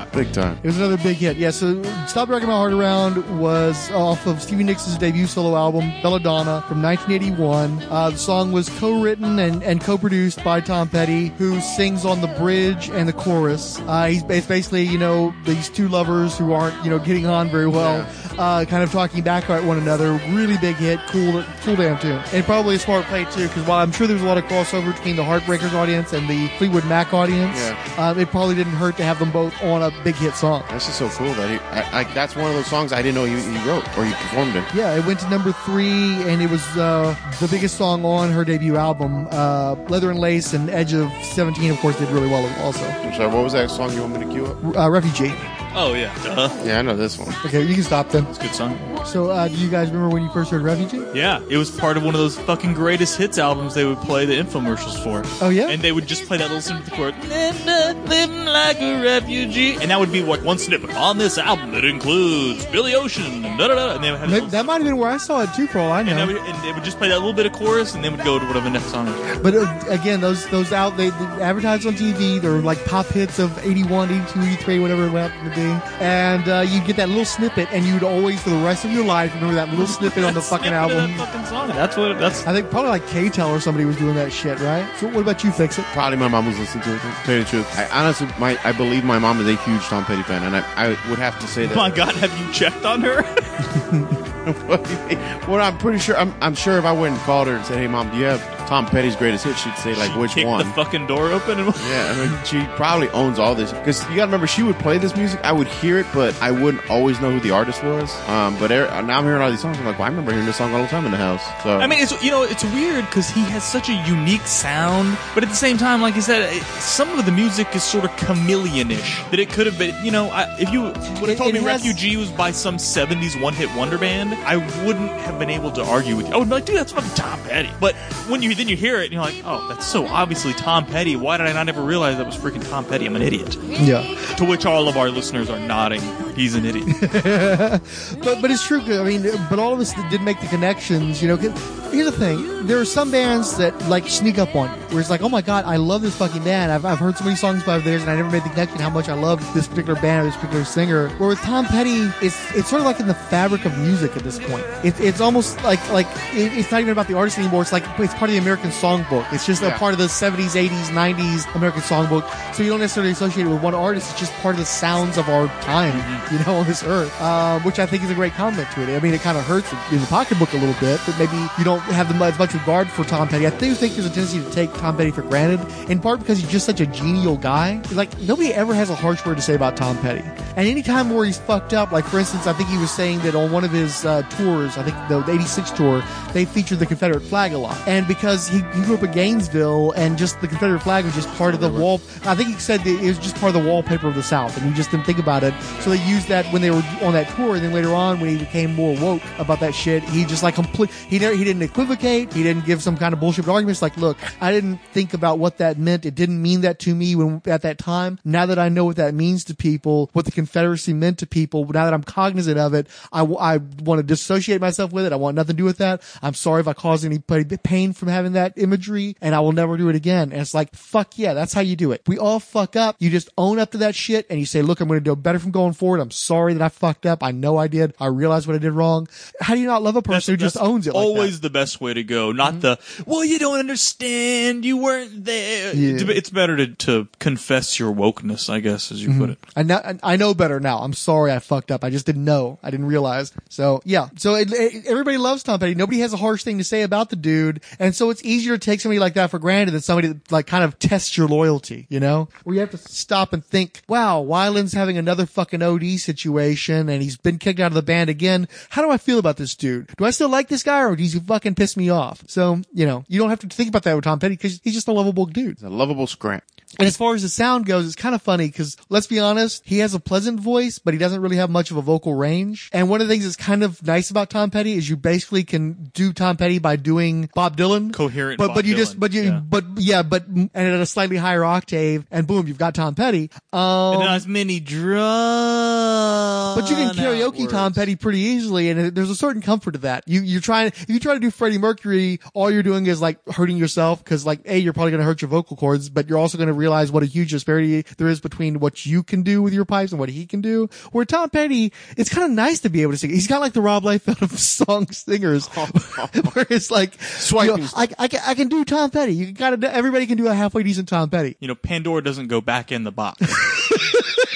big 0.13 0.33
time. 0.33 0.57
It 0.61 0.67
was 0.67 0.77
another 0.77 0.97
big 0.97 1.15
hit. 1.15 1.37
Yeah, 1.37 1.51
so 1.51 1.81
Stop 2.05 2.27
Dragging 2.27 2.49
My 2.49 2.55
Heart 2.55 2.73
Around 2.73 3.39
was 3.39 3.89
off 3.91 4.27
of 4.27 4.41
Stevie 4.41 4.65
Nicks' 4.65 4.97
debut 4.97 5.25
solo 5.25 5.55
album, 5.55 5.89
Belladonna, 6.01 6.61
from 6.67 6.81
1981. 6.81 7.81
Uh, 7.89 8.09
the 8.09 8.17
song 8.17 8.51
was 8.51 8.67
co-written 8.77 9.39
and, 9.39 9.63
and 9.63 9.79
co-produced 9.79 10.43
by 10.43 10.59
Tom 10.59 10.89
Petty, 10.89 11.27
who 11.37 11.61
sings 11.61 12.03
on 12.03 12.19
the 12.19 12.27
bridge 12.27 12.89
and 12.89 13.07
the 13.07 13.13
chorus. 13.13 13.79
Uh, 13.87 14.07
he's 14.07 14.23
it's 14.23 14.47
basically, 14.47 14.83
you 14.83 14.97
know, 14.97 15.33
these 15.45 15.69
two 15.69 15.87
lovers 15.87 16.37
who 16.37 16.51
aren't, 16.51 16.75
you 16.83 16.89
know, 16.89 16.99
getting 16.99 17.25
on 17.25 17.49
very 17.49 17.67
well, 17.67 18.05
uh, 18.37 18.65
kind 18.65 18.83
of 18.83 18.91
talking 18.91 19.12
back 19.21 19.49
at 19.49 19.63
one 19.63 19.77
another. 19.77 20.13
Really 20.29 20.57
big 20.57 20.75
hit, 20.77 20.99
cool, 21.09 21.43
cool 21.63 21.75
damn 21.75 21.99
tune. 21.99 22.21
And 22.33 22.43
probably 22.45 22.75
a 22.75 22.79
smart 22.79 23.05
play 23.05 23.25
too, 23.25 23.47
because 23.47 23.65
while 23.67 23.79
I'm 23.79 23.91
sure 23.91 24.07
there's 24.07 24.21
a 24.21 24.25
lot 24.25 24.37
of 24.37 24.45
crossover 24.45 24.93
between 24.93 25.15
the 25.15 25.23
Heartbreakers 25.23 25.73
audience 25.73 26.13
and 26.13 26.27
the 26.29 26.47
Fleetwood 26.57 26.85
Mac 26.85 27.13
audience, 27.13 27.57
Yeah. 27.57 27.93
um, 28.09 28.19
it 28.19 28.29
probably 28.29 28.55
didn't 28.55 28.73
hurt 28.73 28.97
to 28.97 29.03
have 29.03 29.19
them 29.19 29.31
both 29.31 29.53
on 29.63 29.83
a 29.83 29.91
big 30.03 30.15
hit 30.15 30.33
song. 30.35 30.63
That's 30.69 30.85
just 30.85 30.97
so 30.99 31.09
cool 31.09 31.33
that 31.33 31.49
he. 31.49 31.57
I, 31.67 31.99
I, 31.99 32.03
that's 32.13 32.35
one 32.35 32.47
of 32.47 32.53
those 32.55 32.67
songs 32.67 32.91
I 32.93 33.01
didn't 33.01 33.15
know 33.15 33.25
he, 33.25 33.35
he 33.39 33.67
wrote 33.69 33.85
or 33.97 34.05
he 34.05 34.13
performed 34.13 34.55
it. 34.55 34.63
Yeah, 34.73 34.95
it 34.95 35.05
went 35.05 35.19
to 35.21 35.29
number 35.29 35.51
three, 35.51 36.21
and 36.23 36.41
it 36.41 36.49
was 36.49 36.65
uh, 36.77 37.15
the 37.39 37.47
biggest 37.47 37.77
song 37.77 38.03
on 38.05 38.31
her 38.31 38.43
debut 38.43 38.77
album. 38.77 39.27
Uh, 39.31 39.75
Leather 39.89 40.09
and 40.11 40.19
Lace 40.19 40.53
and 40.53 40.69
Edge 40.69 40.93
of 40.93 41.11
17, 41.23 41.71
of 41.71 41.77
course, 41.79 41.97
did 41.97 42.09
really 42.09 42.27
well 42.29 42.45
also. 42.63 42.83
I'm 42.85 43.13
sorry, 43.13 43.27
what 43.33 43.43
was 43.43 43.53
that 43.53 43.69
song 43.69 43.93
you 43.93 44.01
want 44.01 44.13
me 44.19 44.25
to 44.25 44.31
cue 44.31 44.45
up? 44.45 44.77
Uh, 44.77 44.89
Refugee. 44.89 45.33
Oh 45.75 45.93
yeah, 45.93 46.13
duh. 46.23 46.49
Yeah, 46.63 46.79
I 46.79 46.81
know 46.83 46.95
this 46.95 47.17
one. 47.17 47.33
Okay, 47.45 47.61
you 47.63 47.73
can 47.73 47.83
stop 47.83 48.09
then. 48.09 48.25
It's 48.27 48.37
a 48.37 48.41
good 48.41 48.53
song. 48.55 48.77
So, 49.05 49.31
uh, 49.31 49.47
do 49.47 49.55
you 49.55 49.69
guys 49.69 49.89
remember 49.89 50.13
when 50.13 50.23
you 50.23 50.29
first 50.29 50.51
heard 50.51 50.61
Refugee? 50.61 51.03
Yeah, 51.13 51.41
it 51.49 51.57
was 51.57 51.69
part 51.71 51.97
of 51.97 52.03
one 52.03 52.13
of 52.15 52.21
those 52.21 52.37
fucking 52.39 52.73
greatest 52.73 53.17
hits 53.17 53.37
albums 53.37 53.73
they 53.73 53.83
would 53.85 53.97
play 53.99 54.25
the 54.25 54.33
infomercials 54.33 55.03
for. 55.03 55.23
Oh, 55.43 55.49
yeah? 55.49 55.69
And 55.69 55.81
they 55.81 55.91
would 55.91 56.07
just 56.07 56.25
play 56.25 56.37
that 56.37 56.45
little 56.45 56.61
snippet 56.61 56.85
of 56.85 56.89
the 56.89 56.95
chord, 56.95 57.15
"Live 57.27 57.65
not 57.65 57.97
living 58.07 58.45
like 58.45 58.79
a 58.79 59.03
refugee. 59.03 59.73
And 59.81 59.89
that 59.91 59.99
would 59.99 60.11
be 60.11 60.21
like 60.23 60.43
one 60.43 60.57
snippet 60.57 60.91
on 60.95 61.17
this 61.17 61.37
album 61.37 61.71
that 61.71 61.83
includes 61.83 62.65
Billy 62.67 62.95
Ocean 62.95 63.43
and 63.43 63.57
da 63.57 63.67
da 63.67 63.75
da. 63.75 63.95
And 63.95 64.03
they 64.03 64.11
would 64.11 64.19
have 64.21 64.29
That, 64.29 64.51
that 64.51 64.65
might 64.65 64.75
have 64.75 64.83
been 64.83 64.97
where 64.97 65.09
I 65.09 65.17
saw 65.17 65.41
it 65.41 65.53
too, 65.53 65.67
for 65.67 65.79
all 65.79 65.91
I 65.91 66.01
and, 66.01 66.09
that 66.09 66.15
know. 66.15 66.27
would, 66.27 66.37
and 66.37 66.63
they 66.63 66.71
would 66.71 66.83
just 66.83 66.97
play 66.97 67.09
that 67.09 67.17
little 67.19 67.33
bit 67.33 67.45
of 67.45 67.51
chorus 67.53 67.95
and 67.95 68.03
then 68.03 68.15
would 68.15 68.23
go 68.23 68.39
to 68.39 68.45
whatever 68.45 68.65
the 68.65 68.71
next 68.71 68.85
song 68.91 69.07
is. 69.07 69.39
But 69.39 69.55
uh, 69.55 69.83
again, 69.89 70.21
those 70.21 70.47
those 70.49 70.71
out 70.71 70.95
they, 70.97 71.09
they 71.09 71.25
advertised 71.41 71.85
on 71.85 71.93
TV. 71.93 72.39
They're 72.39 72.61
like 72.61 72.83
pop 72.85 73.07
hits 73.07 73.39
of 73.39 73.57
81, 73.65 74.11
82, 74.11 74.39
83, 74.41 74.79
whatever 74.79 75.07
it 75.07 75.09
happened 75.11 75.53
to 75.53 75.59
be. 75.59 75.62
And 75.99 76.47
uh, 76.47 76.65
you 76.67 76.81
get 76.81 76.95
that 76.97 77.09
little 77.09 77.25
snippet, 77.25 77.69
and 77.71 77.85
you'd 77.85 78.03
always, 78.03 78.41
for 78.41 78.49
the 78.49 78.57
rest 78.57 78.85
of 78.85 78.91
your 78.91 79.05
life, 79.05 79.33
remember 79.35 79.55
that 79.55 79.69
little 79.69 79.87
snippet 79.87 80.23
on 80.23 80.33
the 80.33 80.41
fucking 80.53 80.73
album. 80.73 81.17
That 81.17 81.27
fucking 81.27 81.45
song. 81.45 81.67
That's 81.69 81.97
what. 81.97 82.19
That's. 82.19 82.45
I 82.45 82.53
think 82.53 82.69
probably 82.69 82.89
like 82.89 83.07
K-Tel 83.07 83.49
or 83.49 83.59
somebody 83.59 83.85
was 83.85 83.97
doing 83.97 84.15
that 84.15 84.31
shit, 84.31 84.59
right? 84.59 84.89
So 84.97 85.07
what 85.07 85.21
about 85.21 85.43
you, 85.43 85.51
Fix 85.51 85.79
It? 85.79 85.85
Probably 85.85 86.17
my 86.17 86.27
mom 86.27 86.45
was 86.45 86.57
listening 86.59 86.83
to 86.85 86.95
it. 86.95 86.99
To 86.99 87.11
tell 87.23 87.35
you 87.35 87.43
the 87.43 87.49
truth, 87.49 87.77
I 87.77 87.89
honestly, 87.89 88.27
my 88.39 88.59
I 88.63 88.71
believe 88.71 89.03
my 89.03 89.19
mom 89.19 89.39
is 89.39 89.47
a 89.47 89.55
huge 89.63 89.81
Tom 89.83 90.05
Petty 90.05 90.23
fan, 90.23 90.43
and 90.43 90.55
I, 90.55 90.63
I 90.75 90.87
would 91.09 91.19
have 91.19 91.39
to 91.39 91.47
say 91.47 91.65
that. 91.65 91.75
My 91.75 91.89
God, 91.89 92.15
have 92.15 92.37
you 92.39 92.53
checked 92.53 92.85
on 92.85 93.01
her? 93.01 93.23
well, 95.47 95.61
I'm 95.61 95.77
pretty 95.77 95.99
sure. 95.99 96.17
I'm, 96.17 96.33
I'm 96.41 96.55
sure 96.55 96.77
if 96.77 96.85
I 96.85 96.91
went 96.91 97.15
and 97.15 97.23
called 97.23 97.47
her 97.47 97.55
and 97.55 97.65
said, 97.65 97.77
"Hey, 97.77 97.87
mom, 97.87 98.11
do 98.11 98.17
you 98.17 98.25
have 98.25 98.41
Tom 98.67 98.85
Petty's 98.85 99.15
greatest 99.15 99.43
hit?" 99.45 99.57
She'd 99.57 99.75
say, 99.77 99.95
"Like 99.95 100.11
She 100.11 100.17
which 100.17 100.35
one?" 100.45 100.65
The 100.67 100.73
fucking 100.73 101.07
door 101.07 101.31
open. 101.31 101.59
And 101.59 101.75
Yeah, 101.75 102.13
I 102.15 102.27
mean, 102.27 102.43
she 102.45 102.63
probably 102.75 103.09
owns 103.09 103.39
all 103.39 103.55
this 103.55 103.71
because 103.71 104.01
you 104.09 104.15
got 104.15 104.23
to 104.23 104.27
remember 104.27 104.47
she 104.47 104.63
would 104.63 104.77
play 104.79 104.97
this 104.97 105.15
music. 105.15 105.39
I 105.43 105.51
would 105.51 105.67
hear 105.67 105.97
it, 105.99 106.05
but 106.13 106.39
I 106.41 106.51
wouldn't 106.51 106.89
always 106.89 107.19
know 107.21 107.31
who 107.31 107.39
the 107.39 107.51
artist 107.51 107.83
was. 107.83 108.11
Um, 108.29 108.57
but 108.59 108.71
er, 108.71 108.87
now 109.03 109.19
I'm 109.19 109.23
hearing 109.25 109.41
all 109.41 109.49
these 109.49 109.61
songs. 109.61 109.77
I'm 109.77 109.85
like, 109.85 109.97
well, 109.99 110.05
I 110.05 110.09
remember 110.09 110.31
hearing 110.31 110.45
this 110.45 110.57
song 110.57 110.73
all 110.73 110.81
the 110.81 110.87
time 110.87 111.05
in 111.05 111.11
the 111.11 111.17
house. 111.17 111.43
So 111.63 111.77
I 111.77 111.87
mean, 111.87 111.99
it's 111.99 112.23
you 112.23 112.31
know, 112.31 112.43
it's 112.43 112.63
weird 112.63 113.05
because 113.05 113.29
he 113.29 113.41
has 113.45 113.63
such 113.63 113.89
a 113.89 113.93
unique 114.07 114.47
sound, 114.47 115.17
but 115.33 115.43
at 115.43 115.49
the 115.49 115.55
same 115.55 115.77
time, 115.77 116.01
like 116.01 116.15
you 116.15 116.21
said, 116.21 116.53
it, 116.53 116.63
some 116.79 117.17
of 117.17 117.25
the 117.25 117.31
music 117.31 117.75
is 117.75 117.83
sort 117.83 118.05
of 118.05 118.15
chameleon-ish. 118.17 119.23
That 119.31 119.39
it 119.39 119.49
could 119.49 119.65
have 119.65 119.77
been, 119.77 119.95
you 120.03 120.11
know, 120.11 120.29
I, 120.29 120.55
if 120.59 120.71
you 120.71 120.83
would 120.83 120.95
have 121.29 121.37
told 121.37 121.49
it 121.49 121.53
me 121.53 121.59
has- 121.59 121.81
"Refugee" 121.81 122.17
was 122.17 122.29
by 122.31 122.51
some 122.51 122.77
'70s 122.77 123.39
one-hit 123.41 123.73
wonder 123.75 123.97
band, 123.97 124.33
I 124.45 124.57
wouldn't 124.85 125.09
have 125.21 125.39
been 125.39 125.49
able 125.49 125.71
to 125.71 125.83
argue 125.83 126.15
with 126.15 126.27
you. 126.27 126.33
I 126.33 126.37
would 126.37 126.49
be 126.49 126.55
like, 126.55 126.65
"Dude, 126.65 126.77
that's 126.77 126.91
fucking 126.91 127.09
Tom 127.11 127.39
Petty." 127.43 127.71
But 127.79 127.95
when 128.27 128.41
you 128.41 128.52
then 128.55 128.67
you 128.67 128.75
hear 128.75 128.99
it, 129.01 129.05
and 129.05 129.13
you're 129.13 129.21
like, 129.21 129.41
"Oh, 129.45 129.67
that's 129.67 129.85
so 129.85 130.05
obviously 130.07 130.53
Tom 130.53 130.85
Petty. 130.85 131.15
Why 131.15 131.37
did 131.37 131.47
I 131.47 131.53
not 131.53 131.69
ever 131.69 131.81
realize 131.81 132.17
that 132.17 132.25
was 132.25 132.35
freaking 132.37 132.67
Tom 132.69 132.85
Petty? 132.85 133.05
I'm 133.05 133.15
an 133.15 133.21
idiot." 133.21 133.55
Yeah. 133.63 134.03
To 134.37 134.45
which 134.45 134.65
all 134.65 134.87
of 134.87 134.97
our 134.97 135.09
listeners 135.09 135.49
are 135.49 135.59
nodding. 135.59 136.01
He's 136.35 136.55
an 136.55 136.65
idiot. 136.65 136.87
But 138.23 138.41
but 138.41 138.51
it's 138.51 138.65
true. 138.65 138.81
I 138.81 139.03
mean, 139.03 139.23
but 139.49 139.59
all 139.59 139.73
of 139.73 139.79
us 139.79 139.93
that 139.93 140.09
did 140.09 140.21
make 140.21 140.39
the 140.39 140.47
connections. 140.47 141.21
You 141.21 141.27
know, 141.29 141.35
here's 141.37 142.05
the 142.05 142.11
thing: 142.11 142.67
there 142.67 142.79
are 142.79 142.85
some 142.85 143.11
bands 143.11 143.57
that 143.57 143.77
like 143.87 144.07
sneak 144.07 144.37
up 144.37 144.55
on 144.55 144.69
you, 144.69 144.85
where 144.87 144.99
it's 144.99 145.09
like, 145.09 145.21
oh 145.21 145.29
my 145.29 145.41
god, 145.41 145.65
I 145.65 145.75
love 145.77 146.01
this 146.01 146.15
fucking 146.15 146.43
band. 146.43 146.71
I've, 146.71 146.85
I've 146.85 146.99
heard 146.99 147.17
so 147.17 147.23
many 147.23 147.35
songs 147.35 147.63
by 147.63 147.79
theirs, 147.79 148.01
and 148.01 148.11
I 148.11 148.15
never 148.15 148.29
made 148.29 148.43
the 148.43 148.49
connection 148.49 148.79
how 148.79 148.89
much 148.89 149.09
I 149.09 149.13
love 149.13 149.39
this 149.53 149.67
particular 149.67 149.99
band 150.01 150.25
or 150.25 150.29
this 150.29 150.35
particular 150.37 150.63
singer. 150.65 151.09
Where 151.17 151.29
with 151.29 151.39
Tom 151.39 151.65
Petty, 151.65 152.09
it's 152.25 152.37
it's 152.55 152.69
sort 152.69 152.81
of 152.81 152.85
like 152.85 152.99
in 152.99 153.07
the 153.07 153.13
fabric 153.13 153.65
of 153.65 153.77
music 153.79 154.15
at 154.15 154.23
this 154.23 154.39
point. 154.39 154.65
It, 154.83 154.99
it's 154.99 155.21
almost 155.21 155.61
like 155.63 155.79
like 155.91 156.07
it, 156.33 156.53
it's 156.57 156.71
not 156.71 156.81
even 156.81 156.91
about 156.91 157.07
the 157.07 157.15
artist 157.15 157.37
anymore. 157.37 157.61
It's 157.61 157.71
like 157.71 157.83
it's 157.99 158.13
part 158.13 158.29
of 158.29 158.31
the 158.31 158.37
American 158.43 158.69
songbook. 158.69 159.31
It's 159.31 159.45
just 159.45 159.63
a 159.63 159.71
part 159.71 159.93
of 159.93 159.99
the 159.99 160.07
70s, 160.07 160.55
80s, 160.55 160.87
90s 160.87 161.55
American 161.55 161.81
songbook. 161.81 162.23
So 162.53 162.61
you 162.61 162.69
don't 162.69 162.79
necessarily 162.79 163.11
associate 163.11 163.47
it 163.47 163.49
with 163.49 163.63
one 163.63 163.73
artist. 163.73 164.11
It's 164.11 164.19
just 164.19 164.33
part 164.41 164.55
of 164.55 164.59
the 164.59 164.65
sounds 164.65 165.17
of 165.17 165.29
our 165.29 165.47
time, 165.61 165.95
you 166.31 166.39
know, 166.45 166.55
on 166.59 166.67
this 166.67 166.83
earth, 166.83 167.13
uh, 167.21 167.59
which 167.61 167.79
I 167.79 167.85
think 167.85 168.03
is 168.03 168.11
a 168.11 168.15
great 168.15 168.33
comment 168.33 168.69
to 168.71 168.81
it. 168.81 168.95
I 168.95 168.99
mean, 168.99 169.13
it 169.13 169.21
kind 169.21 169.37
of 169.37 169.45
hurts 169.45 169.71
in 169.91 169.99
the 169.99 170.07
pocketbook 170.07 170.53
a 170.53 170.57
little 170.57 170.75
bit, 170.79 170.99
but 171.05 171.17
maybe 171.17 171.37
you 171.57 171.63
don't 171.63 171.79
have 171.81 172.07
the, 172.07 172.25
as 172.25 172.37
much 172.37 172.53
regard 172.53 172.89
for 172.89 173.03
Tom 173.03 173.27
Petty. 173.27 173.47
I 173.47 173.57
do 173.57 173.73
think 173.73 173.93
there's 173.93 174.05
a 174.05 174.09
tendency 174.09 174.43
to 174.43 174.51
take 174.51 174.73
Tom 174.73 174.97
Petty 174.97 175.11
for 175.11 175.21
granted, 175.21 175.61
in 175.89 175.99
part 175.99 176.19
because 176.19 176.39
he's 176.39 176.49
just 176.49 176.65
such 176.65 176.81
a 176.81 176.85
genial 176.85 177.37
guy. 177.37 177.81
Like, 177.91 178.17
nobody 178.19 178.53
ever 178.53 178.73
has 178.73 178.89
a 178.89 178.95
harsh 178.95 179.25
word 179.25 179.37
to 179.37 179.41
say 179.41 179.55
about 179.55 179.77
Tom 179.77 179.97
Petty. 179.99 180.21
And 180.55 180.67
anytime 180.67 181.09
where 181.09 181.25
he's 181.25 181.37
fucked 181.37 181.73
up, 181.73 181.91
like, 181.91 182.05
for 182.05 182.19
instance, 182.19 182.45
I 182.47 182.53
think 182.53 182.69
he 182.69 182.77
was 182.77 182.91
saying 182.91 183.19
that 183.19 183.35
on 183.35 183.51
one 183.51 183.63
of 183.63 183.71
his 183.71 184.05
uh, 184.05 184.21
tours, 184.23 184.77
I 184.77 184.83
think 184.83 184.95
the, 185.09 185.21
the 185.21 185.33
86 185.33 185.71
tour, 185.71 186.03
they 186.33 186.45
featured 186.45 186.79
the 186.79 186.85
Confederate 186.85 187.21
flag 187.21 187.53
a 187.53 187.57
lot. 187.57 187.77
And 187.87 188.07
because 188.07 188.32
he, 188.41 188.57
he 188.57 188.83
grew 188.83 188.95
up 188.95 189.03
in 189.03 189.11
Gainesville 189.11 189.91
and 189.91 190.17
just 190.17 190.39
the 190.41 190.47
Confederate 190.47 190.79
flag 190.81 191.05
was 191.05 191.13
just 191.13 191.29
part 191.35 191.53
of 191.53 191.61
the 191.61 191.69
wall, 191.69 192.01
I 192.25 192.35
think 192.35 192.49
he 192.49 192.59
said 192.59 192.81
that 192.81 193.03
it 193.03 193.07
was 193.07 193.19
just 193.19 193.35
part 193.35 193.55
of 193.55 193.61
the 193.61 193.69
wallpaper 193.69 194.07
of 194.07 194.15
the 194.15 194.23
South 194.23 194.57
and 194.57 194.65
he 194.67 194.73
just 194.73 194.91
didn't 194.91 195.05
think 195.05 195.19
about 195.19 195.43
it. 195.43 195.53
So 195.81 195.89
they 195.91 196.03
used 196.05 196.27
that 196.27 196.45
when 196.47 196.61
they 196.61 196.71
were 196.71 196.83
on 197.01 197.13
that 197.13 197.29
tour. 197.35 197.55
And 197.55 197.63
then 197.63 197.73
later 197.73 197.93
on, 197.93 198.19
when 198.19 198.29
he 198.29 198.37
became 198.37 198.73
more 198.73 198.95
woke 198.99 199.21
about 199.37 199.59
that 199.59 199.73
shit, 199.73 200.03
he 200.03 200.25
just 200.25 200.43
like 200.43 200.55
complete, 200.55 200.89
he, 200.91 201.19
never, 201.19 201.35
he 201.35 201.43
didn't 201.43 201.61
equivocate. 201.61 202.33
He 202.33 202.43
didn't 202.43 202.65
give 202.65 202.81
some 202.81 202.97
kind 202.97 203.13
of 203.13 203.19
bullshit 203.19 203.47
arguments 203.47 203.81
like, 203.81 203.95
look, 203.97 204.17
I 204.41 204.51
didn't 204.51 204.77
think 204.93 205.13
about 205.13 205.39
what 205.39 205.57
that 205.57 205.77
meant. 205.77 206.05
It 206.05 206.15
didn't 206.15 206.41
mean 206.41 206.61
that 206.61 206.79
to 206.79 206.95
me 206.95 207.15
when 207.15 207.41
at 207.45 207.61
that 207.61 207.77
time. 207.77 208.19
Now 208.23 208.45
that 208.45 208.59
I 208.59 208.69
know 208.69 208.85
what 208.85 208.95
that 208.97 209.13
means 209.13 209.43
to 209.45 209.55
people, 209.55 210.09
what 210.13 210.25
the 210.25 210.31
Confederacy 210.31 210.93
meant 210.93 211.19
to 211.19 211.27
people, 211.27 211.65
now 211.65 211.85
that 211.85 211.93
I'm 211.93 212.03
cognizant 212.03 212.57
of 212.57 212.73
it, 212.73 212.87
I 213.11 213.21
want 213.23 213.99
to 213.99 214.03
dissociate 214.03 214.59
myself 214.59 214.91
with 214.91 215.05
it. 215.05 215.13
I 215.13 215.17
want 215.17 215.35
nothing 215.35 215.55
to 215.55 215.57
do 215.57 215.65
with 215.65 215.77
that. 215.77 216.01
I'm 216.21 216.33
sorry 216.33 216.61
if 216.61 216.67
I 216.67 216.73
caused 216.73 217.05
anybody 217.05 217.43
pain 217.57 217.93
from 217.93 218.07
having 218.07 218.22
that 218.31 218.53
imagery 218.55 219.17
and 219.21 219.35
I 219.35 219.41
will 219.41 219.51
never 219.51 219.75
do 219.75 219.89
it 219.89 219.95
again. 219.97 220.31
And 220.31 220.39
it's 220.41 220.53
like, 220.53 220.73
fuck 220.73 221.17
yeah, 221.19 221.33
that's 221.33 221.51
how 221.53 221.59
you 221.61 221.75
do 221.75 221.91
it. 221.91 222.01
We 222.07 222.17
all 222.17 222.39
fuck 222.39 222.77
up. 222.77 222.95
You 222.99 223.09
just 223.09 223.27
own 223.37 223.59
up 223.59 223.71
to 223.71 223.79
that 223.79 223.93
shit 223.95 224.25
and 224.29 224.39
you 224.39 224.45
say, 224.45 224.61
look, 224.61 224.79
I'm 224.79 224.87
going 224.87 224.99
to 224.99 225.03
do 225.03 225.13
better 225.17 225.39
from 225.39 225.51
going 225.51 225.73
forward. 225.73 225.99
I'm 225.99 226.11
sorry 226.11 226.53
that 226.53 226.61
I 226.63 226.69
fucked 226.69 227.05
up. 227.05 227.21
I 227.21 227.31
know 227.31 227.57
I 227.57 227.67
did. 227.67 227.93
I 227.99 228.05
realize 228.07 228.47
what 228.47 228.55
I 228.55 228.59
did 228.59 228.71
wrong. 228.71 229.09
How 229.41 229.53
do 229.55 229.59
you 229.59 229.67
not 229.67 229.83
love 229.83 229.97
a 229.97 230.01
person 230.01 230.33
who 230.33 230.37
just 230.37 230.57
owns 230.57 230.87
it? 230.87 230.93
like 230.93 231.03
that? 231.03 231.07
always 231.09 231.41
the 231.41 231.49
best 231.49 231.81
way 231.81 231.93
to 231.93 232.03
go. 232.03 232.31
Not 232.31 232.61
the 232.61 232.79
well, 233.05 233.25
you 233.25 233.37
don't 233.39 233.59
understand. 233.59 234.63
You 234.65 234.77
weren't 234.77 235.25
there. 235.25 235.75
Yeah. 235.75 235.95
It's- 235.95 236.09
It's 236.23 236.29
better 236.29 236.55
to, 236.57 236.67
to 236.67 237.07
confess 237.19 237.79
your 237.79 237.91
wokeness, 237.93 238.49
I 238.49 238.59
guess, 238.59 238.91
as 238.91 239.01
you 239.03 239.09
Mm-hmm. 239.09 239.19
put 239.19 239.29
it. 239.31 239.39
I 239.55 239.63
know, 239.63 239.81
I 240.01 240.15
know 240.15 240.33
better 240.33 240.59
now. 240.59 240.79
I'm 240.79 240.93
sorry 240.93 241.31
I 241.31 241.39
fucked 241.39 241.71
up. 241.71 241.83
I 241.83 241.89
just 241.89 242.05
didn't 242.05 242.23
know. 242.23 242.59
I 242.63 242.71
didn't 242.71 242.85
realize. 242.85 243.33
So 243.49 243.81
yeah. 243.83 244.07
So 244.17 244.35
it, 244.35 244.51
it, 244.53 244.85
everybody 244.85 245.17
loves 245.17 245.43
Tom 245.43 245.59
Petty. 245.59 245.75
Nobody 245.75 245.99
has 245.99 246.13
a 246.13 246.17
harsh 246.17 246.43
thing 246.43 246.57
to 246.59 246.63
say 246.63 246.83
about 246.83 247.09
the 247.09 247.15
dude. 247.15 247.61
And 247.79 247.93
so 247.95 248.09
it's 248.13 248.23
easier 248.23 248.57
to 248.57 248.65
take 248.65 248.79
somebody 248.79 248.99
like 248.99 249.15
that 249.15 249.31
for 249.31 249.39
granted 249.39 249.71
than 249.71 249.81
somebody 249.81 250.07
that 250.09 250.31
like 250.31 250.47
kind 250.47 250.63
of 250.63 250.79
tests 250.79 251.17
your 251.17 251.27
loyalty, 251.27 251.87
you 251.89 251.99
know? 251.99 252.29
Where 252.43 252.53
you 252.53 252.59
have 252.61 252.71
to 252.71 252.77
stop 252.77 253.33
and 253.33 253.43
think, 253.43 253.81
wow, 253.87 254.23
Weiland's 254.23 254.73
having 254.73 254.97
another 254.97 255.25
fucking 255.25 255.61
OD 255.61 255.99
situation 255.99 256.89
and 256.89 257.01
he's 257.01 257.17
been 257.17 257.39
kicked 257.39 257.59
out 257.59 257.71
of 257.71 257.73
the 257.73 257.81
band 257.81 258.09
again. 258.09 258.47
How 258.69 258.81
do 258.81 258.89
I 258.89 258.97
feel 258.97 259.19
about 259.19 259.37
this 259.37 259.55
dude? 259.55 259.91
Do 259.97 260.05
I 260.05 260.11
still 260.11 260.29
like 260.29 260.47
this 260.47 260.63
guy 260.63 260.83
or 260.83 260.95
does 260.95 261.13
he 261.13 261.19
fucking 261.19 261.55
piss 261.55 261.75
me 261.75 261.89
off? 261.89 262.23
So, 262.27 262.61
you 262.73 262.85
know, 262.85 263.03
you 263.07 263.19
don't 263.19 263.29
have 263.29 263.39
to 263.39 263.47
think 263.47 263.69
about 263.69 263.83
that 263.83 263.95
with 263.95 264.05
Tom 264.05 264.19
Petty 264.19 264.35
because 264.35 264.61
he's 264.63 264.73
just 264.73 264.87
a 264.87 264.93
lovable 264.93 265.25
dude. 265.25 265.53
It's 265.53 265.63
a 265.63 265.69
lovable 265.69 266.07
scrap. 266.07 266.43
And 266.79 266.87
as 266.87 266.97
far 266.97 267.13
as 267.13 267.21
the 267.21 267.29
sound 267.29 267.65
goes, 267.65 267.85
it's 267.85 267.95
kind 267.95 268.15
of 268.15 268.21
funny 268.21 268.47
because 268.47 268.77
let's 268.89 269.05
be 269.05 269.19
honest, 269.19 269.61
he 269.65 269.79
has 269.79 269.93
a 269.93 269.99
pleasant 269.99 270.39
voice, 270.39 270.79
but 270.79 270.93
he 270.93 270.97
doesn't 270.97 271.21
really 271.21 271.35
have 271.35 271.49
much 271.49 271.69
of 271.69 271.77
a 271.77 271.81
vocal 271.81 272.15
range. 272.15 272.69
And 272.73 272.89
one 272.89 272.99
of 272.99 273.07
the 273.07 273.13
things 273.13 273.25
that's 273.25 273.35
kind 273.35 273.63
of 273.63 273.85
nice 273.85 274.09
about 274.09 274.31
Tom 274.31 274.49
Petty 274.49 274.73
is 274.73 274.89
you 274.89 274.97
basically 274.97 275.43
can 275.43 275.91
do 275.93 276.13
Tom 276.13 276.35
Petty 276.35 276.57
by 276.57 276.75
doing 276.75 277.29
Bob 277.35 277.57
Dylan. 277.57 277.93
Coherent 278.07 278.37
But, 278.37 278.47
Bob 278.47 278.55
but 278.55 278.65
you 278.65 278.75
just, 278.75 278.99
but 278.99 279.13
you, 279.13 279.23
yeah. 279.23 279.39
but 279.39 279.65
yeah, 279.77 280.03
but, 280.03 280.27
and 280.27 280.49
at 280.53 280.79
a 280.79 280.85
slightly 280.85 281.17
higher 281.17 281.43
octave 281.43 282.05
and 282.11 282.27
boom, 282.27 282.47
you've 282.47 282.57
got 282.57 282.75
Tom 282.75 282.95
Petty. 282.95 283.29
Um, 283.51 283.93
and 283.93 283.99
not 284.01 284.15
as 284.15 284.27
many 284.27 284.59
drugs. 284.59 286.61
but 286.61 286.69
you 286.69 286.75
can 286.75 286.95
karaoke 286.95 287.49
Tom 287.49 287.73
Petty 287.73 287.95
pretty 287.95 288.19
easily, 288.19 288.69
and 288.69 288.95
there's 288.95 289.09
a 289.09 289.15
certain 289.15 289.41
comfort 289.41 289.71
to 289.71 289.77
that. 289.79 290.03
You 290.07 290.21
you're 290.21 290.41
trying 290.41 290.67
if 290.67 290.89
you 290.89 290.99
try 290.99 291.13
to 291.13 291.19
do 291.19 291.31
Freddie 291.31 291.57
Mercury, 291.57 292.19
all 292.33 292.51
you're 292.51 292.63
doing 292.63 292.85
is 292.87 293.01
like 293.01 293.19
hurting 293.29 293.57
yourself 293.57 294.03
because 294.03 294.25
like 294.25 294.41
a 294.45 294.57
you're 294.57 294.73
probably 294.73 294.91
going 294.91 295.01
to 295.01 295.05
hurt 295.05 295.21
your 295.21 295.29
vocal 295.29 295.57
cords, 295.57 295.89
but 295.89 296.07
you're 296.09 296.19
also 296.19 296.37
going 296.37 296.47
to 296.47 296.53
realize 296.53 296.91
what 296.91 297.03
a 297.03 297.07
huge 297.07 297.31
disparity 297.31 297.83
there 297.97 298.07
is 298.07 298.21
between 298.21 298.59
what 298.59 298.85
you 298.85 299.03
can 299.03 299.23
do 299.23 299.41
with 299.41 299.53
your 299.53 299.65
pipes 299.65 299.91
and 299.91 299.99
what 299.99 300.09
he 300.09 300.25
can 300.25 300.41
do. 300.41 300.69
Where 300.91 301.05
Tom 301.05 301.29
Petty, 301.29 301.73
it's 301.97 302.09
kind 302.09 302.25
of 302.25 302.31
nice 302.31 302.59
to 302.61 302.69
be 302.69 302.81
able 302.81 302.93
to 302.93 302.97
sing. 302.97 303.09
He's 303.09 303.27
got 303.27 303.41
like 303.41 303.53
the 303.53 303.61
Rob 303.61 303.83
Liefeld 303.83 304.21
of 304.21 304.31
song 304.39 304.87
singers, 304.91 305.47
where 306.33 306.45
it's 306.49 306.71
like 306.71 306.93
Swiping 307.01 307.57
you 307.57 307.63
know, 307.63 307.69
I, 307.75 307.87
I, 307.97 308.07
can, 308.07 308.21
I 308.25 308.33
can 308.33 308.47
do 308.47 308.63
Tom 308.65 308.89
Petty. 308.89 309.13
You 309.13 309.25
can 309.25 309.33
got 309.33 309.61
to 309.61 309.73
everybody 309.73 310.05
can 310.05 310.17
do 310.17 310.27
a 310.27 310.33
halfway 310.33 310.63
decent 310.63 310.89
Tom 310.89 311.09
Petty. 311.09 311.35
You 311.39 311.47
know, 311.47 311.55
Pandora 311.55 312.03
doesn't 312.03 312.27
go 312.27 312.41
back 312.41 312.71
in 312.71 312.83
the 312.83 312.91
box. 312.91 313.21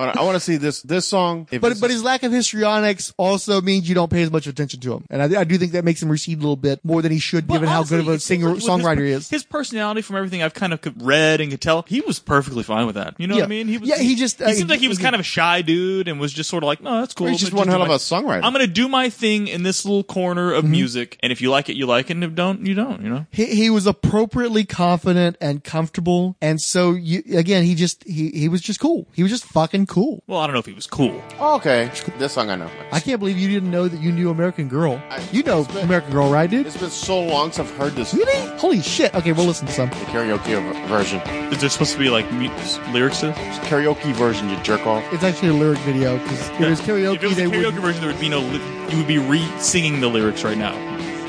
Hold 0.00 0.16
on, 0.16 0.18
I 0.18 0.22
want 0.22 0.36
to 0.36 0.40
see 0.40 0.56
this 0.56 0.82
this 0.82 1.06
song. 1.06 1.46
If 1.50 1.60
But 1.60 1.78
but 1.80 1.90
his 1.90 2.02
lack 2.02 2.22
of 2.22 2.32
histrionics 2.32 3.12
also 3.16 3.60
means 3.60 3.88
you 3.88 3.94
don't 3.94 4.10
pay 4.10 4.22
as 4.22 4.30
much 4.30 4.46
attention 4.46 4.80
to 4.80 4.94
him, 4.94 5.04
and 5.10 5.22
I, 5.22 5.40
I 5.40 5.44
do 5.44 5.58
think 5.58 5.72
that 5.72 5.84
makes 5.84 6.02
him 6.02 6.08
recede 6.08 6.38
a 6.38 6.40
little 6.40 6.56
bit 6.56 6.84
more 6.84 7.02
than 7.02 7.12
he 7.12 7.18
should, 7.18 7.46
But 7.46 7.54
given 7.54 7.68
how 7.68 7.84
good 7.84 8.00
of 8.00 8.08
a 8.08 8.18
singer 8.18 8.46
like 8.46 8.54
with 8.56 8.64
songwriter 8.64 9.04
he 9.04 9.12
is. 9.12 9.28
His 9.28 9.44
personality, 9.44 10.02
from 10.02 10.16
everything 10.16 10.42
I've 10.42 10.54
kind 10.54 10.72
of 10.72 10.80
read 10.96 11.40
and 11.40 11.50
could 11.50 11.60
tell, 11.60 11.84
he 11.88 12.00
was 12.00 12.18
perfectly 12.18 12.62
fine 12.62 12.86
with 12.86 12.94
that. 12.94 13.14
You 13.18 13.26
know 13.26 13.34
Yeah. 13.36 13.42
what 13.42 13.46
I 13.46 13.48
mean? 13.48 13.68
He 13.68 13.78
was, 13.78 13.88
Yeah, 13.88 13.98
he 13.98 14.14
just, 14.14 14.38
he 14.38 14.44
uh, 14.44 14.52
seems 14.52 14.70
like 14.70 14.80
he 14.80 14.88
was 14.88 14.98
kind 14.98 15.14
of 15.14 15.20
a 15.20 15.24
shy 15.24 15.62
dude 15.62 16.08
and 16.08 16.18
was 16.18 16.32
just 16.32 16.48
sort 16.48 16.62
of 16.62 16.66
like, 16.68 16.80
no, 16.80 17.00
that's 17.00 17.12
cool. 17.14 17.26
He's 17.26 17.34
I'm 17.36 17.38
just 17.38 17.52
gonna 17.52 17.58
one 17.60 17.66
do 17.66 17.72
hell 17.72 17.82
of 17.82 17.88
my- 17.88 17.94
a 17.94 17.98
songwriter. 17.98 18.44
I'm 18.44 18.52
gonna 18.52 18.66
do 18.66 18.88
my 18.88 19.10
thing 19.10 19.48
in 19.48 19.62
this 19.62 19.84
little 19.84 20.02
corner 20.04 20.30
Mm-hmm. 20.50 20.58
of 20.58 20.64
music, 20.64 21.18
and 21.22 21.30
if 21.32 21.40
you 21.42 21.50
like 21.50 21.68
it, 21.68 21.76
you 21.76 21.86
like 21.86 22.06
it, 22.08 22.14
and 22.14 22.24
if 22.24 22.34
don't, 22.34 22.64
you 22.66 22.74
don't. 22.74 23.02
You 23.02 23.10
know? 23.10 23.26
he, 23.30 23.44
he 23.46 23.68
was 23.70 23.86
appropriately 23.86 24.64
confident 24.64 25.36
and 25.40 25.62
comfortable, 25.62 26.36
and 26.40 26.60
so 26.60 26.92
you, 26.92 27.22
again, 27.36 27.64
he 27.64 27.74
just 27.74 28.02
he 28.04 28.30
he 28.30 28.48
was 28.48 28.60
just 28.60 28.80
cool. 28.80 29.06
He 29.12 29.22
was 29.22 29.30
just 29.30 29.44
fucking 29.44 29.86
cool. 29.90 30.22
Well, 30.26 30.38
I 30.40 30.46
don't 30.46 30.54
know 30.54 30.60
if 30.60 30.66
he 30.66 30.72
was 30.72 30.86
cool. 30.86 31.20
Oh, 31.38 31.56
okay, 31.56 31.90
this 32.18 32.32
song 32.32 32.48
I 32.48 32.56
know. 32.56 32.70
I 32.92 33.00
can't 33.00 33.18
believe 33.18 33.36
you 33.38 33.48
didn't 33.48 33.70
know 33.70 33.88
that 33.88 34.00
you 34.00 34.10
knew 34.12 34.30
American 34.30 34.68
Girl. 34.68 35.02
I- 35.10 35.20
You 35.32 35.42
know 35.42 35.60
it's 35.60 35.72
been- 35.72 35.84
American 35.84 36.12
Girl, 36.12 36.30
right, 36.30 36.48
dude? 36.48 36.66
It's 36.66 36.76
been 36.76 36.88
so 36.90 37.20
long 37.20 37.52
since 37.52 37.68
I've 37.68 37.76
heard 37.76 37.92
this 37.94 38.14
Really? 38.14 38.58
Holy 38.58 38.80
shit! 38.80 39.14
Okay, 39.14 39.32
we'll 39.32 39.44
listen 39.46 39.66
to 39.66 39.72
some. 39.72 39.90
the 39.90 39.96
karaoke 40.06 40.54
ver- 40.62 40.86
version. 40.86 41.20
Is 41.52 41.60
there 41.60 41.68
supposed 41.68 41.92
to 41.92 41.98
be 41.98 42.08
like 42.08 42.30
mu- 42.32 42.48
lyrics 42.92 43.20
to 43.20 43.26
this? 43.26 43.38
It's 43.40 43.58
karaoke 43.68 44.12
version, 44.14 44.48
you 44.48 44.56
jerk 44.62 44.86
off. 44.86 45.04
It's 45.12 45.24
actually 45.24 45.48
a 45.48 45.52
lyric 45.54 45.78
video 45.80 46.16
because 46.18 46.48
if 46.48 46.60
it 46.60 46.70
was 46.70 46.80
karaoke, 46.80 47.14
If 47.16 47.22
it 47.24 47.26
was 47.26 47.36
they 47.36 47.44
karaoke 47.44 47.64
would. 47.66 47.82
version, 47.82 48.00
there 48.00 48.10
would 48.12 48.20
be 48.20 48.28
no. 48.28 48.40
Li- 48.40 48.60
you 48.90 48.96
would 48.98 49.06
be 49.08 49.18
re-singing 49.18 50.00
the 50.00 50.08
lyrics 50.08 50.42
right 50.44 50.58
now. 50.58 50.74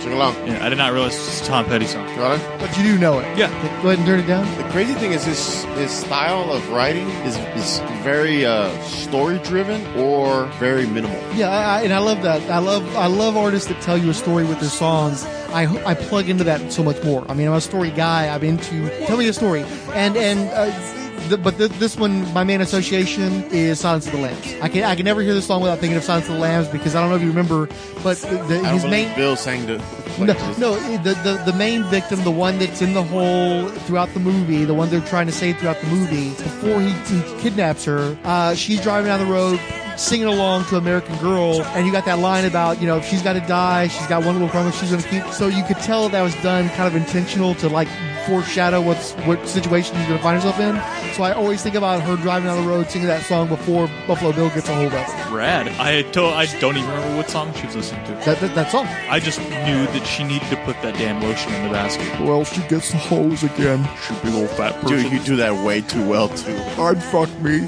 Sing 0.01 0.13
along. 0.13 0.35
Yeah, 0.47 0.65
I 0.65 0.69
did 0.69 0.79
not 0.79 0.93
realize 0.93 1.13
it's 1.15 1.41
a 1.41 1.45
Tom 1.45 1.65
Petty 1.65 1.85
song. 1.85 2.07
Got 2.15 2.39
it? 2.39 2.59
But 2.59 2.75
you 2.75 2.83
do 2.83 2.97
know 2.97 3.19
it. 3.19 3.37
Yeah. 3.37 3.49
Go 3.83 3.89
ahead 3.89 3.99
and 3.99 4.07
turn 4.07 4.19
it 4.19 4.25
down. 4.25 4.45
The 4.57 4.67
crazy 4.71 4.95
thing 4.95 5.11
is 5.11 5.23
his 5.23 5.63
his 5.75 5.91
style 5.91 6.51
of 6.51 6.67
writing 6.71 7.07
is 7.23 7.37
is 7.55 7.79
very 8.01 8.43
uh, 8.43 8.71
story 8.81 9.37
driven 9.39 9.85
or 9.95 10.45
very 10.59 10.87
minimal. 10.87 11.19
Yeah, 11.35 11.49
I, 11.49 11.61
I, 11.61 11.81
and 11.83 11.93
I 11.93 11.99
love 11.99 12.23
that. 12.23 12.41
I 12.49 12.57
love 12.57 12.95
I 12.95 13.05
love 13.05 13.37
artists 13.37 13.67
that 13.67 13.79
tell 13.81 13.97
you 13.97 14.09
a 14.09 14.13
story 14.15 14.43
with 14.43 14.59
their 14.59 14.69
songs. 14.69 15.23
I 15.53 15.67
I 15.85 15.93
plug 15.93 16.29
into 16.29 16.43
that 16.45 16.71
so 16.71 16.81
much 16.81 17.03
more. 17.03 17.23
I 17.29 17.35
mean, 17.35 17.47
I'm 17.47 17.53
a 17.53 17.61
story 17.61 17.91
guy. 17.91 18.27
I'm 18.27 18.43
into 18.43 18.89
tell 19.05 19.17
me 19.17 19.27
a 19.27 19.33
story, 19.33 19.63
and 19.93 20.17
and. 20.17 20.49
Uh, 20.49 21.00
the, 21.31 21.37
but 21.37 21.57
th- 21.57 21.71
this 21.71 21.97
one, 21.97 22.31
my 22.33 22.43
main 22.43 22.61
association 22.61 23.43
is 23.51 23.79
Silence 23.79 24.05
of 24.05 24.11
the 24.11 24.19
Lambs. 24.19 24.53
I 24.61 24.69
can 24.69 24.83
I 24.83 24.95
can 24.95 25.05
never 25.05 25.21
hear 25.21 25.33
this 25.33 25.47
song 25.47 25.61
without 25.61 25.79
thinking 25.79 25.97
of 25.97 26.03
Silence 26.03 26.27
of 26.27 26.35
the 26.35 26.39
Lambs 26.39 26.67
because 26.67 26.93
I 26.93 27.01
don't 27.01 27.09
know 27.09 27.15
if 27.15 27.21
you 27.21 27.29
remember, 27.29 27.67
but 28.03 28.17
the, 28.17 28.37
the, 28.47 28.67
his 28.69 28.85
main 28.85 29.15
Bill 29.15 29.35
sang 29.35 29.65
the. 29.65 29.77
no, 30.19 30.33
no 30.57 30.75
the, 30.97 31.13
the 31.23 31.41
the 31.51 31.57
main 31.57 31.83
victim, 31.85 32.23
the 32.23 32.31
one 32.31 32.59
that's 32.59 32.81
in 32.81 32.93
the 32.93 33.03
hole 33.03 33.67
throughout 33.85 34.13
the 34.13 34.19
movie, 34.19 34.65
the 34.65 34.73
one 34.73 34.89
they're 34.89 35.01
trying 35.01 35.25
to 35.25 35.31
save 35.31 35.57
throughout 35.57 35.79
the 35.81 35.87
movie, 35.87 36.29
before 36.29 36.81
he, 36.81 36.91
he 36.91 37.41
kidnaps 37.41 37.85
her, 37.85 38.17
uh, 38.23 38.53
she's 38.53 38.81
driving 38.81 39.07
down 39.07 39.19
the 39.19 39.31
road 39.31 39.59
singing 39.97 40.27
along 40.27 40.65
to 40.65 40.75
American 40.77 41.17
Girl, 41.17 41.61
and 41.63 41.85
you 41.85 41.91
got 41.91 42.05
that 42.05 42.19
line 42.19 42.45
about, 42.45 42.81
you 42.81 42.87
know, 42.87 42.97
if 42.97 43.05
she's 43.05 43.21
got 43.21 43.33
to 43.33 43.39
die, 43.41 43.87
she's 43.87 44.07
got 44.07 44.23
one 44.23 44.33
little 44.35 44.49
promise 44.49 44.79
she's 44.79 44.89
going 44.91 45.01
to 45.01 45.09
keep. 45.09 45.25
So 45.33 45.47
you 45.47 45.63
could 45.63 45.77
tell 45.77 46.09
that 46.09 46.21
was 46.21 46.35
done 46.41 46.69
kind 46.69 46.87
of 46.87 46.95
intentional 46.95 47.55
to 47.55 47.69
like 47.69 47.87
foreshadow 48.27 48.79
what's 48.81 49.13
what 49.25 49.47
situation 49.47 49.95
she's 49.95 50.05
going 50.05 50.17
to 50.17 50.23
find 50.23 50.35
herself 50.41 50.59
in. 50.59 50.75
So 51.15 51.23
I 51.23 51.31
always 51.33 51.61
think 51.63 51.73
about 51.75 52.01
her 52.03 52.15
driving 52.17 52.47
down 52.47 52.63
the 52.63 52.69
road 52.69 52.89
singing 52.89 53.07
that 53.07 53.23
song 53.23 53.47
before 53.47 53.87
Buffalo 54.07 54.31
Bill 54.31 54.49
gets 54.49 54.69
a 54.69 54.75
hold 54.75 54.93
of 54.93 54.99
her. 55.01 55.35
Rad. 55.35 55.67
I 55.79 56.03
to- 56.11 56.21
I 56.25 56.45
don't 56.59 56.77
even 56.77 56.87
remember 56.89 57.17
what 57.17 57.29
song 57.29 57.51
she 57.55 57.65
was 57.65 57.75
listening 57.75 58.05
to. 58.05 58.11
That, 58.25 58.39
that, 58.39 58.53
that 58.55 58.71
song. 58.71 58.85
I 59.09 59.19
just 59.19 59.39
knew 59.41 59.85
that 59.87 60.05
she 60.05 60.23
needed 60.23 60.47
to 60.49 60.55
put 60.57 60.79
that 60.83 60.93
damn 60.95 61.19
lotion 61.21 61.51
in 61.53 61.63
the 61.63 61.69
basket. 61.69 62.21
Or 62.21 62.33
else 62.33 62.53
she 62.53 62.61
gets 62.67 62.91
the 62.91 62.97
hose 62.97 63.43
again. 63.43 63.87
She 64.07 64.13
big 64.23 64.33
old 64.35 64.49
fat 64.51 64.79
person. 64.81 64.97
Dude, 65.01 65.11
you 65.11 65.19
do 65.21 65.35
that 65.37 65.65
way 65.65 65.81
too 65.81 66.07
well 66.07 66.29
too. 66.29 66.55
I'd 66.79 67.01
fuck 67.03 67.29
me. 67.41 67.61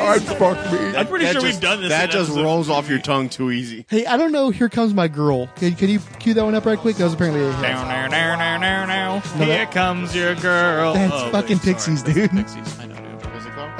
I'd 0.00 0.22
fuck 0.22 0.72
me. 0.72 0.96
I'm 0.96 1.06
pretty 1.06 1.26
That 1.26 1.32
sure 1.34 1.40
just- 1.42 1.44
we've 1.44 1.60
done 1.60 1.69
this. 1.76 1.88
That 1.90 2.04
in 2.06 2.10
just 2.10 2.30
rolls 2.30 2.68
off 2.68 2.88
your 2.88 2.98
tongue 3.00 3.28
too 3.28 3.50
easy. 3.50 3.86
Hey, 3.88 4.06
I 4.06 4.16
don't 4.16 4.32
know. 4.32 4.50
Here 4.50 4.68
comes 4.68 4.92
my 4.94 5.08
girl. 5.08 5.46
Can, 5.56 5.74
can 5.74 5.88
you 5.88 6.00
cue 6.18 6.34
that 6.34 6.44
one 6.44 6.54
up 6.54 6.64
right 6.66 6.78
quick? 6.78 6.96
That 6.96 7.04
was 7.04 7.14
apparently 7.14 7.42
a 7.44 7.52
hit. 7.52 7.62
Down, 7.62 7.86
down, 7.88 8.10
down, 8.10 8.38
down, 8.38 8.60
down, 8.60 8.88
down. 8.88 9.38
No, 9.38 9.44
Here 9.44 9.64
that- 9.64 9.72
comes 9.72 10.14
your 10.14 10.34
girl. 10.36 10.94
That's 10.94 11.12
Oh, 11.14 11.30
fucking 11.30 11.58
wait, 11.58 11.62
sorry. 11.62 11.74
Pixies, 11.74 12.02
dude. 12.02 12.30
Pixies. 12.30 12.80
I 12.80 12.86
know, 12.86 12.94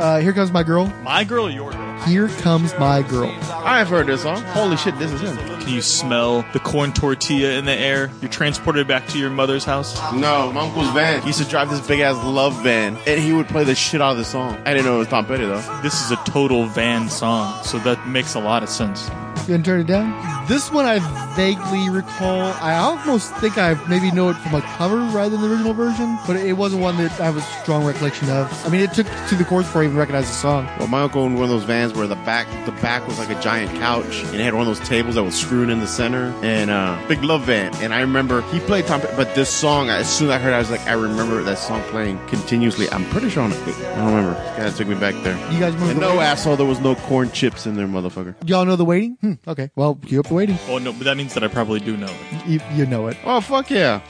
Uh, 0.01 0.19
here 0.19 0.33
comes 0.33 0.51
my 0.51 0.63
girl. 0.63 0.87
My 1.03 1.25
girl 1.25 1.47
or 1.47 1.51
your 1.51 1.73
girl? 1.73 2.01
Here 2.05 2.29
comes 2.29 2.73
my 2.79 3.03
girl. 3.03 3.31
I've 3.53 3.89
heard 3.89 4.07
this 4.07 4.23
song. 4.23 4.41
Holy 4.45 4.79
shit, 4.79 4.99
this 4.99 5.13
is 5.13 5.21
him. 5.21 5.37
Can 5.61 5.69
you 5.69 5.83
smell 5.83 6.43
the 6.55 6.59
corn 6.59 6.95
tortilla 6.95 7.59
in 7.59 7.67
the 7.67 7.75
air? 7.75 8.11
You're 8.23 8.31
transported 8.31 8.89
back 8.89 9.07
to 9.09 9.19
your 9.19 9.29
mother's 9.29 9.65
house. 9.65 9.95
No, 10.15 10.51
my 10.53 10.63
uncle's 10.63 10.91
van. 10.93 11.21
He 11.21 11.27
used 11.27 11.43
to 11.43 11.47
drive 11.47 11.69
this 11.69 11.87
big 11.87 12.01
ass 12.01 12.17
love 12.25 12.63
van, 12.63 12.97
and 13.07 13.21
he 13.21 13.35
would 13.35 13.49
play 13.49 13.65
the 13.65 13.75
shit 13.75 14.01
out 14.01 14.13
of 14.13 14.17
the 14.17 14.25
song. 14.25 14.57
I 14.65 14.73
didn't 14.73 14.87
know 14.87 14.97
it 14.97 15.01
was 15.01 15.09
Tom 15.09 15.27
Petty 15.27 15.45
though. 15.45 15.81
This 15.83 16.03
is 16.03 16.11
a 16.11 16.17
total 16.25 16.65
van 16.65 17.11
song, 17.11 17.63
so 17.63 17.79
that 17.81 18.09
makes 18.09 18.35
a 18.35 18.41
lot 18.41 18.63
of 18.63 18.71
sense. 18.71 19.11
You 19.51 19.57
gonna 19.57 19.65
turn 19.65 19.81
it 19.81 19.89
down? 19.89 20.47
This 20.47 20.71
one 20.71 20.85
I 20.85 21.01
vaguely 21.35 21.91
recall. 21.91 22.53
I 22.63 22.77
almost 22.77 23.35
think 23.39 23.59
I 23.59 23.75
maybe 23.89 24.13
know 24.13 24.29
it 24.29 24.35
from 24.35 24.55
a 24.55 24.63
cover 24.63 24.99
rather 24.99 25.31
than 25.31 25.41
the 25.41 25.51
original 25.51 25.75
version, 25.75 26.17
but 26.25 26.37
it 26.37 26.53
wasn't 26.53 26.83
one 26.83 26.97
that 26.99 27.21
I 27.21 27.25
have 27.25 27.37
a 27.37 27.41
strong 27.41 27.85
recollection 27.85 28.31
of. 28.31 28.49
I 28.65 28.69
mean, 28.69 28.81
it 28.81 28.93
took 28.93 29.09
to 29.29 29.35
the 29.35 29.45
chorus 29.45 29.67
before 29.67 29.83
I 29.83 29.87
even 29.87 29.97
recognized 29.97 30.29
the 30.29 30.35
song. 30.35 30.67
Well, 30.79 30.87
my 30.87 31.03
uncle 31.03 31.23
owned 31.23 31.35
one 31.35 31.45
of 31.45 31.51
those 31.51 31.65
vans 31.65 31.95
where 31.95 32.07
the 32.07 32.15
back 32.15 32.47
the 32.65 32.71
back 32.81 33.05
was 33.09 33.19
like 33.19 33.29
a 33.29 33.41
giant 33.41 33.73
couch, 33.81 34.23
and 34.23 34.37
it 34.37 34.45
had 34.45 34.55
one 34.55 34.69
of 34.69 34.69
those 34.69 34.87
tables 34.89 35.17
that 35.17 35.25
was 35.25 35.35
screwed 35.35 35.69
in 35.69 35.81
the 35.81 35.87
center, 35.89 36.33
and 36.43 36.71
uh, 36.71 36.97
big 37.09 37.25
love 37.25 37.43
van. 37.43 37.75
And 37.83 37.93
I 37.93 38.03
remember 38.03 38.43
he 38.53 38.61
played 38.61 38.87
Tom, 38.87 39.01
but 39.17 39.35
this 39.35 39.51
song, 39.51 39.89
as 39.91 40.09
soon 40.09 40.29
as 40.29 40.35
I 40.35 40.39
heard, 40.39 40.53
it, 40.53 40.55
I 40.55 40.59
was 40.61 40.71
like, 40.71 40.87
I 40.87 40.93
remember 40.93 41.43
that 41.43 41.59
song 41.59 41.83
playing 41.89 42.25
continuously. 42.29 42.89
I'm 42.91 43.05
pretty 43.07 43.31
sure 43.31 43.43
on, 43.43 43.53
I 43.53 43.57
don't 43.97 44.15
remember. 44.15 44.41
It 44.41 44.57
kind 44.57 44.69
of 44.69 44.77
took 44.77 44.87
me 44.87 44.95
back 44.95 45.15
there. 45.25 45.37
You 45.53 45.59
guys 45.59 45.75
remember? 45.75 45.87
And 45.91 45.97
the 45.97 46.01
no 46.03 46.09
waiting? 46.11 46.23
asshole, 46.23 46.57
there 46.57 46.67
was 46.67 46.79
no 46.79 46.95
corn 46.95 47.33
chips 47.33 47.67
in 47.67 47.75
there, 47.75 47.89
motherfucker. 47.89 48.37
Y'all 48.47 48.65
know 48.65 48.77
the 48.77 48.85
waiting? 48.85 49.17
Hmm, 49.21 49.33
okay. 49.47 49.71
Well, 49.77 49.97
cue 49.97 50.21
up 50.21 50.27
the 50.27 50.35
waiting. 50.35 50.59
Oh 50.69 50.79
no, 50.79 50.93
but 50.93 51.05
that 51.05 51.17
means 51.17 51.35
that 51.35 51.45
I 51.45 51.49
probably 51.49 51.81
do 51.81 51.97
know 51.97 52.09
it. 52.33 52.47
You, 52.47 52.61
you 52.75 52.87
know 52.87 53.09
it. 53.09 53.17
Oh 53.25 53.41
fuck 53.41 53.71
yeah. 53.71 54.01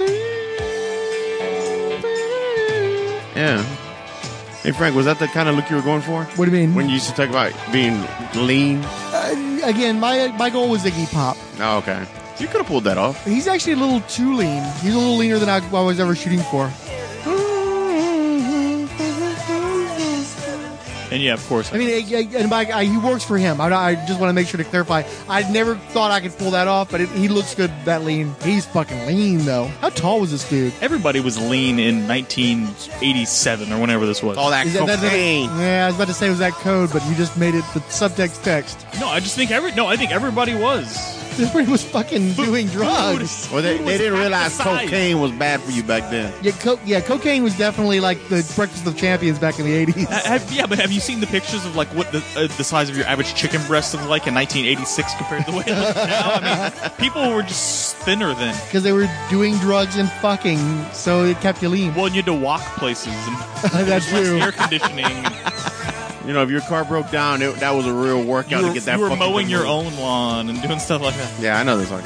Yeah. 3.37 3.63
Hey 4.63 4.73
Frank, 4.73 4.95
was 4.95 5.07
that 5.07 5.19
the 5.19 5.27
kind 5.29 5.49
of 5.49 5.55
look 5.57 5.71
you 5.71 5.77
were 5.77 5.83
going 5.83 6.03
for? 6.03 6.25
What 6.25 6.45
do 6.45 6.51
you 6.51 6.57
mean? 6.67 6.75
When 6.75 6.87
you 6.89 6.95
used 6.95 7.09
to 7.09 7.15
talk 7.15 7.31
about 7.31 7.53
being 7.73 8.03
lean? 8.35 8.83
uh, 8.85 9.61
again, 9.65 9.99
my 9.99 10.29
my 10.39 10.51
goal 10.51 10.69
was 10.69 10.85
Iggy 10.85 11.11
Pop. 11.13 11.37
Oh, 11.59 11.79
okay. 11.79 12.05
You 12.39 12.47
could 12.47 12.59
have 12.59 12.67
pulled 12.67 12.85
that 12.85 12.97
off. 12.99 13.25
He's 13.27 13.47
actually 13.47 13.75
a 13.75 13.77
little 13.77 14.01
too 14.03 14.35
lean. 14.35 14.63
He's 14.81 14.95
a 14.95 14.99
little 14.99 15.17
leaner 15.17 15.39
than 15.39 15.49
I, 15.51 15.59
I 15.59 15.83
was 15.83 16.01
ever 16.01 16.15
shooting 16.15 16.41
for. 16.41 16.71
And 21.11 21.21
yeah, 21.23 21.35
of 21.35 21.45
course. 21.49 21.73
I 21.73 21.77
mean, 21.79 21.89
I- 21.89 22.17
I- 22.19 22.37
and 22.41 22.49
by, 22.49 22.67
I, 22.67 22.85
he 22.85 22.97
works 22.97 23.25
for 23.25 23.37
him. 23.37 23.61
I, 23.61 23.67
I 23.75 23.95
just 24.07 24.21
want 24.21 24.31
to 24.31 24.33
make 24.33 24.47
sure 24.47 24.59
to 24.59 24.65
clarify. 24.65 25.03
I 25.29 25.43
never 25.51 25.75
thought 25.77 26.11
I 26.13 26.21
could 26.21 26.37
pull 26.39 26.53
that 26.53 26.69
off, 26.69 26.91
but 26.91 27.01
it, 27.01 27.09
he 27.11 27.27
looks 27.29 27.55
good 27.55 27.71
that 27.85 28.03
lean. 28.05 28.35
He's 28.43 28.65
fucking 28.67 29.07
lean 29.07 29.39
though. 29.45 29.65
How 29.81 29.89
tall 29.91 30.21
was 30.21 30.31
this 30.31 30.49
dude? 30.49 30.73
everybody 30.81 31.19
was 31.21 31.37
lean 31.39 31.79
in 31.79 32.07
1987 32.07 33.73
or 33.73 33.81
whenever 33.81 34.07
this 34.07 34.23
was. 34.23 34.37
All 34.39 34.51
that 34.51 34.67
Is 34.67 34.75
that- 34.75 34.87
that- 34.87 34.99
cocaine. 35.01 35.51
yeah, 35.59 35.85
I 35.85 35.87
was 35.89 35.97
about 35.97 36.09
to 36.09 36.15
say 36.15 36.27
it 36.27 36.31
was 36.31 36.39
that 36.39 36.53
code, 36.55 36.91
but 36.93 37.05
you 37.07 37.15
just 37.15 37.37
made 37.37 37.55
it 37.55 37.65
the 37.75 37.81
subtext 37.81 38.43
text. 38.43 38.87
No, 39.01 39.07
I 39.09 39.21
just 39.21 39.35
think 39.37 39.51
every 39.51 39.73
no, 39.73 39.87
I 39.87 39.97
think 39.97 40.11
everybody 40.13 40.55
was. 40.55 41.20
Everybody 41.41 41.71
was 41.71 41.83
fucking 41.85 42.33
doing 42.35 42.67
drugs. 42.69 43.49
Well, 43.53 43.63
they, 43.63 43.79
they 43.79 43.99
didn't 43.99 44.19
realize 44.19 44.57
the 44.59 44.65
cocaine 44.65 45.21
was 45.21 45.33
bad 45.33 45.61
for 45.61 45.71
you 45.71 45.83
back 45.83 46.11
then. 46.11 46.33
Yeah, 46.43 46.53
co- 46.53 46.79
yeah, 46.85 47.01
cocaine 47.01 47.43
was 47.43 47.57
definitely 47.57 48.01
like 48.01 48.19
the 48.29 48.51
breakfast 48.57 48.87
of 48.87 48.97
champions 48.97 49.39
back 49.39 49.59
in 49.59 49.65
the 49.65 49.73
eighties. 49.75 50.09
Have- 50.09 50.51
yeah, 50.53 50.67
but 50.67 50.79
have 50.79 50.93
you 50.93 51.01
seen 51.01 51.21
the 51.21 51.27
pictures 51.27 51.65
of 51.65 51.77
like 51.77 51.89
what 51.89 52.11
the 52.13 52.19
uh, 52.37 52.47
the 52.57 52.65
size 52.65 52.89
of 52.91 52.97
your 52.97 53.07
average 53.07 53.35
chicken 53.35 53.61
breast 53.67 53.95
looked 53.95 54.07
like 54.09 54.27
in 54.27 54.35
1986 54.35 55.15
compared 55.17 55.45
to 55.47 55.51
the 55.53 55.57
way 55.59 55.65
it 55.67 55.79
looks 55.79 55.95
now? 55.97 56.31
I 56.35 56.71
mean, 56.89 56.91
people 56.99 57.35
were 57.35 57.43
just 57.43 57.97
thinner 57.99 58.35
then? 58.35 58.55
because 58.67 58.83
they 58.83 58.93
were 58.93 59.09
doing 59.31 59.57
drugs 59.59 59.97
and 59.97 60.11
fucking, 60.21 60.59
so 60.93 61.25
it 61.25 61.41
kept 61.41 61.63
you 61.63 61.69
lean. 61.69 61.95
Well, 61.95 62.09
you 62.09 62.17
had 62.17 62.27
to 62.27 62.35
walk 62.35 62.63
places 62.77 63.13
and 63.13 63.37
That's 63.89 64.09
true. 64.09 64.39
air 64.41 64.53
conditioning. 64.53 65.05
You 66.27 66.35
know, 66.35 66.43
if 66.43 66.51
your 66.51 66.61
car 66.61 66.85
broke 66.85 67.11
down, 67.11 67.41
it, 67.41 67.55
that 67.57 67.71
was 67.71 67.87
a 67.87 67.93
real 67.93 68.23
workout 68.23 68.51
you 68.51 68.57
were, 68.59 68.69
to 68.69 68.75
get 68.75 68.83
that. 68.85 68.97
you 68.99 69.03
were 69.03 69.09
fucking 69.09 69.25
mowing 69.33 69.49
your 69.49 69.67
own 69.67 69.95
lawn 69.97 70.51
and 70.51 70.61
doing 70.63 70.79
stuff 70.89 71.01
like 71.01 71.15
that. 71.17 71.41
Yeah, 71.41 71.59
I 71.59 71.63
know 71.63 71.79
this 71.79 71.89
song. 71.89 72.03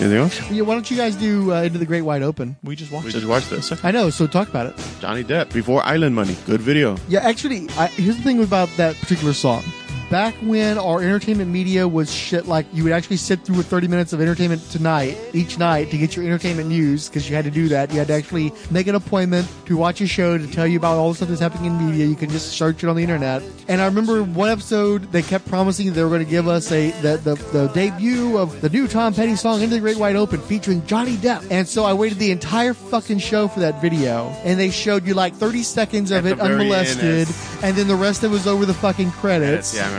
Anything 0.00 0.12
else? 0.18 0.50
Yeah, 0.50 0.62
why 0.62 0.74
don't 0.74 0.88
you 0.90 0.96
guys 0.96 1.16
do 1.16 1.52
uh, 1.52 1.62
Into 1.62 1.78
the 1.78 1.86
Great 1.86 2.02
Wide 2.02 2.22
Open? 2.22 2.56
We 2.62 2.76
just 2.76 2.92
watched 2.92 3.04
We 3.06 3.10
it. 3.10 3.14
just 3.14 3.26
watched 3.26 3.50
this. 3.50 3.84
I 3.84 3.90
know, 3.90 4.10
so 4.10 4.26
talk 4.28 4.48
about 4.48 4.66
it. 4.66 4.76
Johnny 5.00 5.24
Depp 5.24 5.52
before 5.52 5.82
Island 5.84 6.14
Money. 6.14 6.36
Good 6.46 6.60
video. 6.60 6.96
Yeah, 7.08 7.20
actually, 7.20 7.68
I, 7.70 7.88
here's 7.88 8.16
the 8.16 8.22
thing 8.22 8.42
about 8.42 8.68
that 8.76 8.94
particular 8.96 9.32
song. 9.32 9.64
Back 10.10 10.34
when 10.36 10.78
our 10.78 11.02
entertainment 11.02 11.50
media 11.50 11.86
was 11.86 12.10
shit, 12.10 12.46
like 12.46 12.64
you 12.72 12.82
would 12.82 12.92
actually 12.92 13.18
sit 13.18 13.44
through 13.44 13.60
30 13.60 13.88
minutes 13.88 14.14
of 14.14 14.22
entertainment 14.22 14.62
tonight, 14.70 15.18
each 15.34 15.58
night, 15.58 15.90
to 15.90 15.98
get 15.98 16.16
your 16.16 16.24
entertainment 16.24 16.66
news, 16.66 17.08
because 17.08 17.28
you 17.28 17.36
had 17.36 17.44
to 17.44 17.50
do 17.50 17.68
that. 17.68 17.92
You 17.92 17.98
had 17.98 18.08
to 18.08 18.14
actually 18.14 18.52
make 18.70 18.86
an 18.86 18.94
appointment 18.94 19.46
to 19.66 19.76
watch 19.76 20.00
a 20.00 20.06
show 20.06 20.38
to 20.38 20.46
tell 20.46 20.66
you 20.66 20.78
about 20.78 20.96
all 20.96 21.10
the 21.10 21.16
stuff 21.16 21.28
that's 21.28 21.42
happening 21.42 21.66
in 21.66 21.86
media. 21.90 22.06
You 22.06 22.16
can 22.16 22.30
just 22.30 22.52
search 22.52 22.82
it 22.82 22.88
on 22.88 22.96
the 22.96 23.02
internet. 23.02 23.42
And 23.68 23.82
I 23.82 23.84
remember 23.84 24.22
one 24.22 24.48
episode, 24.48 25.12
they 25.12 25.20
kept 25.20 25.46
promising 25.46 25.92
they 25.92 26.02
were 26.02 26.08
going 26.08 26.24
to 26.24 26.30
give 26.30 26.48
us 26.48 26.72
a 26.72 26.90
the, 27.02 27.18
the, 27.18 27.34
the 27.52 27.66
debut 27.74 28.38
of 28.38 28.62
the 28.62 28.70
new 28.70 28.88
Tom 28.88 29.12
Petty 29.12 29.36
song, 29.36 29.60
Into 29.60 29.74
the 29.74 29.80
Great 29.80 29.98
Wide 29.98 30.16
Open, 30.16 30.40
featuring 30.40 30.86
Johnny 30.86 31.16
Depp. 31.16 31.46
And 31.50 31.68
so 31.68 31.84
I 31.84 31.92
waited 31.92 32.18
the 32.18 32.30
entire 32.30 32.72
fucking 32.72 33.18
show 33.18 33.46
for 33.46 33.60
that 33.60 33.82
video, 33.82 34.28
and 34.42 34.58
they 34.58 34.70
showed 34.70 35.06
you 35.06 35.12
like 35.12 35.34
30 35.34 35.62
seconds 35.62 36.10
of 36.12 36.24
At 36.24 36.32
it 36.32 36.38
the 36.38 36.44
very 36.44 36.52
end, 36.52 36.62
unmolested, 36.62 37.28
and 37.62 37.76
then 37.76 37.88
the 37.88 37.94
rest 37.94 38.24
of 38.24 38.30
it 38.30 38.34
was 38.34 38.46
over 38.46 38.64
the 38.64 38.72
fucking 38.72 39.10
credits. 39.10 39.74
Yeah, 39.76 39.97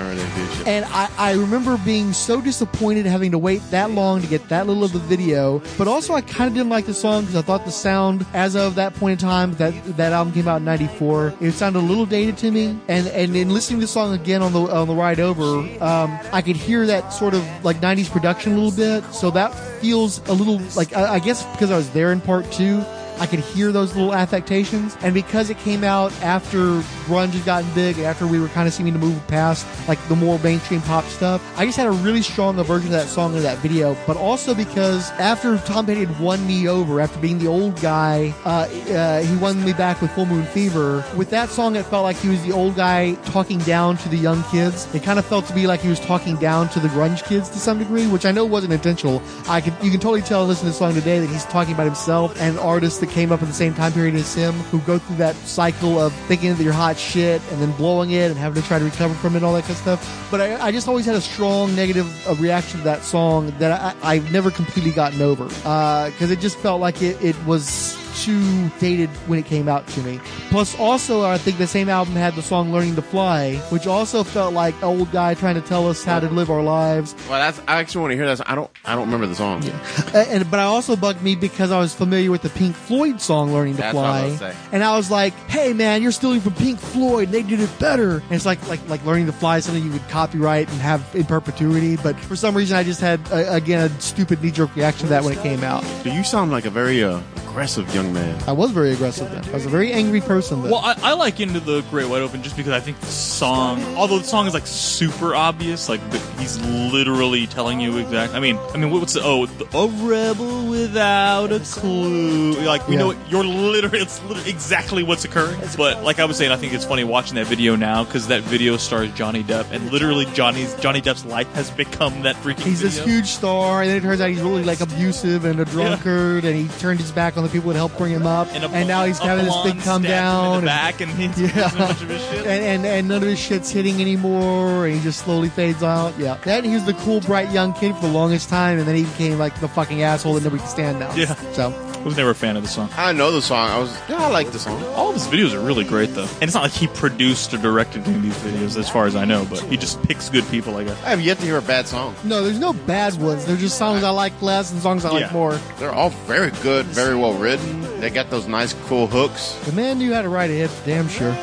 And 0.66 0.86
I, 0.86 1.10
I 1.18 1.34
remember 1.34 1.78
being 1.86 2.14
so 2.14 2.42
disappointed 2.42 3.06
having 3.06 3.32
to 3.32 3.38
wait 3.38 3.62
that 3.72 3.92
long 3.92 4.22
to 4.22 4.28
get 4.28 4.48
that 4.50 4.68
little 4.68 4.84
of 4.84 4.94
the 4.94 5.00
video. 5.00 5.62
But 5.78 5.88
also, 5.88 6.14
I 6.14 6.22
kind 6.22 6.48
of 6.48 6.54
didn't 6.54 6.70
like 6.70 6.86
the 6.86 6.94
song 6.94 7.22
because 7.22 7.36
I 7.36 7.42
thought 7.42 7.66
the 7.66 7.72
sound, 7.72 8.26
as 8.34 8.56
of 8.56 8.76
that 8.76 8.94
point 8.96 9.22
in 9.22 9.28
time, 9.28 9.54
that 9.56 9.74
that 9.98 10.14
album 10.14 10.34
came 10.34 10.48
out 10.48 10.58
in 10.58 10.66
'94, 10.66 11.34
it 11.42 11.52
sounded 11.54 11.80
a 11.80 11.82
little 11.82 12.06
dated 12.06 12.38
to 12.40 12.52
me. 12.52 12.78
And 12.88 13.08
and 13.08 13.36
in 13.36 13.50
listening 13.50 13.80
to 13.80 13.86
the 13.86 13.92
song 13.92 14.14
again 14.14 14.42
on 14.42 14.54
the 14.54 14.62
on 14.62 14.88
the 14.88 14.96
ride 14.96 15.20
over, 15.20 15.60
um, 15.84 16.20
I 16.32 16.42
could 16.42 16.56
hear 16.56 16.86
that 16.86 17.10
sort 17.10 17.34
of 17.34 17.44
like 17.64 17.78
'90s 17.78 18.10
production 18.10 18.54
a 18.54 18.56
little 18.56 18.72
bit. 18.72 19.04
So 19.14 19.32
that 19.32 19.54
feels 19.80 20.20
a 20.30 20.34
little 20.34 20.60
like 20.76 20.96
I, 20.96 21.16
I 21.16 21.20
guess 21.20 21.46
because 21.54 21.72
I 21.72 21.78
was 21.78 21.90
there 21.92 22.12
in 22.12 22.22
part 22.22 22.52
two. 22.52 22.84
I 23.20 23.28
could 23.28 23.40
hear 23.40 23.72
those 23.72 23.96
little 23.96 24.14
affectations. 24.14 24.98
And 25.02 25.14
because 25.14 25.50
it 25.50 25.58
came 25.60 25.84
out 25.84 26.12
after 26.22 26.80
grunge 27.08 27.32
had 27.32 27.46
gotten 27.46 27.74
big, 27.74 28.00
after 28.00 28.26
we 28.26 28.40
were 28.40 28.48
kind 28.50 28.68
of 28.68 28.74
seeming 28.74 28.94
to 28.94 29.00
move 29.00 29.26
past 29.28 29.68
like 29.88 30.00
the 30.08 30.16
more 30.16 30.40
mainstream 30.40 30.82
pop 30.82 31.04
stuff, 31.06 31.42
I 31.58 31.66
just 31.66 31.78
had 31.78 31.88
a 31.88 31.92
really 31.92 32.22
strong 32.22 32.58
aversion 32.60 32.92
to 32.92 32.96
that 32.98 33.08
song 33.08 33.36
and 33.36 33.44
that 33.44 33.58
video. 33.60 33.96
But 34.08 34.18
also 34.18 34.56
because 34.56 35.10
after 35.12 35.58
Tom 35.60 35.86
Petty 35.86 36.06
had 36.06 36.20
won 36.20 36.46
me 36.48 36.68
over, 36.68 37.02
after 37.02 37.20
being 37.20 37.40
the 37.40 37.48
old 37.48 37.80
guy, 37.82 38.34
uh, 38.46 38.68
uh, 38.94 39.22
he 39.22 39.36
won 39.38 39.64
me 39.64 39.74
back 39.74 40.02
with 40.02 40.12
Full 40.12 40.26
Moon 40.26 40.46
Fever. 40.46 41.04
With 41.16 41.30
that 41.32 41.50
song, 41.50 41.76
it 41.76 41.86
felt 41.86 42.04
like 42.04 42.18
he 42.18 42.30
was 42.30 42.42
the 42.44 42.52
old 42.52 42.76
guy 42.76 43.16
talking 43.26 43.60
down 43.60 43.98
to 43.98 44.10
the 44.10 44.18
young 44.18 44.44
kids. 44.44 44.94
It 44.96 45.04
kind 45.04 45.20
of 45.20 45.26
felt 45.26 45.46
to 45.48 45.54
be 45.54 45.68
like 45.68 45.82
he 45.82 45.90
was 45.90 46.00
talking 46.00 46.36
down 46.38 46.70
to 46.70 46.80
the 46.80 46.88
grunge 46.90 47.24
kids 47.26 47.50
to 47.50 47.60
some 47.60 47.80
degree, 47.80 48.08
which 48.08 48.26
I 48.26 48.32
know 48.32 48.46
wasn't 48.46 48.74
intentional. 48.74 49.22
I 49.48 49.62
could, 49.62 49.74
you 49.82 49.92
can 49.92 50.00
totally 50.00 50.22
tell 50.22 50.46
listening 50.46 50.72
to 50.72 50.74
the 50.74 50.78
song 50.78 50.94
today 50.94 51.20
that 51.20 51.30
he's 51.30 51.46
talking 51.46 51.74
about 51.74 51.86
himself 51.86 52.40
and 52.40 52.58
artists 52.60 53.00
that 53.00 53.09
came 53.10 53.32
up 53.32 53.42
in 53.42 53.48
the 53.48 53.54
same 53.54 53.74
time 53.74 53.92
period 53.92 54.16
as 54.16 54.34
him 54.34 54.54
who 54.72 54.80
go 54.82 54.98
through 54.98 55.18
that 55.18 55.36
cycle 55.36 56.00
of 56.00 56.14
thinking 56.28 56.54
that 56.54 56.64
you're 56.64 56.74
hot 56.74 56.98
shit 56.98 57.42
and 57.52 57.62
then 57.62 57.72
blowing 57.74 58.12
it 58.12 58.30
and 58.30 58.38
having 58.40 58.62
to 58.62 58.68
try 58.68 58.80
to 58.80 58.86
recover 58.86 59.14
from 59.16 59.34
it 59.34 59.38
and 59.38 59.46
all 59.46 59.54
that 59.54 59.62
kind 59.62 59.72
of 59.72 59.78
stuff. 59.78 60.28
But 60.32 60.42
I, 60.42 60.68
I 60.68 60.72
just 60.72 60.88
always 60.88 61.06
had 61.06 61.16
a 61.16 61.22
strong 61.22 61.76
negative 61.76 62.28
uh, 62.28 62.36
reaction 62.36 62.80
to 62.80 62.84
that 62.86 63.04
song 63.04 63.54
that 63.60 63.98
I, 64.04 64.16
I've 64.16 64.32
never 64.32 64.52
completely 64.52 64.92
gotten 64.92 65.22
over 65.22 65.46
because 65.46 66.32
it 66.32 66.40
just 66.40 66.58
felt 66.58 66.82
like 66.82 67.02
it, 67.02 67.22
it 67.24 67.36
was 67.46 67.98
too 68.16 68.70
dated 68.80 69.10
when 69.28 69.40
it 69.40 69.46
came 69.46 69.68
out 69.68 69.88
to 69.88 70.02
me. 70.02 70.20
Plus, 70.50 70.78
also, 70.80 71.24
I 71.24 71.38
think 71.38 71.58
the 71.58 71.68
same 71.68 71.90
album 71.90 72.16
had 72.16 72.36
the 72.36 72.42
song 72.42 72.72
"Learning 72.72 72.96
to 72.96 73.02
Fly," 73.02 73.56
which 73.70 73.88
also 73.88 74.24
felt 74.24 74.54
like 74.54 74.76
an 74.78 74.84
old 74.86 75.12
guy 75.12 75.34
trying 75.34 75.56
to 75.56 75.62
tell 75.62 75.88
us 75.88 76.04
how 76.04 76.20
to 76.20 76.30
live 76.30 76.50
our 76.50 76.64
lives. 76.64 77.16
Well, 77.30 77.40
that's 77.40 77.60
I 77.68 77.80
actually 77.80 78.02
want 78.02 78.12
to 78.12 78.18
hear 78.18 78.36
that. 78.36 78.50
I 78.50 78.56
don't. 78.56 78.70
I 78.86 78.96
don't 78.96 79.06
remember 79.06 79.28
the 79.28 79.36
song. 79.36 79.64
Uh, 79.64 80.26
and 80.28 80.50
but 80.50 80.60
I 80.60 80.64
also 80.64 80.96
bugged 80.96 81.22
me 81.22 81.36
because 81.36 81.72
I 81.72 81.80
was 81.80 81.94
familiar 81.94 82.32
with 82.32 82.42
the 82.42 82.50
Pink 82.50 82.76
Floyd 82.76 83.22
song 83.22 83.54
"Learning 83.54 83.76
to 83.76 83.82
That's 83.82 83.98
I 83.98 84.30
Fly," 84.38 84.48
was 84.48 84.56
and 84.72 84.84
I 84.84 84.96
was 84.96 85.12
like, 85.12 85.34
"Hey, 85.50 85.74
man, 85.74 86.02
you're 86.02 86.12
stealing 86.12 86.42
from 86.42 86.54
Pink 86.54 86.80
Floyd. 86.80 87.30
They 87.30 87.44
did 87.44 87.60
it 87.60 87.80
better." 87.80 88.18
And 88.18 88.32
it's 88.32 88.46
like 88.46 88.66
like 88.68 88.80
like 88.90 89.06
"Learning 89.06 89.26
to 89.28 89.32
Fly" 89.32 89.58
is 89.58 89.66
something 89.66 89.84
you 89.84 89.92
would 89.92 90.08
copyright 90.10 90.70
and 90.70 90.80
have 90.82 91.04
in 91.16 91.26
perpetuity. 91.26 91.98
But 91.98 92.20
for 92.20 92.36
some 92.36 92.56
reason, 92.56 92.78
I 92.78 92.84
just 92.84 93.02
had 93.02 93.20
uh, 93.32 93.46
again 93.50 93.90
a 93.90 94.02
stupid 94.02 94.42
knee 94.44 94.52
jerk 94.52 94.76
reaction 94.76 95.08
to 95.08 95.10
that 95.10 95.24
when 95.24 95.38
it 95.38 95.42
came 95.42 95.64
out. 95.64 95.84
Do 96.04 96.12
you 96.12 96.24
sound 96.24 96.52
like 96.52 96.66
a 96.66 96.70
very 96.70 97.04
uh, 97.04 97.22
aggressive 97.48 97.94
young 97.94 97.99
man? 98.08 98.42
I 98.48 98.52
was 98.52 98.72
very 98.72 98.92
aggressive 98.94 99.30
then. 99.32 99.44
I 99.50 99.52
was 99.54 99.66
a 99.66 99.70
very 99.70 99.92
angry 99.92 100.22
person 100.22 100.62
then. 100.62 100.72
Well, 100.72 100.82
I, 100.84 100.96
I 101.02 101.14
like 101.14 101.40
Into 101.40 101.60
the 101.60 101.82
Great 101.90 102.08
Wide 102.10 102.22
Open 102.22 102.42
just 102.44 102.56
because 102.58 102.72
I 102.74 102.80
think 102.80 103.00
the 103.00 103.06
song, 103.08 103.82
although 103.96 104.18
the 104.20 104.24
song 104.26 104.48
is 104.48 104.54
like 104.54 104.68
super 104.68 105.36
obvious, 105.36 105.90
like 105.90 106.02
the, 106.12 106.20
he's 106.40 106.60
literally 106.92 107.48
telling 107.48 107.80
you 107.80 107.98
exact. 107.98 108.34
I 108.34 108.40
mean, 108.40 108.58
I 108.74 108.78
mean, 108.78 108.92
what's 108.92 109.14
the, 109.14 109.22
oh, 109.24 109.46
the, 109.46 109.66
a 109.78 109.88
rebel 110.08 110.68
without 110.70 111.52
a 111.52 111.60
clue? 111.60 112.54
Like 112.54 112.88
we 112.88 112.96
Yeah. 112.96 113.00
know 113.02 113.16
you're 113.30 113.44
literally 113.44 114.00
it's 114.00 114.22
literally 114.24 114.50
exactly 114.50 115.04
what's 115.04 115.26
occurring. 115.26 115.60
But 115.78 116.04
like 116.04 116.20
I 116.20 116.26
was 116.26 116.38
saying, 116.38 116.52
I 116.52 116.58
think 116.58 116.74
it's 116.74 116.86
funny 116.86 117.04
watching 117.04 117.36
that 117.36 117.48
video 117.48 117.76
now 117.76 118.04
because 118.04 118.28
that 118.28 118.42
video 118.44 118.78
stars 118.78 119.12
Johnny 119.14 119.44
Depp, 119.44 119.72
and 119.72 119.92
literally 119.92 120.26
Johnny's 120.34 120.74
Johnny 120.76 121.02
Depp's 121.02 121.26
life 121.26 121.52
has 121.54 121.70
become 121.72 122.22
that 122.24 122.36
freaking. 122.38 122.64
He's 122.64 122.82
this 122.82 122.98
video. 123.00 123.14
huge 123.16 123.28
star, 123.28 123.82
and 123.82 123.90
then 123.90 123.98
it 123.98 124.02
turns 124.02 124.22
out 124.22 124.30
he's 124.30 124.42
really 124.42 124.64
like 124.64 124.82
abusive 124.82 125.46
and 125.46 125.60
a 125.60 125.66
drunkard, 125.66 126.46
and 126.46 126.56
he 126.56 126.68
turned 126.80 127.00
his 127.00 127.12
back 127.12 127.38
on 127.38 127.44
the 127.44 127.50
people 127.50 127.70
that 127.72 127.78
helped 127.78 127.89
bring 127.98 128.12
him 128.14 128.26
up, 128.28 128.48
And, 128.54 128.64
and, 128.64 128.88
now 128.88 129.06
he's 129.06 129.20
having 129.20 129.46
this 129.46 129.56
big 129.64 129.80
come 129.82 130.02
down. 130.04 130.58
and- 130.58 130.66
back, 130.66 131.02
and 131.02 131.12
he's 131.12 131.40
Yeah. 131.40 131.48
losing 131.64 131.82
a 131.82 131.86
bunch 131.88 132.02
of 132.02 132.10
his 132.10 132.22
shit. 132.22 132.40
and, 132.46 132.64
and 132.64 132.86
and 132.86 133.08
none 133.08 133.22
of 133.24 133.28
his 133.30 133.40
shit's 133.40 133.70
hitting 133.70 134.00
anymore, 134.02 134.86
and 134.86 134.96
he 134.96 135.02
just 135.02 135.20
slowly 135.24 135.50
fades 135.50 135.84
out. 135.84 136.14
Yeah, 136.18 136.38
then 136.44 136.64
he 136.64 136.74
was 136.74 136.86
the 136.86 136.94
cool, 136.94 137.22
bright 137.22 137.52
young 137.52 137.74
kid 137.74 137.96
for 137.96 138.02
the 138.02 138.12
longest 138.14 138.50
time, 138.50 138.80
and 138.80 138.88
then 138.88 138.96
he 138.96 139.04
became 139.04 139.38
like 139.38 139.60
the 139.60 139.68
fucking 139.68 140.02
asshole 140.04 140.34
that 140.36 140.44
nobody 140.44 140.60
can 140.62 140.70
stand 140.70 141.00
now. 141.00 141.14
Yeah. 141.16 141.34
So 141.54 141.72
was 142.04 142.18
never 142.18 142.32
a 142.32 142.36
fan 142.36 142.56
of 142.58 142.64
the 142.64 142.70
song. 142.70 142.90
I 142.98 143.12
know 143.12 143.32
the 143.32 143.42
song. 143.42 143.70
I 143.70 143.78
was. 143.80 143.98
Yeah, 144.10 144.24
I 144.24 144.30
like 144.30 144.52
the 144.52 144.60
song. 144.60 144.84
All 144.96 145.10
of 145.10 145.16
his 145.16 145.28
videos 145.28 145.54
are 145.54 145.60
really 145.60 145.84
great, 145.84 146.14
though. 146.16 146.24
And 146.24 146.44
it's 146.44 146.54
not 146.54 146.64
like 146.64 146.72
he 146.72 146.88
produced 146.88 147.54
or 147.54 147.58
directed 147.58 148.08
any 148.08 148.16
of 148.16 148.24
these 148.24 148.38
videos, 148.38 148.78
as 148.78 148.90
far 148.90 149.06
as 149.06 149.16
I 149.16 149.26
know, 149.26 149.46
but 149.50 149.60
he 149.62 149.78
just 149.78 150.02
picks 150.04 150.30
good 150.30 150.48
people, 150.50 150.76
I 150.78 150.84
guess. 150.86 151.04
I 151.04 151.10
have 151.10 151.22
yet 151.22 151.38
to 151.40 151.44
hear 151.46 151.58
a 151.58 151.62
bad 151.62 151.88
song. 151.88 152.16
no, 152.24 152.44
there's 152.44 152.60
no 152.60 152.74
bad 152.74 153.16
ones. 153.22 153.46
They're 153.46 153.58
just 153.58 153.78
songs 153.78 154.04
I 154.04 154.10
like 154.10 154.40
less 154.42 154.72
and 154.72 154.82
songs 154.82 155.06
I 155.06 155.12
like 155.12 155.32
more. 155.32 155.56
They're 155.78 155.92
all 155.92 156.10
very 156.10 156.52
good, 156.64 156.86
very 156.88 157.16
well 157.16 157.34
written. 157.34 157.82
They 158.00 158.10
got 158.10 158.30
those 158.30 158.48
nice, 158.48 158.74
cool 158.86 159.08
hooks. 159.08 159.54
The 159.66 159.72
man 159.74 159.98
knew 159.98 160.14
how 160.14 160.22
to 160.22 160.30
write 160.30 160.50
a 160.50 160.54
hit, 160.54 160.72
damn 160.86 161.08
sure. 161.08 161.36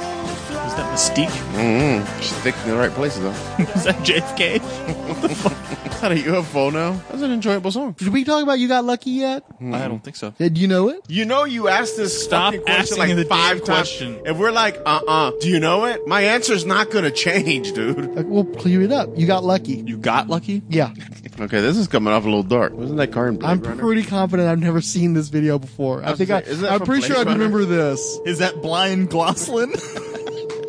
Is 0.77 0.83
that 0.83 0.93
Mystique? 0.95 1.29
Mm-hmm. 1.55 2.21
Stick 2.23 2.55
in 2.65 2.71
the 2.71 2.77
right 2.77 2.91
places 2.91 3.23
though. 3.23 3.31
Is 3.75 3.85
that 3.85 3.97
JFK? 4.05 4.57
Is 5.97 6.01
that 6.03 6.13
a 6.13 6.17
UFO 6.17 6.71
now? 6.71 6.93
That's 7.09 7.23
an 7.23 7.31
enjoyable 7.33 7.71
song. 7.73 7.93
Did 7.93 8.09
we 8.09 8.25
talk 8.25 8.43
about 8.43 8.59
You 8.59 8.69
Got 8.69 8.85
Lucky 8.85 9.13
yet? 9.13 9.43
I 9.59 9.89
don't 9.89 10.05
think 10.05 10.17
so. 10.17 10.33
Did 10.33 10.59
you 10.59 10.69
know 10.69 10.91
it? 10.91 11.01
You 11.09 11.25
know, 11.25 11.45
you 11.45 11.69
asked 11.69 11.97
this 11.97 12.23
Stop 12.23 12.53
fucking 12.53 12.67
question 12.67 13.01
asking 13.01 13.17
like 13.17 13.17
the 13.17 13.25
five 13.25 13.65
damn 13.65 13.77
times. 13.77 14.01
If 14.27 14.37
we're 14.37 14.51
like, 14.51 14.77
uh-uh, 14.85 15.33
do 15.41 15.49
you 15.49 15.61
know 15.61 15.87
it? 15.87 16.07
My 16.07 16.21
answer's 16.21 16.67
not 16.67 16.91
gonna 16.91 17.11
change, 17.11 17.73
dude. 17.73 17.97
Like, 18.17 18.27
we'll 18.27 18.45
clear 18.45 18.81
it 18.83 18.93
up. 18.93 19.11
You 19.17 19.27
got 19.27 19.45
lucky. 19.45 19.77
You 19.87 19.97
got 19.99 20.29
lucky? 20.29 20.63
Yeah. 20.71 20.93
Okay, 21.39 21.61
this 21.61 21.77
is 21.77 21.87
coming 21.87 22.13
off 22.15 22.23
a 22.25 22.27
little 22.27 22.43
dark. 22.43 22.73
Wasn't 22.73 22.97
that 22.99 23.13
car 23.13 23.29
in 23.29 23.37
Blade 23.37 23.51
I'm 23.51 23.61
Runner? 23.61 23.83
pretty 23.83 24.03
confident 24.05 24.49
I've 24.49 24.59
never 24.59 24.81
seen 24.81 25.13
this 25.13 25.29
video 25.29 25.59
before. 25.59 26.03
I 26.03 26.11
was 26.11 26.19
think 26.19 26.31
I, 26.31 26.41
gonna 26.41 26.45
say, 26.47 26.51
isn't 26.53 26.63
that 26.63 26.73
I'm 26.73 26.79
from 26.79 26.87
pretty 26.87 27.01
Blade 27.01 27.09
sure 27.09 27.17
I 27.17 27.23
Runner? 27.25 27.33
remember 27.39 27.65
this. 27.67 28.19
Is 28.25 28.39
that 28.39 28.55
Ryan 28.63 29.07
Gosling? 29.07 29.73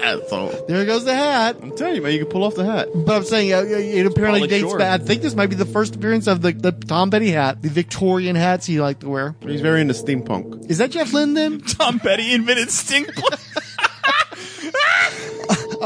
Asshole. 0.02 0.66
There 0.68 0.86
goes 0.86 1.06
the 1.06 1.16
hat. 1.16 1.58
I'm 1.62 1.76
telling 1.76 1.96
you, 1.96 2.02
man, 2.02 2.14
you 2.14 2.20
can 2.20 2.28
pull 2.28 2.44
off 2.44 2.56
the 2.56 2.66
hat. 2.66 2.90
But 2.94 3.16
I'm 3.16 3.24
saying 3.24 3.54
uh, 3.54 3.64
it 3.68 4.06
apparently 4.06 4.48
dates 4.48 4.68
Shore. 4.68 4.78
back. 4.78 5.02
I 5.02 5.04
think 5.04 5.22
this 5.22 5.36
might 5.36 5.48
be 5.48 5.56
the 5.56 5.66
first 5.66 5.96
appearance 5.96 6.28
of 6.28 6.42
the, 6.42 6.52
the 6.52 6.72
Tom 6.72 7.12
Petty 7.12 7.32
hat, 7.32 7.62
the 7.62 7.70
Victorian 7.70 8.36
hats 8.36 8.66
he 8.66 8.80
liked 8.80 9.02
to 9.02 9.10
wear. 9.10 9.36
He's 9.42 9.62
very 9.62 9.82
into 9.82 9.94
steampunk. 9.94 10.70
Is 10.70 10.78
that 10.80 10.92
Jeff 10.92 11.14
Lynne 11.14 11.34
then? 11.34 11.62
Tom 11.68 12.00
Petty 12.00 12.34
invented 12.34 12.70
Sting. 12.70 13.06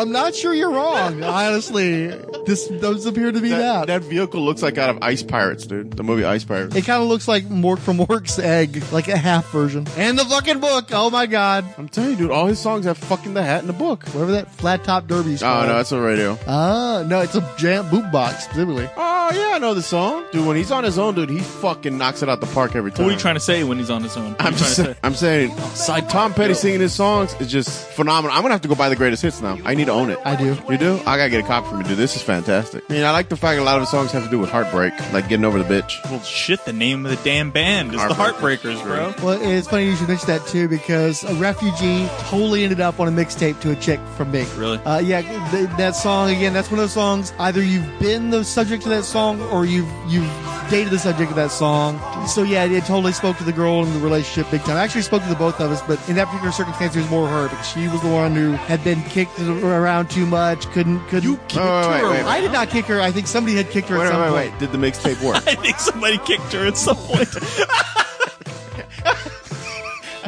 I'm 0.02 0.12
not 0.12 0.34
sure 0.36 0.54
you're 0.54 0.72
wrong. 0.72 1.24
Honestly, 1.56 2.08
this 2.46 2.68
does 2.68 3.06
appear 3.06 3.32
to 3.32 3.40
be 3.40 3.50
That, 3.50 3.86
that. 3.88 3.88
that 3.88 4.02
vehicle 4.10 4.42
looks 4.42 4.62
like 4.64 4.78
out 4.78 4.90
of 4.90 4.98
Ice 5.02 5.22
Pirates, 5.22 5.68
dude. 5.68 5.92
The 5.94 6.04
movie 6.04 6.24
Ice 6.26 6.44
Pirates. 6.44 6.76
It 6.76 6.86
kind 6.86 7.02
of 7.04 7.08
looks 7.08 7.28
like 7.28 7.46
Mork 7.46 7.80
from 7.80 7.98
Mork's 7.98 8.40
egg, 8.40 8.84
like 8.92 9.08
a 9.08 9.18
half 9.18 9.50
version. 9.52 9.86
And 9.98 10.18
the 10.18 10.26
fucking 10.26 10.60
book. 10.60 10.90
Oh 10.92 11.10
my 11.10 11.26
god. 11.28 11.66
I'm 11.78 11.88
telling 11.88 12.12
you, 12.12 12.16
dude, 12.18 12.32
all 12.32 12.48
his 12.48 12.60
songs 12.60 12.86
have 12.86 12.98
fucking 12.98 13.34
the 13.36 13.44
hat 13.44 13.62
in 13.62 13.68
the 13.68 13.74
book. 13.74 14.06
Whatever 14.08 14.32
that 14.34 14.52
flat 14.52 14.84
top 14.84 15.08
derby's 15.08 15.44
Oh, 15.44 15.46
called. 15.46 15.68
no, 15.68 15.80
it's 15.80 15.92
a 15.92 16.02
radio. 16.02 16.38
Ah, 16.48 17.04
no, 17.06 17.22
it's 17.22 17.36
a 17.36 17.54
jam 17.58 17.88
boot 17.90 18.12
box 18.12 18.46
specifically. 18.46 18.90
Oh, 18.98 19.32
yeah, 19.34 19.52
I 19.56 19.60
know 19.60 19.74
the 19.74 19.82
song. 19.84 20.26
Dude, 20.32 20.46
when 20.48 20.58
he's 20.58 20.72
on 20.72 20.84
his 20.84 20.98
own, 20.98 21.14
dude, 21.16 21.30
he 21.30 21.40
fucking 21.40 21.98
knocks 21.98 22.24
it 22.24 22.30
out 22.30 22.42
the 22.42 22.48
park 22.48 22.76
every 22.76 22.92
time. 22.92 23.06
what 23.06 23.12
are 23.12 23.14
you 23.14 23.20
trying 23.20 23.36
to 23.36 23.40
say 23.40 23.64
when 23.64 23.78
he's 23.78 23.90
on 23.90 24.02
his 24.04 24.18
own? 24.18 24.32
What 24.32 24.42
are 24.42 24.48
I'm, 24.48 24.54
you 24.54 24.58
trying 24.60 24.68
just, 24.70 24.76
to 24.78 24.84
say? 24.94 24.96
I'm 25.04 25.14
saying, 25.16 25.56
Side 25.76 26.10
Tom 26.10 26.34
Petty 26.34 26.54
singing 26.56 26.80
his 26.82 26.94
songs 26.94 27.34
is 27.40 27.48
just 27.52 27.88
phenomenal. 27.90 28.36
I'm 28.36 28.42
gonna 28.42 28.54
have 28.54 28.62
to 28.62 28.68
go 28.68 28.76
buy 28.76 28.90
the 28.90 28.96
greatest 28.96 29.22
hits 29.22 29.42
now. 29.42 29.58
I 29.64 29.76
need 29.76 29.90
to 29.92 30.00
own 30.00 30.10
it. 30.10 30.20
I 30.26 30.36
do. 30.36 30.58
You 30.70 30.78
do? 30.78 31.00
I 31.06 31.18
gotta 31.18 31.30
get 31.30 31.44
a 31.44 31.48
copy 31.48 31.70
from 31.70 31.82
you, 31.82 31.88
dude. 31.88 31.98
This 31.98 32.16
is 32.16 32.22
fantastic. 32.22 32.42
fantastic. 32.42 32.84
I 32.90 32.94
mean, 32.94 33.04
I 33.04 33.12
like 33.12 33.30
the 33.30 33.38
fact 33.38 33.60
a 33.60 33.64
lot 33.64 33.76
of 33.76 33.82
the 33.82 33.88
songs 33.88 34.12
have 34.12 34.24
to 34.24 34.30
do 34.30 34.40
with 34.40 34.50
heartbreak, 34.50 34.94
like 35.14 35.28
getting 35.30 35.46
over 35.46 35.62
the 35.62 35.66
bitch. 35.66 36.04
Well, 36.10 36.22
shit, 36.22 36.64
the 36.66 36.74
name 36.74 37.06
of 37.06 37.12
the 37.12 37.24
damn 37.24 37.52
band 37.52 37.94
is 37.94 38.02
the 38.02 38.14
Heartbreakers. 38.14 38.82
Heartbreakers, 38.82 38.84
bro. 38.84 39.14
Well, 39.24 39.42
it's 39.42 39.68
funny 39.68 39.86
you 39.86 39.96
should 39.96 40.08
mention 40.08 40.28
that 40.28 40.46
too 40.48 40.68
because 40.68 41.24
a 41.24 41.34
refugee 41.36 42.08
totally 42.30 42.64
ended 42.64 42.82
up 42.82 43.00
on 43.00 43.08
a 43.08 43.12
mixtape 43.12 43.60
to 43.62 43.72
a 43.72 43.76
chick 43.76 44.00
from 44.16 44.32
me. 44.32 44.46
Really? 44.56 44.78
Uh, 44.80 45.00
yeah, 45.00 45.22
th- 45.52 45.70
that 45.78 45.96
song 45.96 46.30
again. 46.30 46.54
That's 46.54 46.70
one 46.70 46.80
of 46.80 46.84
those 46.84 46.94
songs. 46.94 47.34
Either 47.40 47.62
you've 47.62 47.88
been 48.00 48.30
the 48.30 48.44
subject 48.44 48.84
of 48.84 48.90
that 48.90 49.04
song, 49.04 49.42
or 49.44 49.66
you've 49.66 49.90
you've 50.08 50.30
dated 50.72 50.92
the 50.92 50.98
subject 51.00 51.30
of 51.30 51.36
that 51.36 51.52
song. 51.52 52.00
So 52.28 52.42
yeah, 52.44 52.64
it 52.66 52.86
totally 52.86 53.12
spoke 53.12 53.38
to 53.38 53.44
the 53.44 53.52
girl 53.54 53.84
in 53.86 53.94
the 53.94 54.00
relationship 54.00 54.50
big 54.50 54.62
time. 54.62 54.78
I 54.78 54.84
Actually, 54.84 55.04
spoke 55.04 55.22
to 55.24 55.30
the 55.30 55.36
both 55.36 55.60
of 55.60 55.70
us, 55.72 55.82
but 55.84 56.00
in 56.10 56.16
that 56.16 56.26
particular 56.28 56.52
circumstance, 56.52 56.96
it 56.96 57.00
was 57.00 57.10
more 57.10 57.28
her 57.28 57.50
because 57.50 57.68
she 57.70 57.88
was 57.88 58.02
the 58.02 58.10
one 58.10 58.34
who 58.34 58.54
had 58.54 58.84
been 58.84 59.04
kicked 59.04 59.40
around 59.40 60.10
too 60.10 60.26
much. 60.26 60.66
Couldn't 60.72 61.00
couldn't. 61.10 61.30
You 61.30 61.38
kicked 61.48 61.58
Oh, 61.58 61.90
wait, 61.92 62.00
her 62.02 62.10
wait, 62.10 62.14
wait. 62.24 62.26
I 62.26 62.42
did 62.42 62.52
not 62.52 62.70
kick 62.70 62.86
her. 62.86 63.00
I 63.02 63.12
think 63.12 63.28
somebody 63.28 63.56
had 63.56 63.70
kicked 63.70 63.90
her 63.90 63.98
Wait, 64.00 64.06
at 64.06 64.12
some 64.12 64.22
wait, 64.22 64.30
point. 64.30 64.52
wait. 64.54 64.60
Did 64.60 64.72
the 64.72 64.78
mixtape 64.78 65.22
work? 65.24 65.36
I 65.48 65.56
think 65.56 65.78
somebody 65.80 66.18
kicked 66.20 66.54
her 66.54 66.66
at 66.66 66.78
some 66.78 66.96
point. 66.98 67.28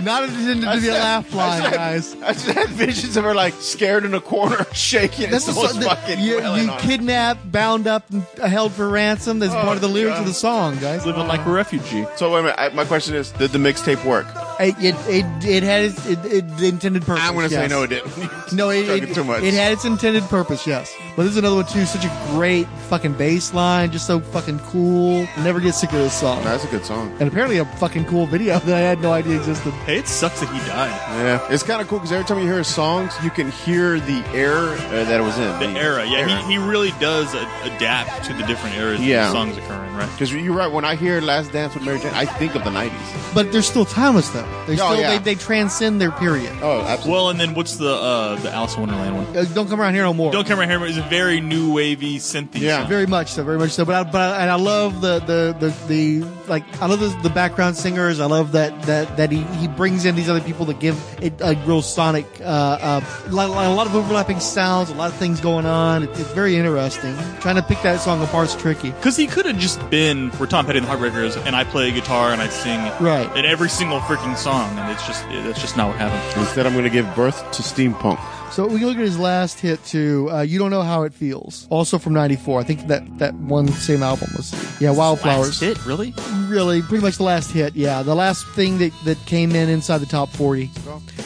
Not 0.04 0.24
intended 0.24 0.62
to 0.62 0.82
be 0.82 0.88
a 0.90 0.94
laugh 0.94 1.34
line, 1.34 1.62
I 1.62 1.64
just 1.64 1.70
had- 1.70 1.78
guys. 1.78 2.16
I 2.24 2.34
just 2.34 2.46
had 2.46 2.70
visions 2.70 3.18
of 3.18 3.24
her 3.24 3.34
like 3.34 3.54
scared 3.56 4.06
in 4.06 4.14
a 4.14 4.22
corner, 4.22 4.66
shaking, 4.74 5.26
and 5.26 5.34
That's 5.34 5.46
the 5.46 5.54
song 5.54 5.80
that 5.80 6.00
fucking 6.00 6.20
you, 6.20 6.44
you 6.56 6.72
kidnapped, 6.80 7.52
bound 7.52 7.88
up, 7.88 8.10
and 8.10 8.24
held 8.38 8.74
for 8.74 8.88
ransom. 8.90 9.40
That's 9.40 9.54
oh, 9.54 9.62
part 9.62 9.76
of 9.76 9.82
the 9.82 9.88
lyrics 9.88 10.20
of 10.20 10.26
the 10.26 10.34
song, 10.34 10.78
guys. 10.80 11.06
Living 11.06 11.28
like 11.28 11.46
a 11.46 11.52
refugee. 11.52 12.06
So 12.16 12.34
wait 12.34 12.40
a 12.40 12.44
minute. 12.44 12.56
I, 12.60 12.70
my 12.70 12.86
question 12.86 13.16
is, 13.16 13.32
did 13.32 13.52
the 13.52 13.60
mixtape 13.60 14.04
work? 14.06 14.28
It 14.64 14.76
it, 14.80 14.96
it, 15.08 15.46
it 15.46 15.64
had 15.64 15.84
its 15.84 16.06
it, 16.06 16.24
it, 16.26 16.58
the 16.58 16.68
intended 16.68 17.04
purpose. 17.04 17.24
I'm 17.24 17.34
going 17.34 17.48
to 17.50 17.54
say 17.54 17.68
no, 17.68 17.84
it 17.84 17.88
didn't. 17.88 18.14
No, 18.54 18.70
it, 18.70 18.88
it, 18.88 19.16
too 19.16 19.24
much. 19.24 19.42
it 19.42 19.56
had 19.56 19.72
its 19.72 19.84
intended 19.84 20.22
purpose, 20.26 20.68
yes. 20.68 20.96
But 21.16 21.24
this 21.24 21.32
is 21.32 21.38
another 21.38 21.56
one 21.56 21.66
too. 21.66 21.86
Such 21.86 22.06
a 22.06 22.28
great 22.32 22.68
fucking 22.88 23.14
bass 23.14 23.52
line, 23.52 23.92
just 23.92 24.06
so 24.06 24.20
fucking 24.20 24.60
cool. 24.60 25.28
Never 25.40 25.60
get 25.60 25.74
sick 25.74 25.92
of 25.92 25.98
this 25.98 26.14
song. 26.14 26.44
That's 26.44 26.64
a 26.64 26.68
good 26.68 26.86
song. 26.86 27.16
And 27.20 27.28
apparently 27.28 27.58
a 27.58 27.66
fucking 27.78 28.06
cool 28.06 28.28
video 28.28 28.60
that 28.66 28.76
I 28.76 28.80
had 28.82 29.02
no 29.02 29.12
idea 29.12 29.38
existed. 29.38 29.72
Hey, 29.86 29.98
it 29.98 30.08
sucks 30.08 30.40
that 30.42 30.50
he 30.50 30.60
died. 30.68 30.90
Yeah, 31.24 31.48
it's 31.52 31.64
kind 31.64 31.82
of 31.82 31.88
cool 31.88 31.98
because 31.98 32.12
every 32.12 32.26
time 32.26 32.38
you 32.40 32.46
hear 32.46 32.60
his 32.60 32.68
songs, 32.68 33.14
you 33.24 33.32
can 33.32 33.50
hear 33.50 34.00
the 34.00 34.24
era 34.36 34.74
uh, 34.74 35.04
that 35.06 35.20
it 35.20 35.24
was 35.24 35.38
in. 35.40 35.74
The 35.74 35.80
era, 35.80 36.06
yeah, 36.06 36.42
he, 36.46 36.54
he 36.54 36.58
really 36.60 36.92
does 37.00 37.34
a- 37.34 37.40
adapt 37.64 38.26
to 38.26 38.34
the 38.34 38.44
different 38.44 38.76
eras 38.76 39.00
Yeah. 39.00 39.08
yeah. 39.08 39.26
the 39.28 39.32
songs 39.32 39.58
occurring, 39.58 39.94
right? 39.96 40.10
Because 40.12 40.32
you're 40.32 40.54
right. 40.56 40.72
When 40.72 40.86
I 40.86 40.94
hear 40.96 41.22
"Last 41.22 41.52
Dance 41.52 41.74
with 41.74 41.84
Mary 41.86 42.00
Jane," 42.00 42.14
I 42.14 42.26
think 42.26 42.54
of 42.54 42.64
the 42.64 42.70
'90s. 42.70 43.34
But 43.34 43.52
they're 43.52 43.64
still 43.64 43.86
timeless 43.86 44.30
though. 44.30 44.53
They 44.68 44.74
Oh, 44.74 44.76
still 44.76 45.00
yeah. 45.00 45.18
they, 45.18 45.18
they 45.20 45.36
transcend 45.36 46.00
their 46.00 46.12
period. 46.12 46.52
Oh, 46.62 46.82
absolutely. 46.82 47.12
Well, 47.12 47.30
and 47.30 47.40
then 47.40 47.54
what's 47.54 47.76
the 47.78 47.94
uh, 47.94 48.36
the 48.38 48.52
Alice 48.52 48.76
in 48.76 48.82
Wonderland 48.82 49.16
one? 49.18 49.38
Uh, 49.38 49.46
don't 49.54 49.68
come 49.70 49.80
around 49.82 49.94
here 49.94 50.04
no 50.04 50.14
more. 50.14 50.32
Don't 50.32 50.48
come 50.48 50.60
around 50.60 50.70
here. 50.70 50.86
It's 50.86 50.98
a 50.98 51.02
very 51.04 51.42
new 51.42 51.74
wavy 51.74 52.18
synthy. 52.18 52.60
Yeah. 52.62 52.80
song. 52.82 52.90
Very 52.90 53.06
much 53.08 53.32
so, 53.32 53.44
very 53.44 53.58
much 53.58 53.72
so. 53.72 53.86
But 53.86 53.96
I, 53.96 54.04
but 54.10 54.22
I, 54.22 54.42
and 54.44 54.50
I 54.52 54.56
love 54.56 55.02
the, 55.02 55.20
the, 55.20 55.56
the, 55.60 55.88
the 56.22 56.28
like 56.48 56.64
I 56.82 56.86
love 56.88 57.00
the, 57.00 57.10
the 57.22 57.30
background 57.30 57.76
singers. 57.78 58.20
I 58.20 58.26
love 58.26 58.54
that 58.54 58.82
that 58.84 59.18
that 59.18 59.32
he, 59.32 59.44
he 59.60 59.68
brings 59.68 60.06
in 60.06 60.16
these 60.16 60.30
other 60.30 60.42
people 60.42 60.66
that 60.68 60.80
give 60.80 60.98
it 61.22 61.34
a 61.42 61.56
real 61.66 61.82
sonic, 61.82 62.26
uh, 62.42 62.44
uh, 62.44 63.02
li- 63.28 63.46
li- 63.46 63.66
a 63.66 63.70
lot 63.70 63.88
of 63.88 63.96
overlapping 63.96 64.40
sounds, 64.40 64.90
a 64.90 64.94
lot 64.96 65.12
of 65.12 65.18
things 65.18 65.40
going 65.42 65.66
on. 65.66 66.04
It, 66.04 66.10
it's 66.12 66.32
very 66.32 66.56
interesting. 66.56 67.16
Trying 67.42 67.56
to 67.56 67.62
pick 67.64 67.82
that 67.84 68.00
song 68.00 68.22
apart's 68.24 68.56
tricky. 68.56 68.92
Because 68.92 69.18
he 69.18 69.28
could 69.28 69.46
have 69.46 69.58
just 69.58 69.90
been 69.90 70.32
for 70.32 70.48
Tom 70.48 70.66
Petty 70.66 70.80
and 70.80 70.88
the 70.88 70.92
Heartbreakers, 70.92 71.38
and 71.46 71.56
I 71.56 71.64
play 71.64 71.92
guitar 71.92 72.32
and 72.32 72.42
I 72.42 72.48
sing 72.50 72.80
Right. 73.04 73.30
in 73.38 73.46
every 73.46 73.70
single 73.70 74.00
freaking 74.02 74.33
song, 74.36 74.78
and 74.78 74.92
it's 74.92 75.06
just 75.06 75.24
that's 75.30 75.62
just 75.62 75.78
not 75.78 75.90
what 75.90 75.98
happened. 75.98 76.42
Instead, 76.42 76.66
I'm 76.66 76.74
going 76.74 76.84
to 76.86 76.90
give 76.90 77.14
birth 77.16 77.38
to 77.52 77.62
steampunk. 77.62 78.20
So 78.54 78.68
we 78.68 78.78
can 78.78 78.88
look 78.88 78.98
at 78.98 79.04
his 79.04 79.18
last 79.18 79.60
hit 79.60 79.84
too. 79.84 80.30
Uh, 80.32 80.42
you 80.42 80.60
don't 80.60 80.70
know 80.70 80.84
how 80.84 81.04
it 81.04 81.14
feels. 81.14 81.66
Also 81.72 81.98
from 81.98 82.14
'94. 82.14 82.60
I 82.60 82.64
think 82.64 82.86
that 82.86 83.18
that 83.18 83.34
one 83.34 83.68
same 83.68 84.04
album 84.04 84.30
was 84.38 84.54
yeah, 84.80 84.92
Wildflowers. 84.92 85.60
Last 85.60 85.78
hit, 85.78 85.86
really? 85.88 86.14
Really, 86.46 86.84
pretty 86.84 87.04
much 87.04 87.18
the 87.18 87.24
last 87.24 87.50
hit. 87.50 87.76
Yeah, 87.76 88.04
the 88.04 88.14
last 88.14 88.46
thing 88.50 88.78
that 88.78 88.94
that 89.06 89.18
came 89.26 89.56
in 89.56 89.70
inside 89.70 89.98
the 90.00 90.06
top 90.06 90.30
40. 90.30 90.70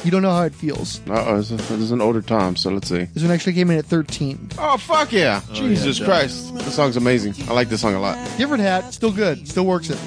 You 0.06 0.12
don't 0.12 0.22
know 0.22 0.32
how 0.32 0.44
it 0.44 0.56
feels. 0.56 1.02
Uh 1.10 1.26
oh, 1.28 1.42
this 1.42 1.52
is- 1.52 1.92
an 1.92 2.00
older 2.02 2.22
time, 2.22 2.56
so 2.56 2.70
let's 2.70 2.88
see. 2.88 3.06
This 3.14 3.24
one 3.24 3.32
actually 3.32 3.54
came 3.54 3.72
in 3.72 3.78
at 3.78 3.86
13. 3.86 4.52
Oh 4.58 4.78
fuck 4.78 5.12
yeah! 5.12 5.42
Jesus 5.54 6.00
yeah, 6.00 6.06
Christ, 6.06 6.56
this 6.56 6.76
song's 6.76 6.96
amazing. 6.96 7.34
I 7.50 7.54
like 7.54 7.68
this 7.68 7.82
song 7.82 7.94
a 7.94 8.00
lot. 8.00 8.16
Different 8.38 8.64
hat, 8.64 8.94
still 8.94 9.12
good, 9.12 9.48
still 9.48 9.66
works 9.66 9.90
it. 9.90 10.00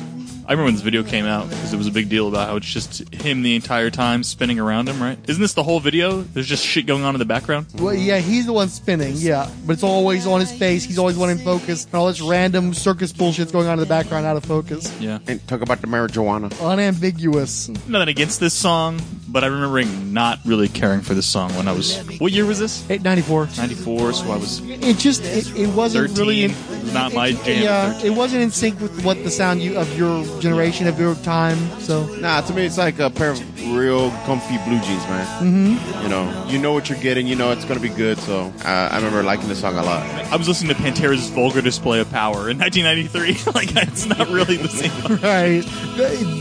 I 0.46 0.52
remember 0.52 0.64
when 0.64 0.74
this 0.74 0.82
video 0.82 1.02
came 1.04 1.26
out 1.26 1.48
because 1.48 1.72
it 1.72 1.76
was 1.76 1.86
a 1.86 1.92
big 1.92 2.08
deal 2.08 2.26
about 2.28 2.48
how 2.48 2.56
it's 2.56 2.66
just 2.66 3.14
him 3.14 3.42
the 3.42 3.54
entire 3.54 3.90
time 3.90 4.24
spinning 4.24 4.58
around 4.58 4.88
him, 4.88 5.00
right? 5.00 5.16
Isn't 5.28 5.40
this 5.40 5.54
the 5.54 5.62
whole 5.62 5.78
video? 5.78 6.22
There's 6.22 6.46
just 6.48 6.64
shit 6.66 6.86
going 6.86 7.04
on 7.04 7.14
in 7.14 7.18
the 7.20 7.24
background. 7.24 7.66
Well, 7.78 7.94
yeah, 7.94 8.18
he's 8.18 8.46
the 8.46 8.52
one 8.52 8.68
spinning, 8.68 9.14
yeah, 9.16 9.48
but 9.64 9.74
it's 9.74 9.82
always 9.84 10.26
on 10.26 10.40
his 10.40 10.50
face. 10.52 10.82
He's 10.84 10.98
always 10.98 11.16
one 11.16 11.30
in 11.30 11.38
focus. 11.38 11.84
And 11.84 11.94
all 11.94 12.08
this 12.08 12.20
random 12.20 12.74
circus 12.74 13.12
bullshit's 13.12 13.52
going 13.52 13.68
on 13.68 13.74
in 13.74 13.78
the 13.80 13.86
background, 13.86 14.26
out 14.26 14.36
of 14.36 14.44
focus. 14.44 14.92
Yeah. 15.00 15.20
And 15.28 15.46
talk 15.46 15.60
about 15.60 15.80
the 15.82 15.86
marijuana. 15.86 16.50
Unambiguous. 16.60 17.68
Nothing 17.86 18.08
against 18.08 18.40
this 18.40 18.54
song, 18.54 19.00
but 19.28 19.44
I 19.44 19.46
remember 19.46 19.84
not 19.84 20.40
really 20.44 20.68
caring 20.68 21.00
for 21.02 21.14
this 21.14 21.26
song 21.26 21.54
when 21.54 21.68
I 21.68 21.72
was. 21.72 21.98
What 22.18 22.32
year 22.32 22.44
was 22.46 22.58
this? 22.58 22.82
894. 22.90 23.48
94, 23.56 24.12
so 24.14 24.30
I 24.32 24.36
was 24.36 24.60
It 24.68 24.98
just 24.98 25.22
it, 25.24 25.54
it 25.56 25.68
wasn't 25.68 26.08
13. 26.08 26.18
really 26.18 26.44
in, 26.44 26.50
It 26.50 26.56
was 26.82 26.92
not 26.94 27.14
my 27.14 27.32
jam. 27.32 27.62
yeah 27.62 28.00
it 28.02 28.10
wasn't 28.10 28.42
in 28.42 28.50
sync 28.50 28.80
with 28.80 29.04
what 29.04 29.22
the 29.22 29.30
sound 29.30 29.60
you 29.62 29.76
of 29.78 29.96
your 29.96 30.24
generation 30.40 30.86
of 30.86 30.98
your 30.98 31.14
time 31.16 31.58
so 31.80 32.06
Nah, 32.16 32.40
to 32.42 32.52
me, 32.54 32.66
it's 32.66 32.78
like 32.78 32.98
a 32.98 33.10
pair 33.10 33.30
of 33.30 33.76
real 33.76 34.10
comfy 34.26 34.56
blue 34.66 34.80
jeans, 34.80 35.02
man. 35.04 35.26
Mm-hmm. 35.42 36.02
You 36.02 36.08
know, 36.08 36.46
you 36.48 36.58
know 36.58 36.72
what 36.72 36.88
you're 36.88 36.98
getting. 36.98 37.26
You 37.26 37.36
know 37.36 37.50
it's 37.50 37.64
gonna 37.64 37.80
be 37.80 37.88
good. 37.88 38.18
So 38.18 38.52
uh, 38.64 38.88
I 38.90 38.96
remember 38.96 39.22
liking 39.22 39.48
the 39.48 39.54
song 39.56 39.76
a 39.76 39.82
lot. 39.82 40.02
I 40.32 40.36
was 40.36 40.48
listening 40.48 40.74
to 40.74 40.82
Pantera's 40.82 41.28
vulgar 41.30 41.62
display 41.62 42.00
of 42.00 42.10
power 42.10 42.50
in 42.50 42.58
1993. 42.58 43.52
like, 43.54 43.74
it's 43.88 44.06
not 44.06 44.28
really 44.28 44.56
the 44.56 44.68
same. 44.68 45.16
right 45.22 45.64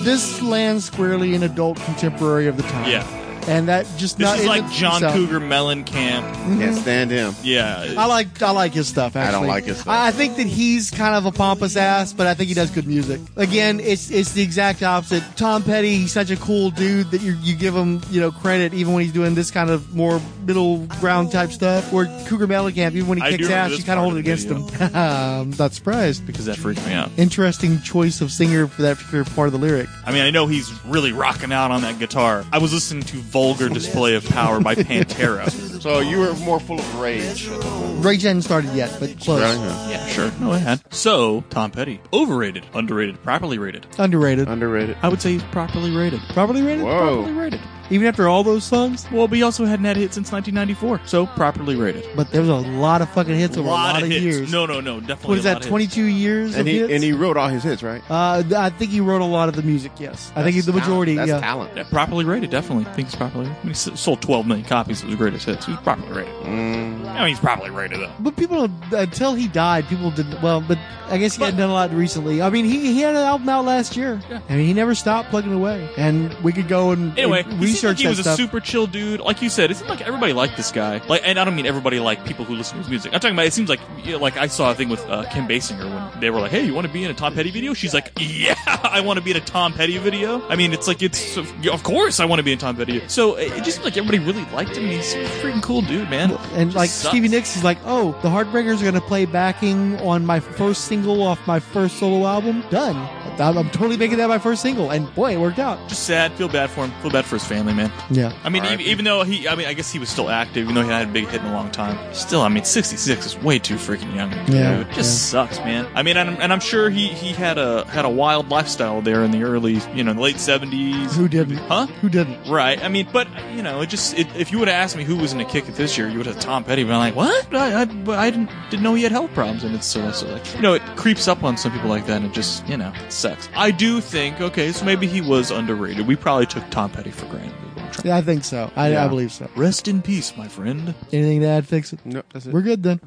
this 0.04 0.42
lands 0.42 0.86
squarely 0.86 1.36
in 1.36 1.44
adult 1.44 1.78
contemporary 1.82 2.48
of 2.48 2.58
the 2.58 2.64
time 2.64 2.90
Yeah. 2.90 3.29
And 3.50 3.68
that 3.68 3.86
just 3.98 4.18
This 4.18 4.26
not 4.26 4.40
is 4.40 4.46
like 4.46 4.64
isn't- 4.64 4.76
John 4.78 5.02
so- 5.02 5.12
Cougar 5.12 5.40
Mellencamp. 5.42 6.34
Can't 6.60 6.76
stand 6.76 7.12
him. 7.12 7.34
Yeah. 7.44 7.94
I 7.98 8.06
like 8.06 8.42
I 8.42 8.52
like 8.52 8.74
his 8.74 8.88
stuff. 8.88 9.16
Actually, 9.16 9.40
don't 9.40 9.48
like 9.48 9.64
his 9.66 9.78
stuff. 9.80 9.88
I 9.94 10.08
I 10.08 10.12
think 10.12 10.38
that 10.38 10.48
he's 10.48 10.90
kind 10.92 11.16
of 11.16 11.26
a 11.26 11.32
pompous 11.32 11.76
ass, 11.76 12.14
but 12.14 12.28
I 12.28 12.34
think 12.34 12.48
he 12.50 12.54
does 12.56 12.70
good 12.72 12.88
music. 12.88 13.20
Again, 13.36 13.80
it's 13.80 14.10
it's 14.12 14.32
the 14.34 14.42
exact 14.42 14.82
opposite. 14.84 15.24
Tom 15.36 15.64
Petty, 15.64 15.98
he's 15.98 16.12
such 16.12 16.30
a 16.32 16.36
cool 16.38 16.70
dude 16.72 17.12
that 17.12 17.22
you 17.22 17.34
you 17.42 17.56
give 17.56 17.76
him 17.76 18.02
you 18.10 18.22
know 18.22 18.32
credit 18.32 18.74
even 18.74 18.94
when 18.94 19.04
he's 19.04 19.14
doing 19.14 19.36
this 19.36 19.52
kind 19.52 19.70
of 19.70 19.96
more 19.96 20.22
middle 20.46 20.86
ground 21.00 21.32
type 21.32 21.52
stuff. 21.52 21.92
Where 21.92 22.06
Cougar 22.28 22.48
Mellencamp, 22.48 22.94
even 22.94 23.08
when 23.08 23.20
he 23.20 23.30
kicks 23.30 23.50
ass, 23.50 23.78
you 23.78 23.84
kind 23.84 24.00
of 24.00 24.04
hold 24.04 24.16
it 24.16 24.20
against 24.20 24.48
the 24.50 24.56
him. 24.56 24.96
I'm 24.96 25.50
not 25.58 25.74
surprised. 25.74 26.26
because 26.26 26.46
that 26.46 26.58
freaked 26.58 26.86
me 26.86 26.94
out. 26.94 27.10
Interesting 27.18 27.80
choice 27.82 28.22
of 28.22 28.32
singer 28.32 28.68
for 28.68 28.82
that 28.84 28.98
particular 28.98 29.24
part 29.26 29.48
of 29.48 29.54
the 29.54 29.60
lyric. 29.60 29.88
I 30.06 30.12
mean, 30.12 30.22
I 30.22 30.30
know 30.32 30.48
he's 30.48 30.72
really 30.86 31.12
rocking 31.12 31.52
out 31.54 31.72
on 31.72 31.82
that 31.82 32.00
guitar. 32.00 32.44
I 32.52 32.58
was 32.58 32.74
listening 32.74 33.04
to 33.04 33.18
Vulgar 33.40 33.70
Display 33.70 34.16
of 34.16 34.28
Power 34.28 34.60
by 34.60 34.76
Pantera. 34.76 35.79
So 35.80 36.00
you 36.00 36.20
were 36.20 36.34
more 36.36 36.60
full 36.60 36.80
of 36.80 36.96
rage. 37.00 37.48
at 37.48 37.60
the 37.60 37.66
moment. 37.66 38.06
Rage 38.06 38.22
hadn't 38.24 38.42
started 38.44 38.74
yet, 38.74 38.96
but 39.00 39.20
close. 39.20 39.42
Really? 39.42 39.56
Yeah. 39.68 39.90
yeah, 39.90 40.08
sure. 40.08 40.32
No, 40.40 40.52
I 40.52 40.58
had. 40.58 40.82
So, 40.94 41.44
Tom 41.50 41.72
Petty. 41.72 42.00
Overrated, 42.14 42.66
underrated, 42.74 43.22
properly 43.24 43.58
rated. 43.58 43.86
Underrated. 43.98 44.48
Underrated. 44.48 44.98
I 45.02 45.10
would 45.10 45.22
say 45.22 45.32
he's 45.34 45.44
properly 45.44 45.92
rated. 45.92 46.20
Properly 46.30 46.62
rated. 46.62 46.84
Whoa. 46.86 47.24
Properly 47.24 47.34
rated. 47.34 47.62
Even 47.92 48.06
after 48.08 48.28
all 48.28 48.44
those 48.44 48.64
songs. 48.64 49.08
Well, 49.12 49.28
but 49.28 49.36
he 49.38 49.42
also 49.42 49.66
hadn't 49.66 49.84
had 49.86 49.98
a 49.98 50.02
hit 50.02 50.14
since 50.14 50.32
1994, 50.32 51.08
so 51.08 51.26
properly 51.26 51.76
rated. 51.76 52.06
But 52.16 52.30
there 52.32 52.42
was 52.42 52.50
a 52.50 52.54
lot 52.54 53.02
of 53.02 53.10
fucking 53.10 53.34
hits 53.34 53.58
A 53.58 53.62
over 53.62 53.70
lot, 53.70 53.90
a 53.90 53.94
lot 53.96 54.04
of 54.04 54.10
hits. 54.10 54.22
years. 54.24 54.52
No, 54.52 54.68
no, 54.68 54.80
no, 54.80 55.00
definitely. 55.00 55.30
What 55.30 55.38
is 55.40 55.46
a 55.46 55.48
lot 55.48 55.54
that? 55.56 55.64
of 55.64 55.70
Twenty 55.70 55.86
hits. 55.86 55.96
two 55.96 56.04
years 56.06 56.52
And 56.54 56.62
of 56.62 56.68
he 56.68 56.78
hits. 56.82 56.94
and 56.94 57.04
he 57.04 57.14
wrote 57.14 57.36
all 57.36 57.48
his 57.50 57.64
hits, 57.64 57.82
right? 57.82 58.04
Uh, 58.08 58.44
th- 58.44 58.54
I 58.54 58.70
think 58.70 58.92
he 58.92 59.00
wrote 59.02 59.22
a 59.22 59.26
lot 59.26 59.50
of 59.50 59.56
the 59.56 59.64
music. 59.64 59.92
Yes, 59.98 60.32
I 60.36 60.44
think 60.44 60.54
he's 60.54 60.68
the 60.68 60.72
That's 60.72 60.86
majority. 60.88 61.16
Talent. 61.16 61.30
That's 61.32 61.42
yeah, 61.42 61.48
talent. 61.50 61.72
Yeah, 61.78 61.84
properly 61.90 62.26
rated, 62.26 62.52
definitely. 62.52 62.86
I 62.86 62.94
think 62.94 63.08
he's 63.08 63.16
properly 63.16 63.46
rated. 63.46 63.58
I 63.60 63.64
mean, 63.64 63.74
he 63.74 63.92
s- 63.92 64.00
sold 64.00 64.22
12 64.22 64.46
million 64.46 64.68
copies 64.68 65.02
of 65.02 65.08
his 65.10 65.18
greatest 65.18 65.46
hits. 65.48 65.66
He's 65.70 65.78
probably 65.80 66.10
rated. 66.12 66.34
Mm. 66.44 67.06
I 67.10 67.20
mean, 67.20 67.28
he's 67.30 67.40
probably 67.40 67.70
rated, 67.70 68.00
though. 68.00 68.12
but 68.20 68.36
people 68.36 68.70
until 68.92 69.34
he 69.36 69.48
died, 69.48 69.88
people 69.88 70.10
didn't. 70.12 70.42
Well, 70.42 70.62
but 70.62 70.78
I 71.08 71.18
guess 71.18 71.36
he 71.36 71.44
hadn't 71.44 71.60
done 71.60 71.70
a 71.70 71.74
lot 71.74 71.92
recently. 71.94 72.42
I 72.42 72.50
mean, 72.50 72.66
he 72.66 72.94
he 72.94 73.02
had 73.02 73.16
an 73.16 73.22
album 73.24 73.50
out 73.50 73.66
last 73.66 73.96
year. 73.98 74.20
Yeah. 74.30 74.40
I 74.50 74.56
mean, 74.56 74.66
he 74.66 74.74
never 74.74 74.96
stopped 74.96 75.30
plugging 75.30 75.54
away, 75.54 75.90
and 75.98 76.34
we 76.44 76.54
could 76.54 76.68
go 76.68 76.92
and, 76.92 77.18
Anyway, 77.18 77.44
and 77.44 77.54
he 77.54 77.66
research 77.66 77.98
like 77.98 77.98
he 77.98 78.04
that 78.06 78.10
was 78.10 78.20
stuff. 78.20 78.34
a 78.40 78.42
super 78.42 78.60
chill 78.60 78.88
dude. 78.88 79.20
Like 79.20 79.42
you 79.42 79.50
said, 79.50 79.70
it 79.72 79.78
seemed 79.78 79.90
like 79.90 80.02
everybody 80.02 80.34
liked 80.34 80.56
this 80.58 80.72
guy. 80.72 81.02
Like, 81.08 81.22
and 81.26 81.40
I 81.40 81.46
don't 81.46 81.56
mean 81.56 81.66
everybody 81.66 82.00
like 82.00 82.26
people 82.26 82.46
who 82.46 82.56
listen 82.56 82.76
to 82.78 82.80
his 82.84 82.90
music. 82.90 83.14
I'm 83.14 83.20
talking 83.20 83.36
about. 83.36 83.46
It 83.48 83.54
seems 83.54 83.70
like, 83.70 83.80
you 84.04 84.14
know, 84.14 84.20
like 84.20 84.38
I 84.38 84.48
saw 84.48 84.72
a 84.72 84.76
thing 84.76 84.90
with 84.90 85.02
uh, 85.10 85.30
Kim 85.32 85.48
Basinger 85.48 86.12
when 86.12 86.20
they 86.22 86.30
were 86.30 86.40
like, 86.40 86.52
"Hey, 86.52 86.66
you 86.66 86.74
want 86.74 86.88
to 86.88 86.94
be 86.94 87.04
in 87.04 87.12
a 87.12 87.14
Tom 87.14 87.34
Petty 87.36 87.52
video?" 87.52 87.74
She's 87.74 87.94
like, 87.94 88.12
"Yeah, 88.20 88.56
I 88.84 89.02
want 89.02 89.18
to 89.20 89.24
be 89.26 89.32
in 89.32 89.38
a 89.38 89.42
Tom 89.42 89.74
Petty 89.74 89.98
video." 89.98 90.48
I 90.48 90.56
mean, 90.56 90.74
it's 90.74 90.88
like 90.88 91.02
it's 91.04 91.38
of 91.38 91.84
course 91.84 92.20
I 92.20 92.26
want 92.26 92.40
to 92.40 92.44
be 92.44 92.54
in 92.54 92.60
Tom 92.60 92.76
Petty. 92.76 93.02
So 93.08 93.36
it 93.36 93.52
it 93.54 93.64
just 93.64 93.78
seemed 93.78 93.86
like 93.86 93.98
everybody 93.98 94.20
really 94.20 94.46
liked 94.52 94.78
him. 94.78 94.86
He's 94.90 95.14
freaking 95.42 95.59
fucking 95.60 95.68
cool 95.68 95.82
dude, 95.82 96.10
man. 96.10 96.32
And 96.54 96.70
Just 96.72 96.78
like 96.78 96.90
sucks. 96.90 97.10
Stevie 97.12 97.28
Nicks 97.28 97.56
is 97.56 97.64
like, 97.64 97.78
oh, 97.86 98.12
the 98.22 98.30
Heartbreakers 98.30 98.80
are 98.80 98.84
going 98.84 98.94
to 98.96 99.02
play 99.02 99.26
backing 99.26 100.00
on 100.00 100.26
my 100.26 100.40
first 100.40 100.86
single 100.86 101.22
off 101.24 101.46
my 101.48 101.60
first 101.60 101.98
solo 101.98 102.26
album. 102.28 102.64
Done. 102.70 102.96
I'm, 103.40 103.58
I'm 103.58 103.70
totally 103.70 103.96
making 103.96 104.18
that 104.18 104.28
my 104.28 104.38
first 104.38 104.62
single, 104.62 104.90
and 104.92 105.14
boy, 105.16 105.32
it 105.34 105.38
worked 105.40 105.60
out. 105.60 105.80
Just 105.88 106.04
sad. 106.04 106.34
Feel 106.34 106.50
bad 106.50 106.70
for 106.70 106.86
him. 106.86 106.92
Feel 107.02 107.12
bad 107.12 107.24
for 107.26 107.38
his 107.38 107.46
family, 107.46 107.74
man. 107.74 107.90
Yeah. 108.10 108.34
I 108.44 108.50
mean, 108.50 108.66
even, 108.66 108.82
even 108.82 109.06
though 109.06 109.24
he, 109.24 109.48
I 109.48 109.56
mean, 109.56 109.66
I 109.66 109.74
guess 109.74 109.90
he 109.92 109.98
was 109.98 110.10
still 110.10 110.30
active, 110.30 110.64
even 110.64 110.76
though 110.76 110.82
he 110.82 110.90
hadn't 110.90 111.12
a 111.12 111.14
big 111.14 111.28
hit 111.30 111.40
in 111.42 111.48
a 111.48 111.54
long 111.54 111.72
time. 111.72 112.14
Still, 112.14 112.42
I 112.42 112.50
mean, 112.50 112.66
66 112.66 113.26
is 113.26 113.38
way 113.38 113.58
too 113.58 113.76
freaking 113.76 114.14
young. 114.14 114.30
Dude. 114.46 114.56
Yeah, 114.56 114.82
It 114.82 114.92
just 114.92 115.30
sucks, 115.30 115.58
man. 115.60 115.88
I 115.96 116.04
mean, 116.04 116.18
and, 116.18 116.30
I'm- 116.32 116.38
and 116.42 116.52
I'm 116.52 116.60
sure 116.60 116.90
he, 116.90 117.08
he 117.08 117.32
had 117.32 117.58
a 117.58 117.86
had 117.88 118.04
a 118.04 118.10
wild 118.10 118.50
lifestyle 118.50 119.02
there 119.02 119.24
in 119.24 119.32
the 119.32 119.44
early, 119.44 119.80
you 119.94 120.04
know, 120.04 120.12
late 120.12 120.36
70s. 120.36 121.16
Who 121.16 121.28
didn't? 121.30 121.58
Huh? 121.60 121.86
Who 122.02 122.10
didn't? 122.10 122.50
Right. 122.50 122.84
I 122.84 122.90
mean, 122.90 123.08
but 123.14 123.28
you 123.56 123.64
know, 123.64 123.80
it 123.82 123.88
just 123.88 124.18
it, 124.20 124.28
if 124.36 124.52
you 124.52 124.60
would 124.60 124.68
have 124.68 124.76
asked 124.76 124.98
me 124.98 125.06
who 125.06 125.16
was 125.16 125.32
in 125.32 125.40
a 125.40 125.46
kick 125.50 125.68
it 125.68 125.76
this 125.76 125.98
year, 125.98 126.08
you 126.08 126.18
would 126.18 126.26
have 126.28 126.40
Tom 126.40 126.64
Petty. 126.64 126.84
Been 126.84 126.98
like, 126.98 127.16
what? 127.16 127.54
I, 127.54 127.82
I, 127.82 127.82
I 127.82 128.30
didn't 128.30 128.50
didn't 128.70 128.84
know 128.84 128.94
he 128.94 129.04
had 129.04 129.12
health 129.12 129.34
problems, 129.34 129.64
and 129.64 129.76
it's 129.76 129.86
so, 129.88 130.12
so 130.12 130.28
like 130.28 130.56
you 130.56 130.62
know, 130.62 130.74
it 130.74 130.82
creeps 130.96 131.28
up 131.28 131.44
on 131.44 131.58
some 131.58 131.72
people 131.72 131.90
like 131.90 132.06
that, 132.08 132.18
and 132.18 132.26
it 132.26 132.34
just 132.34 132.68
you 132.68 132.78
know 132.78 132.94
it 133.06 133.12
sucks. 133.12 133.50
I 133.56 133.72
do 133.72 134.00
think 134.02 134.40
okay, 134.40 134.72
so 134.72 134.86
maybe 134.86 135.08
he 135.08 135.22
was 135.22 135.52
underrated. 135.52 136.08
We 136.08 136.16
probably 136.16 136.46
took 136.46 136.70
Tom 136.70 136.92
Petty 136.92 137.12
for 137.12 137.26
granted. 137.26 137.52
is 137.52 137.76
what 137.76 137.84
I'm 137.86 137.92
trying- 137.92 138.08
Yeah, 138.08 138.18
I 138.18 138.22
think 138.22 138.44
so. 138.44 138.72
I, 138.76 138.92
Yeah. 138.92 139.06
I 139.06 139.08
believe 139.08 139.32
so. 139.32 139.50
Rest 139.56 139.88
in 139.88 140.02
peace, 140.02 140.36
my 140.38 140.48
friend. 140.48 140.94
Anything 141.12 141.42
to 141.42 141.48
add? 141.48 141.68
Fix 141.68 141.94
it. 141.94 142.00
No, 142.06 142.22
that's 142.32 142.46
it. 142.46 142.54
We're 142.54 142.62
good 142.62 142.84
then. 142.84 143.00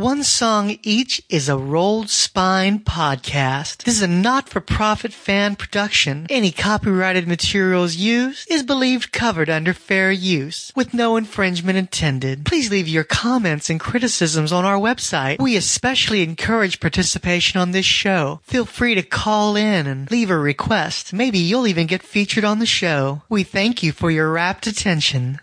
One 0.00 0.24
song 0.24 0.78
each 0.82 1.20
is 1.28 1.50
a 1.50 1.58
Rolled 1.58 2.08
Spine 2.08 2.78
podcast. 2.78 3.84
This 3.84 3.96
is 3.96 4.02
a 4.02 4.08
not-for-profit 4.08 5.12
fan 5.12 5.56
production. 5.56 6.26
Any 6.30 6.52
copyrighted 6.52 7.28
materials 7.28 7.96
used 7.96 8.50
is 8.50 8.62
believed 8.62 9.12
covered 9.12 9.50
under 9.50 9.74
fair 9.74 10.10
use, 10.10 10.72
with 10.74 10.94
no 10.94 11.18
infringement 11.18 11.76
intended. 11.76 12.46
Please 12.46 12.70
leave 12.70 12.88
your 12.88 13.04
comments 13.04 13.68
and 13.68 13.78
criticisms 13.78 14.52
on 14.52 14.64
our 14.64 14.78
website. 14.78 15.38
We 15.38 15.54
especially 15.54 16.22
encourage 16.22 16.80
participation 16.80 17.60
on 17.60 17.72
this 17.72 17.84
show. 17.84 18.40
Feel 18.44 18.64
free 18.64 18.94
to 18.94 19.02
call 19.02 19.54
in 19.54 19.86
and 19.86 20.10
leave 20.10 20.30
a 20.30 20.38
request. 20.38 21.12
Maybe 21.12 21.40
you'll 21.40 21.66
even 21.66 21.86
get 21.86 22.02
featured 22.02 22.46
on 22.46 22.58
the 22.58 22.64
show. 22.64 23.20
We 23.28 23.42
thank 23.42 23.82
you 23.82 23.92
for 23.92 24.10
your 24.10 24.32
rapt 24.32 24.66
attention. 24.66 25.40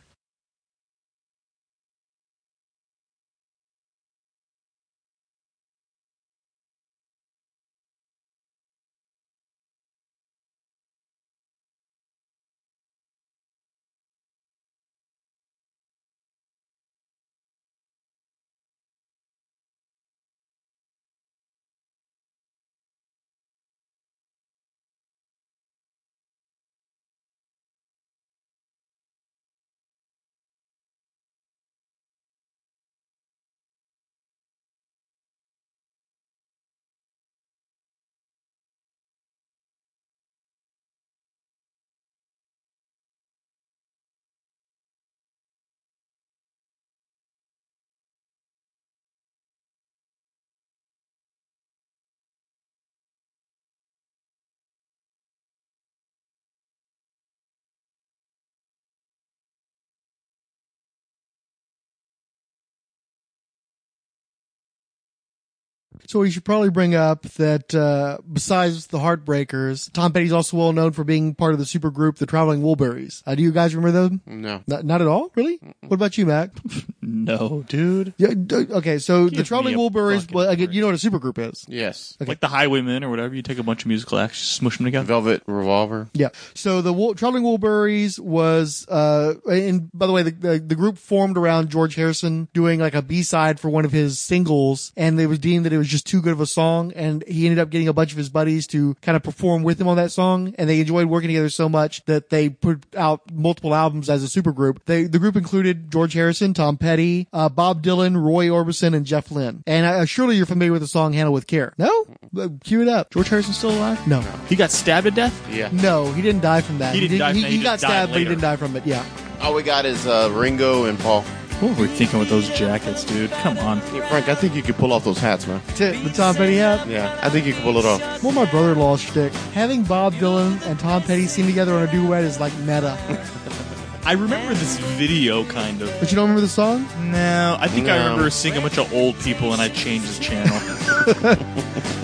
So 66.06 66.20
we 66.20 66.30
should 66.32 66.46
probably 66.46 66.70
bring 66.70 66.96
up 66.96 67.24
that 67.34 67.74
uh, 67.74 68.20
besides 68.32 68.88
the 68.88 69.00
Heartbreakers, 69.00 69.92
Tom 69.92 70.14
Petty's 70.14 70.32
also 70.32 70.58
well 70.58 70.74
known 70.74 70.92
for 70.92 71.04
being 71.04 71.36
part 71.36 71.54
of 71.54 71.60
the 71.60 71.66
supergroup, 71.66 72.18
the 72.18 72.26
Traveling 72.26 72.62
Wilburys. 72.62 73.24
Uh, 73.26 73.36
do 73.36 73.44
you 73.44 73.52
guys 73.52 73.76
remember 73.76 74.00
them? 74.00 74.22
No. 74.26 74.62
Not, 74.68 74.86
not 74.86 75.02
at 75.02 75.08
all, 75.08 75.32
really. 75.36 75.60
What 75.82 75.96
about 75.96 76.18
you, 76.18 76.26
Mac? 76.26 76.52
No, 77.08 77.64
dude. 77.70 78.14
Yeah, 78.18 78.34
d- 78.36 78.68
okay, 78.72 78.98
so 79.00 79.26
the 79.30 79.38
Give 79.38 79.48
Traveling 79.48 79.76
me 79.78 79.86
a 79.86 79.90
Wilburys. 79.90 80.22
fucking 80.22 80.36
Well, 80.36 80.50
again, 80.50 80.72
you 80.74 80.82
know 80.82 80.88
what 80.88 80.96
a 80.96 81.10
supergroup 81.10 81.38
is. 81.52 81.66
Yes. 81.68 82.18
Like 82.20 82.40
the 82.42 82.48
Highwaymen 82.50 83.04
or 83.04 83.10
whatever. 83.10 83.34
You 83.34 83.42
take 83.42 83.60
a 83.60 83.64
bunch 83.64 83.84
of 83.84 83.88
musical 83.88 84.18
acts, 84.18 84.40
smush 84.40 84.78
them 84.78 84.86
together. 84.86 85.06
Velvet 85.06 85.44
Revolver. 85.48 86.10
Yeah. 86.14 86.30
So 86.54 86.82
the 86.82 86.92
Wool- 86.92 87.16
Traveling 87.16 87.44
Wilburys 87.44 88.20
was, 88.20 88.86
uh, 88.90 89.36
and 89.50 89.90
by 89.94 90.06
the 90.08 90.14
way, 90.14 90.24
the, 90.24 90.32
the, 90.32 90.60
the 90.60 90.76
group 90.76 90.98
formed 90.98 91.38
around 91.38 91.70
George 91.70 91.96
Harrison 91.96 92.50
doing 92.54 92.80
like 92.80 92.94
a 92.96 93.02
B-side 93.02 93.60
for 93.60 93.70
one 93.70 93.86
of 93.86 93.92
his 93.94 94.20
singles, 94.20 94.92
and 94.98 95.18
they 95.18 95.28
was 95.28 95.40
deemed 95.40 95.66
that 95.66 95.74
it 95.74 95.78
was 95.78 95.88
just 95.88 96.06
too 96.06 96.22
good 96.22 96.34
of 96.34 96.42
a 96.42 96.46
song, 96.46 96.92
and 96.94 97.24
he 97.28 97.46
ended 97.46 97.60
up 97.60 97.70
getting 97.70 97.88
a 97.88 97.94
bunch 97.94 98.12
of 98.12 98.18
his 98.18 98.30
buddies 98.30 98.68
to 98.68 98.96
kind 99.02 99.16
of 99.16 99.24
perform 99.24 99.64
with 99.64 99.80
him 99.80 99.88
on 99.88 99.96
that 99.98 100.12
song, 100.12 100.54
and 100.58 100.70
they 100.70 100.80
enjoyed 100.82 101.08
working 101.08 101.30
together 101.30 101.50
so 101.50 101.70
much 101.70 102.04
that 102.06 102.30
they 102.30 102.50
put 102.50 102.84
out 102.98 103.22
multiple 103.32 103.74
albums 103.74 104.10
as 104.10 104.24
a 104.24 104.28
supergroup. 104.42 104.80
They, 104.86 105.04
the 105.04 105.20
group 105.20 105.36
included 105.38 105.90
George 105.92 106.14
Harrison, 106.14 106.54
Tom 106.54 106.76
Petty, 106.78 106.97
uh, 107.34 107.50
Bob 107.50 107.84
Dylan, 107.84 108.16
Roy 108.22 108.48
Orbison, 108.48 108.96
and 108.96 109.06
Jeff 109.06 109.32
Lynne. 109.32 109.64
And 109.68 109.86
uh, 109.86 110.06
surely 110.06 110.36
you're 110.38 110.46
familiar 110.46 110.72
with 110.72 110.82
the 110.82 110.88
song 110.88 111.14
Handle 111.14 111.34
with 111.34 111.48
Care. 111.48 111.74
No? 111.78 112.06
Uh, 112.38 112.50
Cue 112.64 112.82
it 112.82 112.88
up. 112.88 113.12
George 113.12 113.30
Harrison 113.30 113.54
still 113.54 113.72
alive? 113.72 114.06
No. 114.08 114.22
He 114.50 114.56
got 114.56 114.72
stabbed 114.72 115.06
to 115.06 115.12
death. 115.12 115.48
Yeah. 115.52 115.70
No, 115.72 116.12
he 116.14 116.22
didn't 116.22 116.42
die 116.42 116.62
from 116.62 116.80
that. 116.80 116.94
He 116.96 117.02
didn't 117.02 117.20
die 117.20 117.34
He, 117.34 117.42
from 117.42 117.42
that, 117.44 117.52
he 117.52 117.58
he 117.58 117.64
got 117.64 117.72
just 117.74 117.82
died 117.84 117.90
stabbed, 117.90 118.12
but 118.12 118.18
he 118.20 118.26
later. 118.26 118.30
didn't 118.36 118.42
die 118.42 118.56
from 118.56 118.76
it. 118.76 118.86
Yeah. 118.86 119.06
All 119.42 119.54
we 119.54 119.64
got 119.64 119.86
is 119.86 120.08
uh, 120.08 120.30
Ringo 120.34 120.86
and 120.86 120.98
Paul. 121.00 121.22
What 121.60 121.76
were 121.76 121.84
we 121.84 121.88
thinking 121.88 122.20
with 122.20 122.30
those 122.30 122.50
jackets, 122.52 123.04
dude? 123.04 123.32
Come 123.32 123.58
on. 123.58 123.80
Hey, 123.80 124.02
Frank, 124.10 124.30
I 124.30 124.36
think 124.36 124.54
you 124.54 124.62
could 124.62 124.76
pull 124.76 124.94
off 124.94 125.04
those 125.04 125.18
hats, 125.18 125.48
man. 125.48 125.60
T- 125.76 125.90
the 126.04 126.12
Tom 126.12 126.36
Petty 126.36 126.56
hat. 126.58 126.88
Yeah, 126.88 127.20
I 127.24 127.30
think 127.30 127.48
you 127.48 127.54
could 127.54 127.64
pull 127.64 127.78
it 127.80 127.86
off. 127.86 128.22
Well, 128.22 128.32
my 128.32 128.46
brother-in-law's 128.46 129.02
shtick. 129.02 129.34
Having 129.54 129.84
Bob 129.84 130.14
Dylan 130.14 130.62
and 130.68 130.80
Tom 130.80 131.02
Petty 131.02 131.26
sing 131.26 131.48
together 131.48 131.74
on 131.74 131.82
a 131.88 131.92
duet 131.92 132.24
is 132.24 132.40
like 132.40 132.54
meta. 132.60 132.96
I 134.06 134.14
remember 134.14 134.54
this 134.54 134.78
video, 134.80 135.44
kind 135.46 135.82
of. 135.82 135.90
But 136.00 136.12
you 136.12 136.16
don't 136.16 136.24
remember 136.30 136.42
the 136.42 136.48
song? 136.48 136.88
No, 137.12 137.58
I 137.60 137.68
think 137.68 137.88
I 137.90 137.98
No. 137.98 138.04
remember 138.10 138.30
seeing 138.30 138.56
a 138.56 138.62
bunch 138.62 138.78
of 138.78 138.92
old 138.94 139.20
people 139.20 139.52
and 139.54 139.62
I 139.62 139.68
changed 139.70 140.18
the 140.18 140.24
channel. 140.24 141.38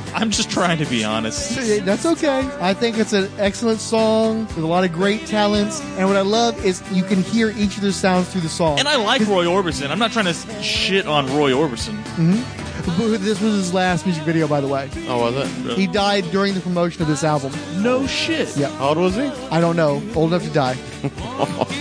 I'm 0.16 0.30
just 0.30 0.52
trying 0.52 0.78
to 0.80 0.86
be 0.86 1.04
honest. 1.04 1.56
That's 1.86 2.06
okay. 2.06 2.48
I 2.62 2.74
think 2.74 2.98
it's 3.00 3.14
an 3.14 3.32
excellent 3.40 3.80
song 3.80 4.46
with 4.48 4.60
a 4.60 4.68
lot 4.68 4.84
of 4.84 4.92
great 4.94 5.26
talents. 5.26 5.82
And 5.98 6.08
what 6.08 6.18
I 6.18 6.22
love 6.22 6.64
is 6.66 6.84
you 6.92 7.04
can 7.04 7.24
hear 7.24 7.50
each 7.58 7.78
of 7.78 7.82
their 7.82 7.92
sounds 7.92 8.30
through 8.30 8.42
the 8.42 8.50
song. 8.50 8.80
And 8.80 8.88
I 8.88 8.98
like 8.98 9.22
Roy 9.26 9.46
Orbison. 9.46 9.90
I'm 9.90 10.00
not 10.00 10.12
trying 10.12 10.26
to 10.26 10.34
shit 10.62 11.08
on 11.08 11.26
Roy 11.36 11.52
Orbison. 11.52 11.96
Mm-hmm. 12.16 12.73
This 13.24 13.40
was 13.42 13.54
his 13.54 13.74
last 13.74 14.06
music 14.06 14.24
video, 14.24 14.48
by 14.48 14.60
the 14.60 14.68
way. 14.68 14.90
Oh, 15.08 15.32
was 15.32 15.36
it? 15.50 15.78
He 15.78 15.88
died 15.88 16.30
during 16.32 16.54
the 16.54 16.60
promotion 16.60 17.02
of 17.02 17.08
this 17.08 17.24
album. 17.24 17.54
No 17.82 18.06
shit. 18.08 18.56
Yeah. 18.58 18.70
How 18.78 18.90
old 18.90 18.98
was 18.98 19.16
he? 19.16 19.28
I 19.52 19.62
don't 19.62 19.76
know. 19.76 20.02
Old 20.16 20.34
enough 20.34 20.44
to 20.44 20.50
die. 20.50 20.76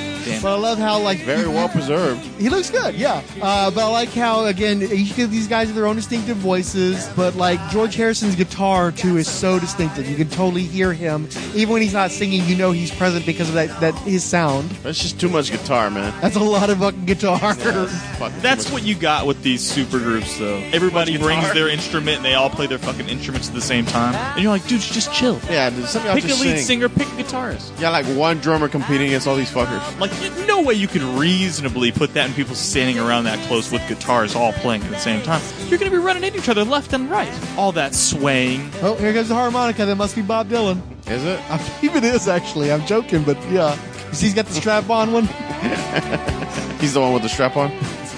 Damn. 0.24 0.42
But 0.42 0.52
I 0.54 0.58
love 0.58 0.78
how 0.78 0.98
like 1.00 1.18
Very 1.20 1.48
well 1.48 1.68
preserved. 1.68 2.20
He 2.40 2.48
looks 2.48 2.70
good, 2.70 2.94
yeah. 2.94 3.22
Uh, 3.40 3.70
but 3.70 3.84
I 3.84 3.88
like 3.88 4.10
how 4.10 4.46
again 4.46 4.82
each 4.82 5.18
of 5.18 5.30
these 5.30 5.46
guys 5.46 5.68
have 5.68 5.76
their 5.76 5.86
own 5.86 5.96
distinctive 5.96 6.36
voices. 6.36 7.08
But 7.16 7.36
like 7.36 7.60
George 7.70 7.94
Harrison's 7.94 8.36
guitar 8.36 8.92
too 8.92 9.16
is 9.16 9.28
so 9.28 9.58
distinctive. 9.58 10.08
You 10.08 10.16
can 10.16 10.28
totally 10.28 10.62
hear 10.64 10.92
him, 10.92 11.28
even 11.54 11.72
when 11.72 11.82
he's 11.82 11.92
not 11.94 12.10
singing. 12.10 12.44
You 12.44 12.56
know 12.56 12.72
he's 12.72 12.90
present 12.94 13.24
because 13.26 13.48
of 13.48 13.54
that 13.54 13.80
that 13.80 13.94
his 14.00 14.24
sound. 14.24 14.70
That's 14.82 14.98
just 15.00 15.20
too 15.20 15.28
much 15.28 15.50
guitar, 15.50 15.90
man. 15.90 16.12
That's 16.20 16.36
a 16.36 16.40
lot 16.40 16.70
of 16.70 16.78
fucking 16.78 17.04
guitar. 17.04 17.54
Fucking 17.54 18.40
That's 18.40 18.70
what 18.70 18.82
you 18.84 18.94
got 18.94 19.26
with 19.26 19.42
these 19.42 19.60
super 19.62 19.98
groups, 19.98 20.38
though. 20.38 20.58
Everybody 20.72 21.12
Much 21.12 21.22
brings 21.22 21.52
their 21.52 21.68
instrument 21.68 22.16
and 22.18 22.24
they 22.24 22.34
all 22.34 22.50
play 22.50 22.66
their 22.66 22.78
fucking 22.78 23.08
instruments 23.08 23.48
at 23.48 23.54
the 23.54 23.60
same 23.60 23.84
time. 23.84 24.14
And 24.14 24.42
you're 24.42 24.52
like, 24.52 24.66
dude, 24.66 24.80
just 24.80 25.12
chill. 25.12 25.40
Yeah, 25.50 25.70
dude, 25.70 25.86
some 25.86 26.02
of 26.02 26.06
y'all 26.06 26.14
Pick 26.14 26.24
a 26.24 26.28
lead 26.28 26.36
sing. 26.38 26.58
singer, 26.58 26.88
pick 26.88 27.08
a 27.08 27.10
guitarist. 27.22 27.78
Yeah, 27.80 27.90
like 27.90 28.06
one 28.16 28.38
drummer 28.38 28.68
competing 28.68 29.08
against 29.08 29.26
all 29.26 29.36
these 29.36 29.50
fuckers. 29.50 29.98
Like, 29.98 30.11
no 30.46 30.62
way 30.62 30.74
you 30.74 30.88
could 30.88 31.02
reasonably 31.02 31.92
put 31.92 32.14
that 32.14 32.28
in 32.28 32.34
people 32.34 32.54
standing 32.54 32.98
around 32.98 33.24
that 33.24 33.38
close 33.48 33.70
with 33.70 33.86
guitars 33.88 34.34
all 34.34 34.52
playing 34.54 34.82
at 34.82 34.90
the 34.90 34.98
same 34.98 35.22
time. 35.22 35.40
You're 35.68 35.78
going 35.78 35.90
to 35.90 35.96
be 35.96 36.02
running 36.02 36.24
into 36.24 36.38
each 36.38 36.48
other 36.48 36.64
left 36.64 36.92
and 36.92 37.10
right. 37.10 37.32
All 37.56 37.72
that 37.72 37.94
swaying. 37.94 38.70
oh, 38.82 38.94
here 38.96 39.12
goes 39.12 39.28
the 39.28 39.34
harmonica. 39.34 39.86
That 39.86 39.96
must 39.96 40.14
be 40.14 40.22
Bob 40.22 40.48
Dylan. 40.48 40.80
Is 41.08 41.24
it? 41.24 41.40
I 41.50 41.58
believe 41.80 41.96
it 41.96 42.04
is 42.04 42.28
actually. 42.28 42.72
I'm 42.72 42.84
joking, 42.86 43.24
but 43.24 43.36
yeah. 43.50 43.76
You 44.08 44.14
see, 44.14 44.26
he's 44.26 44.34
got 44.34 44.46
the 44.46 44.54
strap-on 44.54 45.12
one. 45.12 45.24
He's 46.82 46.94
the 46.94 47.00
one 47.00 47.12
with 47.12 47.22
the 47.22 47.28
strap 47.28 47.56
on. 47.56 47.70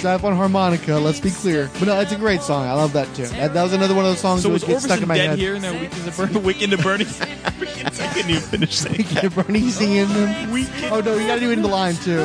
On 0.05 0.37
harmonica. 0.37 0.97
Let's 0.97 1.19
be 1.21 1.31
clear. 1.31 1.71
But 1.79 1.85
no, 1.87 1.99
it's 2.01 2.13
a 2.13 2.17
great 2.17 2.43
song. 2.43 2.67
I 2.67 2.73
love 2.75 2.93
that 2.93 3.13
too. 3.15 3.25
That, 3.27 3.55
that 3.55 3.63
was 3.63 3.73
another 3.73 3.95
one 3.95 4.05
of 4.05 4.11
those 4.11 4.21
songs 4.21 4.43
So 4.43 4.49
that 4.49 4.53
was 4.53 4.63
would 4.63 4.69
get 4.73 4.83
stuck 4.83 4.99
in 5.01 5.05
Orbison 5.05 5.09
my 5.09 5.17
dead 5.17 5.29
head. 5.31 5.39
here 5.39 5.55
and 5.55 5.65
then 5.65 5.81
Weekend 5.81 6.07
at 6.09 6.17
Bernie? 6.17 6.39
Weekend 6.41 6.73
at 6.75 6.83
Bernie? 6.83 7.07
I 7.07 8.11
couldn't 8.13 8.31
even 8.31 8.43
finish 8.43 8.75
saying 8.77 9.07
that. 9.15 9.35
Bernie 9.35 9.71
singing 9.71 10.09
them. 10.09 10.67
Oh 10.93 11.01
no, 11.01 11.15
you 11.17 11.27
gotta 11.27 11.41
do 11.41 11.51
it 11.51 11.55
in 11.55 11.63
the 11.63 11.69
line 11.69 11.95
too. 11.97 12.19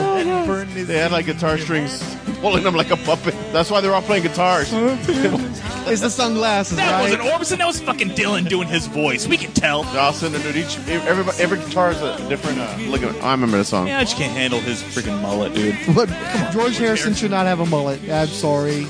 They 0.86 0.97
had 0.97 1.11
like 1.11 1.25
guitar 1.25 1.57
strings 1.57 2.03
pulling 2.41 2.63
them 2.63 2.75
like 2.75 2.91
a 2.91 2.97
puppet. 2.97 3.34
That's 3.53 3.69
why 3.71 3.82
they're 3.82 3.93
all 3.93 4.01
playing 4.01 4.23
guitars. 4.23 4.69
It's 4.71 6.01
the 6.01 6.09
sunglasses, 6.09 6.77
That 6.77 6.91
right? 6.91 7.01
wasn't 7.01 7.21
Orbison. 7.23 7.57
That 7.57 7.67
was 7.67 7.82
fucking 7.82 8.09
Dylan 8.09 8.47
doing 8.47 8.67
his 8.67 8.86
voice. 8.88 9.27
We 9.27 9.38
can 9.38 9.51
tell. 9.53 9.84
They're 9.84 10.01
all 10.01 10.13
sitting 10.13 10.36
under 10.39 10.57
each. 10.57 10.77
Every, 10.88 11.23
every 11.43 11.57
guitar 11.57 11.91
is 11.91 12.01
a 12.01 12.17
different. 12.30 12.59
Uh, 12.59 12.77
look 12.89 13.01
at. 13.01 13.15
I 13.23 13.32
remember 13.32 13.57
the 13.57 13.65
song. 13.65 13.88
Yeah, 13.88 13.97
I 13.99 14.03
just 14.03 14.15
can't 14.15 14.32
handle 14.32 14.59
his 14.59 14.84
freaking 14.84 15.19
mullet, 15.21 15.53
dude. 15.55 15.75
But 15.95 16.07
George 16.51 16.77
Harrison 16.77 17.13
should 17.15 17.32
not 17.32 17.47
have 17.47 17.59
a 17.59 17.65
mullet. 17.70 18.01
I'm 18.09 18.28
sorry. 18.28 18.88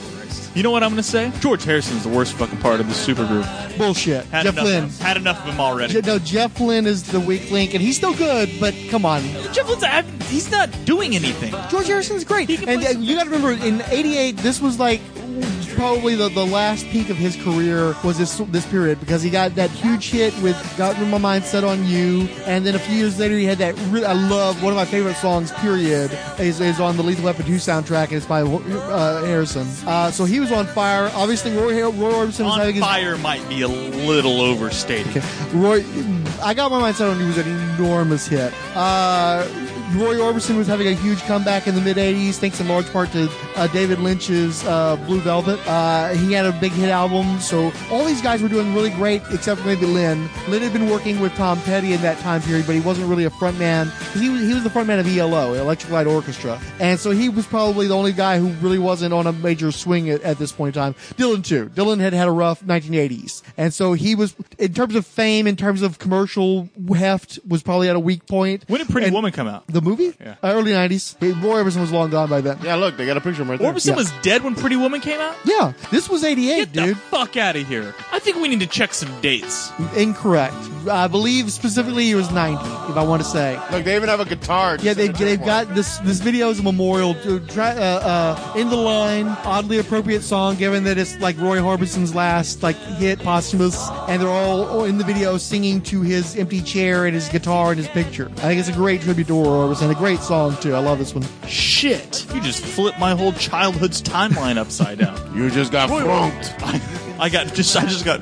You 0.55 0.63
know 0.63 0.71
what 0.71 0.81
I'm 0.83 0.89
gonna 0.89 1.03
say? 1.03 1.31
George 1.41 1.63
Harrison 1.63 1.95
is 1.97 2.03
the 2.03 2.09
worst 2.09 2.33
fucking 2.33 2.57
part 2.57 2.79
of 2.79 2.87
the 2.87 2.93
supergroup. 2.93 3.77
Bullshit. 3.77 4.25
Had 4.25 4.43
Jeff 4.45 4.53
enough, 4.55 4.65
Lynne. 4.65 4.89
Had 4.89 5.17
enough 5.17 5.39
of 5.45 5.53
him 5.53 5.59
already. 5.59 5.93
Je- 5.93 6.01
No, 6.01 6.17
Jeff 6.19 6.59
Lynne 6.59 6.87
is 6.87 7.03
the 7.03 7.19
weak 7.19 7.51
link, 7.51 7.73
and 7.75 7.83
he's 7.83 7.95
still 7.95 8.15
good, 8.15 8.49
but 8.59 8.73
come 8.89 9.05
on. 9.05 9.21
Jeff 9.53 9.69
Lynne's 9.69 9.83
I- 9.83 10.01
he's 10.27 10.49
not 10.51 10.69
doing 10.85 11.15
anything. 11.15 11.53
George 11.69 11.87
Harrison's 11.87 12.23
great. 12.23 12.49
And 12.67 12.83
uh, 12.83 12.89
you 12.89 13.15
got 13.15 13.25
to 13.25 13.29
remember, 13.29 13.63
in 13.65 13.83
'88, 13.89 14.37
this 14.37 14.59
was 14.59 14.79
like 14.79 15.01
probably 15.79 16.13
the, 16.13 16.27
the 16.27 16.45
last 16.45 16.85
peak 16.87 17.09
of 17.09 17.15
his 17.15 17.37
career 17.37 17.95
was 18.03 18.17
this 18.17 18.37
this 18.49 18.65
period 18.65 18.99
because 18.99 19.23
he 19.23 19.29
got 19.29 19.55
that 19.55 19.69
huge 19.71 20.09
hit 20.09 20.37
with 20.41 20.57
"Got 20.77 20.99
My 21.07 21.17
Mind 21.17 21.45
Set 21.45 21.63
on 21.63 21.85
You," 21.85 22.27
and 22.45 22.65
then 22.65 22.75
a 22.75 22.79
few 22.79 22.97
years 22.97 23.17
later 23.17 23.37
he 23.37 23.45
had 23.45 23.59
that. 23.59 23.79
I 24.05 24.11
love 24.11 24.61
one 24.61 24.73
of 24.73 24.77
my 24.77 24.83
favorite 24.83 25.15
songs. 25.15 25.53
Period 25.53 26.11
is, 26.37 26.59
is 26.59 26.81
on 26.81 26.97
the 26.97 27.03
Lethal 27.03 27.23
Weapon 27.23 27.45
2 27.45 27.53
soundtrack, 27.53 28.07
and 28.07 28.17
it's 28.17 28.25
by 28.25 28.41
uh, 28.41 29.23
Harrison. 29.23 29.65
Uh, 29.87 30.11
so 30.11 30.25
he 30.25 30.41
was 30.41 30.51
on 30.51 30.67
fire. 30.67 31.09
Obviously, 31.13 31.55
Roy, 31.55 31.81
Roy 31.89 32.11
Orbison 32.11 32.43
was 32.43 32.53
On 32.53 32.59
having 32.59 32.75
his 32.75 32.83
fire 32.83 33.17
might 33.17 33.47
be 33.47 33.61
a 33.61 33.67
little 33.69 34.41
overstated. 34.41 35.23
Roy, 35.53 35.85
I 36.43 36.53
got 36.53 36.71
my 36.71 36.79
mind 36.79 36.97
set 36.97 37.09
on 37.09 37.17
you 37.21 37.27
was 37.27 37.37
an 37.37 37.47
enormous 37.47 38.27
hit. 38.27 38.53
Uh, 38.75 39.47
Roy 39.91 40.15
Orbison 40.15 40.57
was 40.57 40.67
having 40.67 40.87
a 40.87 40.93
huge 40.93 41.19
comeback 41.23 41.67
in 41.67 41.75
the 41.75 41.81
mid 41.81 41.97
'80s, 41.97 42.35
thanks 42.35 42.59
in 42.59 42.67
large 42.67 42.91
part 42.91 43.11
to 43.13 43.29
uh, 43.55 43.67
David 43.67 43.99
Lynch's 43.99 44.63
uh, 44.65 44.95
Blue 45.07 45.19
Velvet. 45.19 45.59
Uh, 45.67 46.09
he 46.09 46.33
had 46.33 46.45
a 46.45 46.51
big 46.59 46.71
hit 46.71 46.89
album, 46.89 47.39
so 47.39 47.71
all 47.91 48.05
these 48.05 48.21
guys 48.21 48.41
were 48.41 48.49
doing 48.49 48.73
really 48.73 48.91
great, 48.91 49.21
except 49.31 49.65
maybe 49.65 49.85
Lynne. 49.85 50.29
Lynne 50.47 50.61
had 50.61 50.73
been 50.73 50.89
working 50.89 51.19
with 51.19 51.33
Tom 51.33 51.59
Petty 51.61 51.93
in 51.93 52.01
that 52.01 52.19
time 52.19 52.41
period, 52.41 52.65
but 52.65 52.75
he 52.75 52.81
wasn't 52.81 53.07
really 53.07 53.25
a 53.25 53.29
frontman 53.31 53.89
he 54.13 54.29
was 54.29 54.41
he 54.41 54.53
was 54.53 54.63
the 54.63 54.69
frontman 54.69 54.99
of 54.99 55.07
ELO, 55.07 55.53
Electric 55.53 55.91
Light 55.91 56.07
Orchestra, 56.07 56.59
and 56.79 56.99
so 56.99 57.11
he 57.11 57.29
was 57.29 57.45
probably 57.45 57.87
the 57.87 57.95
only 57.95 58.11
guy 58.11 58.39
who 58.39 58.49
really 58.65 58.79
wasn't 58.79 59.13
on 59.13 59.27
a 59.27 59.31
major 59.31 59.71
swing 59.71 60.09
at, 60.09 60.21
at 60.21 60.37
this 60.37 60.51
point 60.51 60.75
in 60.75 60.81
time. 60.81 60.93
Dylan 61.15 61.43
too. 61.43 61.69
Dylan 61.69 61.99
had 61.99 62.13
had 62.13 62.27
a 62.27 62.31
rough 62.31 62.63
1980s, 62.63 63.43
and 63.57 63.73
so 63.73 63.93
he 63.93 64.15
was 64.15 64.35
in 64.57 64.73
terms 64.73 64.95
of 64.95 65.05
fame, 65.05 65.47
in 65.47 65.55
terms 65.55 65.81
of 65.81 65.99
commercial 65.99 66.69
heft, 66.95 67.39
was 67.47 67.63
probably 67.63 67.89
at 67.89 67.95
a 67.95 67.99
weak 67.99 68.25
point. 68.25 68.65
When 68.67 68.79
did 68.79 68.89
Pretty 68.89 69.07
And 69.07 69.15
Woman 69.15 69.31
come 69.31 69.47
out? 69.47 69.65
The 69.67 69.78
movie? 69.81 70.13
Yeah. 70.19 70.35
Uh, 70.43 70.53
early 70.53 70.71
90s. 70.71 71.15
Hey, 71.19 71.31
Roy 71.33 71.63
Orbison 71.63 71.81
was 71.81 71.91
long 71.91 72.09
gone 72.09 72.29
by 72.29 72.41
then. 72.41 72.57
Yeah, 72.63 72.75
look, 72.75 72.97
they 72.97 73.05
got 73.05 73.17
a 73.17 73.21
picture 73.21 73.41
of 73.41 73.47
him 73.47 73.51
right 73.51 73.59
there. 73.59 73.71
Orbison 73.73 73.87
Yeah. 73.89 73.95
was 73.95 74.11
dead 74.21 74.43
when 74.43 74.55
Pretty 74.55 74.75
Woman 74.75 75.01
came 75.01 75.19
out? 75.19 75.35
Yeah, 75.45 75.73
this 75.91 76.09
was 76.09 76.23
88, 76.23 76.57
Get 76.57 76.73
the 76.73 76.81
dude. 76.87 76.97
fuck 76.97 77.37
out 77.37 77.55
of 77.55 77.67
here. 77.67 77.93
I 78.11 78.19
think 78.19 78.37
we 78.37 78.47
need 78.47 78.59
to 78.61 78.67
check 78.67 78.93
some 78.93 79.09
dates. 79.21 79.71
Incorrect. 79.95 80.55
I 80.89 81.07
believe 81.07 81.51
specifically 81.51 82.05
he 82.05 82.15
was 82.15 82.31
90, 82.31 82.63
if 82.89 82.97
I 82.97 83.03
want 83.03 83.21
to 83.21 83.27
say. 83.27 83.59
Look, 83.71 83.83
they 83.83 83.95
even 83.95 84.07
have 84.09 84.19
a 84.21 84.25
guitar. 84.25 84.77
Yeah, 84.81 84.93
they, 84.93 85.07
in 85.07 85.11
the 85.11 85.17
they've 85.17 85.37
top 85.39 85.45
got 85.67 85.75
this. 85.75 85.97
This 85.99 86.19
video 86.19 86.49
is 86.49 86.59
a 86.59 86.63
memorial 86.63 87.13
to 87.15 87.39
try, 87.47 87.71
uh, 87.71 87.75
uh, 87.75 88.53
in 88.57 88.69
the 88.69 88.75
line, 88.77 89.27
oddly 89.43 89.77
appropriate 89.79 90.21
song, 90.23 90.55
given 90.55 90.83
that 90.85 90.97
it's 90.97 91.19
like 91.19 91.37
Roy 91.37 91.59
Orbison's 91.59 92.15
last 92.15 92.63
like 92.63 92.77
hit, 92.77 93.19
posthumous, 93.19 93.89
and 94.07 94.21
they're 94.21 94.29
all 94.29 94.85
in 94.85 94.97
the 94.97 95.03
video 95.03 95.37
singing 95.37 95.81
to 95.81 96.01
his 96.01 96.35
empty 96.37 96.61
chair 96.61 97.05
and 97.05 97.13
his 97.13 97.27
guitar 97.29 97.71
and 97.71 97.77
his 97.77 97.87
picture. 97.89 98.27
I 98.37 98.41
think 98.41 98.59
it's 98.59 98.69
a 98.69 98.73
great 98.73 99.01
tribute 99.01 99.27
to 99.27 99.33
Roy 99.33 99.65
Orbison, 99.69 99.91
a 99.91 99.95
great 99.95 100.19
song 100.19 100.57
too. 100.57 100.73
I 100.73 100.79
love 100.79 100.97
this 100.97 101.13
one. 101.13 101.23
Shit. 101.47 102.25
You 102.33 102.41
just 102.41 102.65
flipped 102.65 102.99
my 102.99 103.11
whole 103.11 103.33
childhood's 103.33 104.01
timeline 104.01 104.57
upside 104.57 104.97
down. 104.97 105.35
You 105.35 105.51
just 105.51 105.71
got 105.71 105.89
frunked. 105.89 106.55
I, 106.63 106.81
I 107.19 107.29
got 107.29 107.53
just 107.53 107.77
I 107.77 107.85
just 107.85 108.03
got 108.03 108.19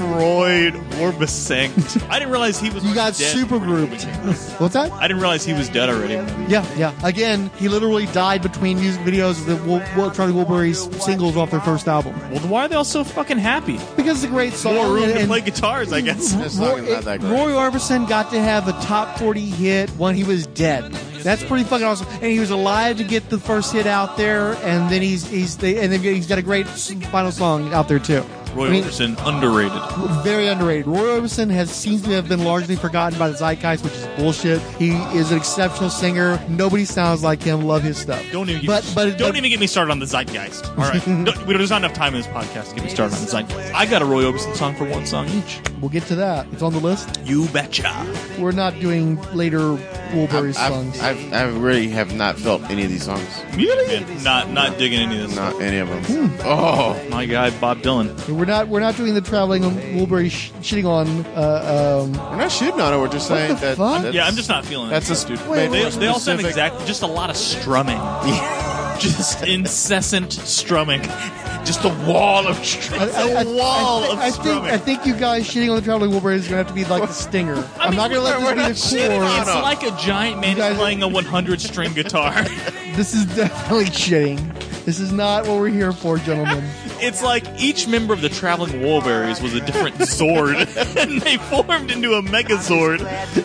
Freud 0.00 0.74
Orbison. 0.98 2.08
I 2.08 2.18
didn't 2.18 2.30
realize 2.30 2.58
he 2.58 2.70
was 2.70 2.82
You 2.88 2.94
got 2.94 3.14
dead. 3.14 3.32
super 3.36 3.58
grouped. 3.58 4.04
What's 4.58 4.72
that? 4.74 4.90
I 4.92 5.02
didn't 5.06 5.20
realize 5.20 5.44
he 5.44 5.52
was 5.52 5.68
dead 5.68 5.90
already. 5.90 6.14
Yeah, 6.50 6.66
yeah. 6.76 6.94
Again, 7.04 7.50
he 7.56 7.68
literally 7.68 8.06
died 8.06 8.40
between 8.42 8.80
music 8.80 9.02
videos 9.02 9.40
of 9.40 9.46
the 9.46 9.56
Will, 9.68 9.82
Will, 9.96 10.10
Charlie 10.10 10.32
Wilbury's 10.32 10.80
singles 11.04 11.36
off 11.36 11.50
their 11.50 11.60
first 11.60 11.86
album 11.86 12.18
Well, 12.30 12.40
why 12.48 12.64
are 12.64 12.68
they 12.68 12.76
all 12.76 12.84
so 12.84 13.04
fucking 13.04 13.38
happy? 13.38 13.78
because 13.96 14.22
it's 14.22 14.24
a 14.24 14.34
great 14.34 14.54
song. 14.54 14.74
More 14.74 14.94
room 14.94 15.04
and- 15.04 15.12
to 15.12 15.18
and- 15.20 15.28
play 15.28 15.40
guitars, 15.42 15.92
I 15.92 16.00
guess. 16.00 16.32
This 16.32 16.56
song 16.56 16.68
Roy, 16.68 16.76
is 16.84 16.90
not 16.94 17.04
that 17.04 17.20
great. 17.20 17.30
Roy 17.32 17.50
Orbison 17.52 18.08
got 18.08 18.30
to 18.30 18.40
have 18.40 18.68
a 18.68 18.72
top 18.84 19.18
40 19.18 19.40
hit 19.40 19.90
when 19.90 20.14
he 20.14 20.24
was 20.24 20.46
dead. 20.46 20.90
That's 21.20 21.44
pretty 21.44 21.64
fucking 21.64 21.86
awesome. 21.86 22.06
And 22.14 22.24
he 22.32 22.40
was 22.40 22.50
alive 22.50 22.96
to 22.96 23.04
get 23.04 23.28
the 23.28 23.38
first 23.38 23.74
hit 23.74 23.86
out 23.86 24.16
there, 24.16 24.54
and 24.64 24.90
then 24.90 25.02
he's 25.02 25.26
he's 25.28 25.54
they, 25.58 25.76
and 25.78 25.92
then 25.92 26.00
he's 26.00 26.26
got 26.26 26.38
a 26.38 26.42
great 26.42 26.66
final 26.66 27.30
song 27.30 27.74
out 27.74 27.88
there 27.88 27.98
too. 27.98 28.24
Roy 28.54 28.66
I 28.66 28.70
mean, 28.70 28.84
Orbison 28.84 29.16
underrated. 29.26 30.22
very 30.24 30.48
underrated. 30.48 30.86
Roy 30.86 31.20
Orbison 31.20 31.50
has 31.50 31.70
seems 31.70 32.02
to 32.02 32.10
have 32.10 32.28
been 32.28 32.44
largely 32.44 32.76
forgotten 32.76 33.18
by 33.18 33.28
the 33.28 33.36
zeitgeist, 33.36 33.84
which 33.84 33.92
is 33.94 34.06
bullshit. 34.16 34.60
He 34.78 34.90
is 35.16 35.30
an 35.30 35.38
exceptional 35.38 35.90
singer. 35.90 36.40
Nobody 36.48 36.84
sounds 36.84 37.22
like 37.22 37.42
him. 37.42 37.62
Love 37.62 37.82
his 37.82 37.98
stuff. 37.98 38.24
Don't 38.32 38.48
even 38.50 38.66
But 38.66 38.90
but 38.94 39.16
don't 39.18 39.30
but- 39.30 39.36
even 39.36 39.50
get 39.50 39.60
me 39.60 39.66
started 39.66 39.90
on 39.90 39.98
the 39.98 40.06
zeitgeist. 40.06 40.66
All 40.70 40.84
right, 40.90 41.04
don't, 41.24 41.46
we, 41.46 41.56
there's 41.56 41.70
not 41.70 41.82
enough 41.84 41.94
time 41.94 42.14
in 42.14 42.20
this 42.20 42.28
podcast 42.30 42.70
to 42.70 42.74
get 42.76 42.84
me 42.84 42.90
started 42.90 43.14
on 43.16 43.20
the 43.24 43.30
zeitgeist. 43.30 43.74
I 43.74 43.86
got 43.86 44.02
a 44.02 44.04
Roy 44.04 44.22
Orbison 44.24 44.54
song 44.56 44.74
for 44.74 44.84
one 44.84 45.06
song 45.06 45.28
each. 45.28 45.60
We'll 45.80 45.88
get 45.90 46.02
to 46.04 46.14
that. 46.16 46.46
It's 46.52 46.62
on 46.62 46.72
the 46.72 46.80
list. 46.80 47.20
You 47.24 47.48
betcha. 47.48 47.90
We're 48.38 48.52
not 48.52 48.78
doing 48.80 49.20
later 49.34 49.78
Woolbury 50.12 50.52
songs. 50.52 51.00
I've, 51.00 51.16
I've, 51.32 51.32
I 51.32 51.42
really 51.58 51.88
have 51.88 52.14
not 52.14 52.36
felt 52.36 52.62
any 52.70 52.84
of 52.84 52.90
these 52.90 53.04
songs. 53.04 53.26
Really? 53.54 54.04
Not 54.22 54.50
not 54.50 54.76
digging 54.76 55.00
any 55.00 55.20
of 55.22 55.28
this. 55.28 55.36
Not 55.36 55.60
any 55.62 55.78
of 55.78 55.88
them. 55.88 56.04
Hmm. 56.04 56.36
Oh, 56.44 57.00
My 57.10 57.24
guy 57.26 57.50
Bob 57.60 57.78
Dylan. 57.78 58.10
We're 58.40 58.46
not 58.46 58.68
we're 58.68 58.80
not 58.80 58.96
doing 58.96 59.14
the 59.14 59.20
traveling 59.20 59.62
Woolbury 59.96 60.30
sh- 60.30 60.50
shitting 60.62 60.86
on. 60.86 61.06
Uh, 61.36 62.00
um, 62.02 62.12
we're 62.14 62.36
not 62.38 62.50
shitting 62.50 62.82
on 62.82 62.94
it. 62.94 62.98
We're 62.98 63.08
just 63.08 63.30
What 63.30 63.36
saying 63.36 63.54
the 63.54 63.60
that. 63.60 63.76
fuck? 63.76 63.96
that's- 63.98 64.14
Yeah, 64.14 64.26
I'm 64.26 64.34
just 64.34 64.48
not 64.48 64.64
feeling 64.64 64.88
That's 64.90 65.08
it. 65.10 65.12
a 65.12 65.16
stupid. 65.16 65.46
Wait, 65.48 65.68
They, 65.68 65.84
wait, 65.84 65.92
they 65.92 66.06
all 66.06 66.18
sound 66.18 66.40
exactly 66.40 66.84
just 66.86 67.02
a 67.02 67.06
lot 67.06 67.28
of 67.30 67.36
strumming. 67.36 67.98
just 68.98 69.42
incessant 69.44 70.32
strumming. 70.32 71.02
Just 71.64 71.84
a 71.84 71.88
wall 72.06 72.46
of 72.46 72.56
strumming. 72.64 73.08
A 73.14 73.44
wall 73.56 74.04
I, 74.04 74.08
of 74.12 74.18
I 74.18 74.30
think 74.30 74.34
strumming. 74.42 74.70
I 74.70 74.78
think 74.78 75.04
you 75.06 75.14
guys 75.14 75.46
shitting 75.46 75.68
on 75.68 75.76
the 75.76 75.82
traveling 75.82 76.10
Woolbury 76.10 76.36
is 76.36 76.48
going 76.48 76.52
to 76.52 76.56
have 76.56 76.68
to 76.68 76.72
be 76.74 76.84
like 76.86 77.02
the 77.06 77.12
stinger. 77.14 77.56
I 77.78 77.84
am 77.84 77.90
mean, 77.90 77.96
not 77.98 78.10
going 78.10 78.20
to 78.22 78.26
let 78.26 78.40
we're 78.40 78.54
this 78.54 78.90
be 78.90 78.96
the 78.96 79.02
shitting 79.04 79.20
core. 79.20 79.38
it's 79.40 79.46
no. 79.54 79.60
like 79.60 79.82
a 79.82 79.90
giant 79.98 80.40
man 80.40 80.56
guys- 80.56 80.76
playing 80.76 81.02
a 81.02 81.08
100 81.08 81.60
string 81.60 81.92
guitar. 81.92 82.34
This 82.90 83.14
is 83.14 83.24
definitely 83.36 83.84
shitting. 83.86 84.84
This 84.84 84.98
is 84.98 85.12
not 85.12 85.46
what 85.46 85.58
we're 85.60 85.68
here 85.68 85.92
for, 85.92 86.18
gentlemen. 86.18 86.64
It's 87.02 87.22
like 87.22 87.44
each 87.58 87.88
member 87.88 88.12
of 88.12 88.20
the 88.20 88.28
traveling 88.28 88.72
Woolberries 88.80 89.42
was 89.42 89.54
a 89.54 89.60
different 89.60 90.02
sword, 90.06 90.56
and 90.56 91.20
they 91.22 91.36
formed 91.36 91.90
into 91.90 92.14
a 92.14 92.22
Megazord 92.22 93.00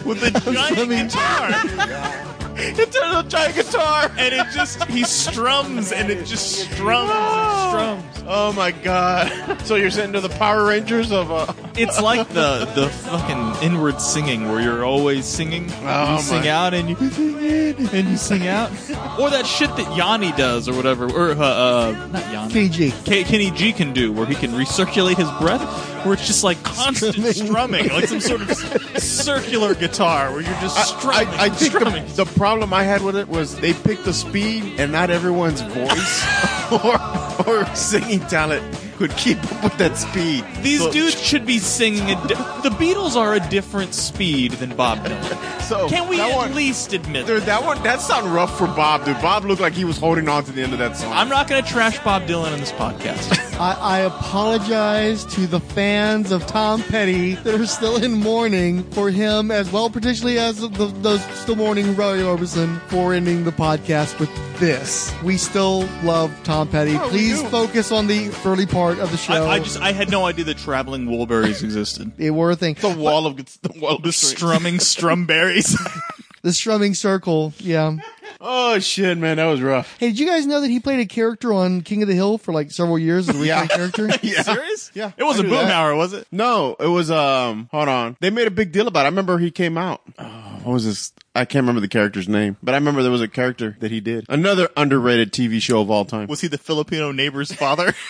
with 0.05 0.23
a 0.23 0.31
giant 0.51 1.11
guitar. 1.11 2.31
It's 2.77 2.95
a 2.95 3.23
giant 3.27 3.55
guitar, 3.55 4.11
and 4.17 4.33
it 4.33 4.47
just 4.53 4.81
he 4.85 5.03
strums, 5.03 5.91
and 5.91 6.09
it 6.09 6.25
just 6.25 6.61
strums 6.71 7.11
and 7.11 7.69
strums. 7.69 8.23
Oh 8.27 8.53
my 8.53 8.71
god! 8.71 9.61
So 9.63 9.75
you're 9.75 9.91
sitting 9.91 10.13
to 10.13 10.21
the 10.21 10.29
Power 10.29 10.65
Rangers 10.65 11.11
of 11.11 11.31
uh, 11.31 11.51
It's 11.75 12.01
like 12.01 12.29
the 12.29 12.65
the 12.73 12.89
fucking 12.89 13.61
inward 13.61 13.99
singing 13.99 14.49
where 14.49 14.61
you're 14.61 14.85
always 14.85 15.25
singing. 15.25 15.69
Oh, 15.81 16.15
you 16.15 16.21
sing 16.21 16.41
my- 16.41 16.49
out 16.49 16.73
and 16.73 16.89
you 16.89 16.95
sing 17.09 17.37
in 17.39 17.87
and 17.89 18.07
you 18.09 18.17
sing 18.17 18.47
out, 18.47 18.71
or 19.19 19.29
that 19.29 19.45
shit 19.45 19.75
that 19.75 19.95
Yanni 19.97 20.31
does, 20.33 20.69
or 20.69 20.73
whatever, 20.75 21.05
or 21.11 21.31
uh, 21.31 21.35
uh 21.35 22.07
not 22.11 22.31
Yanni. 22.31 22.53
Kenny 22.53 22.69
G. 22.69 22.93
K- 23.03 23.23
Kenny 23.25 23.51
G 23.51 23.73
can 23.73 23.91
do, 23.91 24.13
where 24.13 24.25
he 24.25 24.35
can 24.35 24.51
recirculate 24.51 25.17
his 25.17 25.29
breath, 25.41 25.61
where 26.05 26.13
it's 26.13 26.27
just 26.27 26.43
like 26.43 26.61
constant 26.63 27.15
Strumming. 27.35 27.89
like 27.89 28.07
some 28.07 28.19
sort 28.19 28.41
of 28.41 28.53
circular 29.01 29.73
guitar, 29.73 30.31
where 30.31 30.41
you're 30.41 30.61
just 30.61 30.77
I, 30.77 30.83
strumming. 30.83 31.27
I, 31.29 31.43
I 31.45 31.49
think 31.49 31.73
strumming. 31.73 32.05
the, 32.07 32.23
the 32.23 32.31
problem 32.37 32.73
I 32.73 32.83
had 32.83 33.01
with 33.01 33.15
it 33.15 33.27
was 33.27 33.55
they 33.59 33.73
picked 33.73 34.05
the 34.05 34.13
speed, 34.13 34.79
and 34.79 34.91
not 34.91 35.09
everyone's 35.09 35.61
voice 35.61 36.25
or 36.71 36.99
or 37.47 37.75
singing 37.75 38.19
talent 38.21 38.63
could 38.97 39.15
keep 39.17 39.37
up 39.53 39.63
with 39.63 39.77
that 39.77 39.97
speed. 39.97 40.43
These 40.61 40.79
So- 40.79 40.91
dudes 40.91 41.19
should 41.21 41.45
be 41.45 41.59
singing. 41.59 42.03
A 42.09 42.15
di- 42.27 42.61
the 42.61 42.69
Beatles 42.69 43.15
are 43.15 43.33
a 43.33 43.39
different 43.49 43.93
speed 43.93 44.53
than 44.53 44.75
Bob 44.75 44.99
Dylan. 45.05 45.51
So 45.65 45.89
Can 45.89 46.07
we 46.07 46.21
at 46.21 46.35
one, 46.35 46.53
least 46.53 46.93
admit? 46.93 47.25
Dude, 47.25 47.41
that 47.43 47.63
one 47.65 47.81
that 47.81 47.99
sounded 47.99 48.29
rough 48.29 48.55
for 48.55 48.67
Bob. 48.67 49.03
Dude, 49.03 49.19
Bob 49.19 49.45
looked 49.45 49.61
like 49.61 49.73
he 49.73 49.83
was 49.83 49.97
holding 49.97 50.29
on 50.29 50.43
to 50.43 50.51
the 50.51 50.61
end 50.61 50.73
of 50.73 50.77
that 50.77 50.95
song. 50.95 51.11
I'm 51.11 51.27
not 51.27 51.47
going 51.47 51.63
to 51.63 51.67
trash 51.67 51.97
Bob 52.03 52.27
Dylan 52.27 52.53
in 52.53 52.59
this 52.59 52.71
podcast. 52.73 53.33
I, 53.59 53.73
I 53.73 53.99
apologize 54.01 55.25
to 55.33 55.47
the 55.47 55.59
fans 55.59 56.31
of 56.31 56.45
Tom 56.45 56.83
Petty 56.83 57.33
that 57.33 57.59
are 57.59 57.65
still 57.65 57.95
in 58.03 58.13
mourning 58.13 58.83
for 58.91 59.09
him, 59.09 59.49
as 59.49 59.71
well, 59.71 59.89
particularly 59.89 60.37
as 60.37 60.59
the, 60.59 60.67
those 61.01 61.23
still 61.35 61.55
mourning 61.55 61.95
Roy 61.95 62.19
Orbison 62.19 62.79
for 62.89 63.15
ending 63.15 63.43
the 63.43 63.51
podcast 63.51 64.19
with 64.19 64.29
this. 64.57 65.13
We 65.23 65.37
still 65.37 65.87
love 66.03 66.31
Tom 66.43 66.67
Petty. 66.67 66.95
Oh, 66.95 67.09
Please 67.09 67.41
do. 67.41 67.47
focus 67.49 67.91
on 67.91 68.07
the 68.07 68.33
early 68.45 68.65
part 68.65 68.99
of 68.99 69.11
the 69.11 69.17
show. 69.17 69.33
I, 69.45 69.55
I 69.55 69.59
just 69.59 69.79
I 69.79 69.91
had 69.91 70.09
no 70.09 70.25
idea 70.25 70.45
that 70.45 70.57
traveling 70.57 71.05
woolberries 71.07 71.63
existed. 71.63 72.11
it 72.17 72.31
were 72.31 72.51
a 72.51 72.55
thing. 72.55 72.75
The 72.75 72.89
wall 72.89 73.27
of 73.27 73.37
the 73.37 73.79
wall 73.79 73.95
of 73.97 74.03
The 74.03 74.11
strumming 74.11 74.75
strumberries. 74.75 75.75
The 76.41 76.53
strumming 76.53 76.93
circle, 76.93 77.53
yeah. 77.57 77.95
Oh 78.39 78.77
shit, 78.77 79.17
man, 79.17 79.37
that 79.37 79.45
was 79.47 79.63
rough. 79.63 79.97
Hey, 79.97 80.09
did 80.09 80.19
you 80.19 80.27
guys 80.27 80.45
know 80.45 80.61
that 80.61 80.69
he 80.69 80.79
played 80.79 80.99
a 80.99 81.07
character 81.07 81.51
on 81.51 81.81
King 81.81 82.03
of 82.03 82.07
the 82.07 82.13
Hill 82.13 82.37
for 82.37 82.53
like 82.53 82.69
several 82.69 82.99
years 82.99 83.27
as 83.27 83.41
a 83.41 83.43
Yeah. 83.43 83.63
recurring 83.63 83.89
character? 83.91 84.19
Yeah. 84.27 84.43
Serious? 84.43 84.91
Yeah, 84.93 85.11
It 85.17 85.23
was 85.23 85.37
I 85.37 85.39
a 85.39 85.43
knew 85.47 85.49
that. 85.49 85.71
Boomhauer, 85.71 85.97
was 85.97 86.13
it? 86.13 86.27
No, 86.31 86.75
it 86.79 86.85
was 86.85 87.09
um. 87.09 87.67
Hold 87.71 87.89
on, 87.89 88.15
they 88.19 88.29
made 88.29 88.45
a 88.45 88.51
big 88.51 88.71
deal 88.71 88.87
about. 88.87 88.99
it. 88.99 89.03
I 89.03 89.09
remember 89.09 89.39
he 89.39 89.49
came 89.49 89.75
out. 89.75 90.01
Oh, 90.19 90.44
what 90.65 90.73
was 90.73 90.85
this? 90.85 91.13
I 91.35 91.45
can't 91.45 91.63
remember 91.63 91.81
the 91.81 91.87
character's 91.87 92.27
name, 92.27 92.57
but 92.63 92.73
I 92.73 92.77
remember 92.77 93.03
there 93.03 93.11
was 93.11 93.21
a 93.21 93.27
character 93.27 93.77
that 93.81 93.91
he 93.91 93.99
did. 93.99 94.25
Another 94.29 94.69
underrated 94.75 95.31
TV 95.31 95.61
show 95.61 95.81
of 95.81 95.91
all 95.91 96.05
time. 96.05 96.27
Was 96.27 96.41
he 96.41 96.47
the 96.47 96.57
Filipino 96.57 97.11
neighbor's 97.11 97.51
father? 97.51 97.93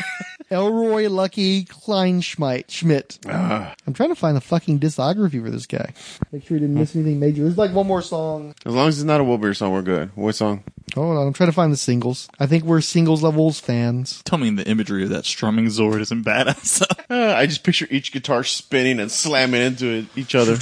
Elroy 0.52 1.10
Lucky 1.10 1.66
Kleinschmidt. 1.66 2.70
Schmidt. 2.70 3.20
Ah. 3.28 3.74
I'm 3.88 3.94
trying 3.94 4.10
to 4.10 4.16
find 4.16 4.38
the 4.38 4.42
fucking 4.42 4.80
discography 4.80 5.44
for 5.44 5.50
this 5.50 5.66
guy. 5.66 5.94
Make 6.32 6.46
sure 6.46 6.58
he 6.58 6.62
didn't 6.62 6.76
miss 6.76 6.96
anything 6.96 7.20
major. 7.20 7.44
There's 7.44 7.58
like 7.58 7.74
one 7.74 7.88
more 7.88 8.02
song. 8.02 8.54
As 8.66 8.74
long 8.74 8.88
as 8.88 9.00
it's 9.00 9.06
not 9.06 9.22
a 9.22 9.24
Wilbur 9.24 9.54
song, 9.54 9.72
we're 9.72 9.82
good. 9.82 10.12
What 10.16 10.36
song? 10.36 10.64
Hold 10.94 11.18
on, 11.18 11.28
I'm 11.28 11.34
trying 11.34 11.50
to 11.50 11.54
find 11.54 11.74
the 11.74 11.78
singles. 11.78 12.30
I 12.40 12.46
think 12.46 12.64
we're 12.64 12.80
singles 12.80 13.24
levels 13.24 13.60
fans. 13.60 14.22
Tell 14.24 14.38
me 14.38 14.52
the 14.52 14.68
imagery 14.68 15.04
of 15.04 15.10
that 15.10 15.26
strumming 15.26 15.66
Zord 15.66 16.00
isn't 16.00 16.24
badass. 16.24 16.84
Uh, 17.10 17.34
I 17.36 17.48
just 17.48 17.64
picture 17.64 17.88
each 17.90 18.12
guitar 18.12 18.44
spinning 18.44 19.00
and 19.00 19.12
slamming 19.12 19.62
into 19.62 19.88
it, 19.88 20.06
each 20.16 20.36
other. 20.36 20.56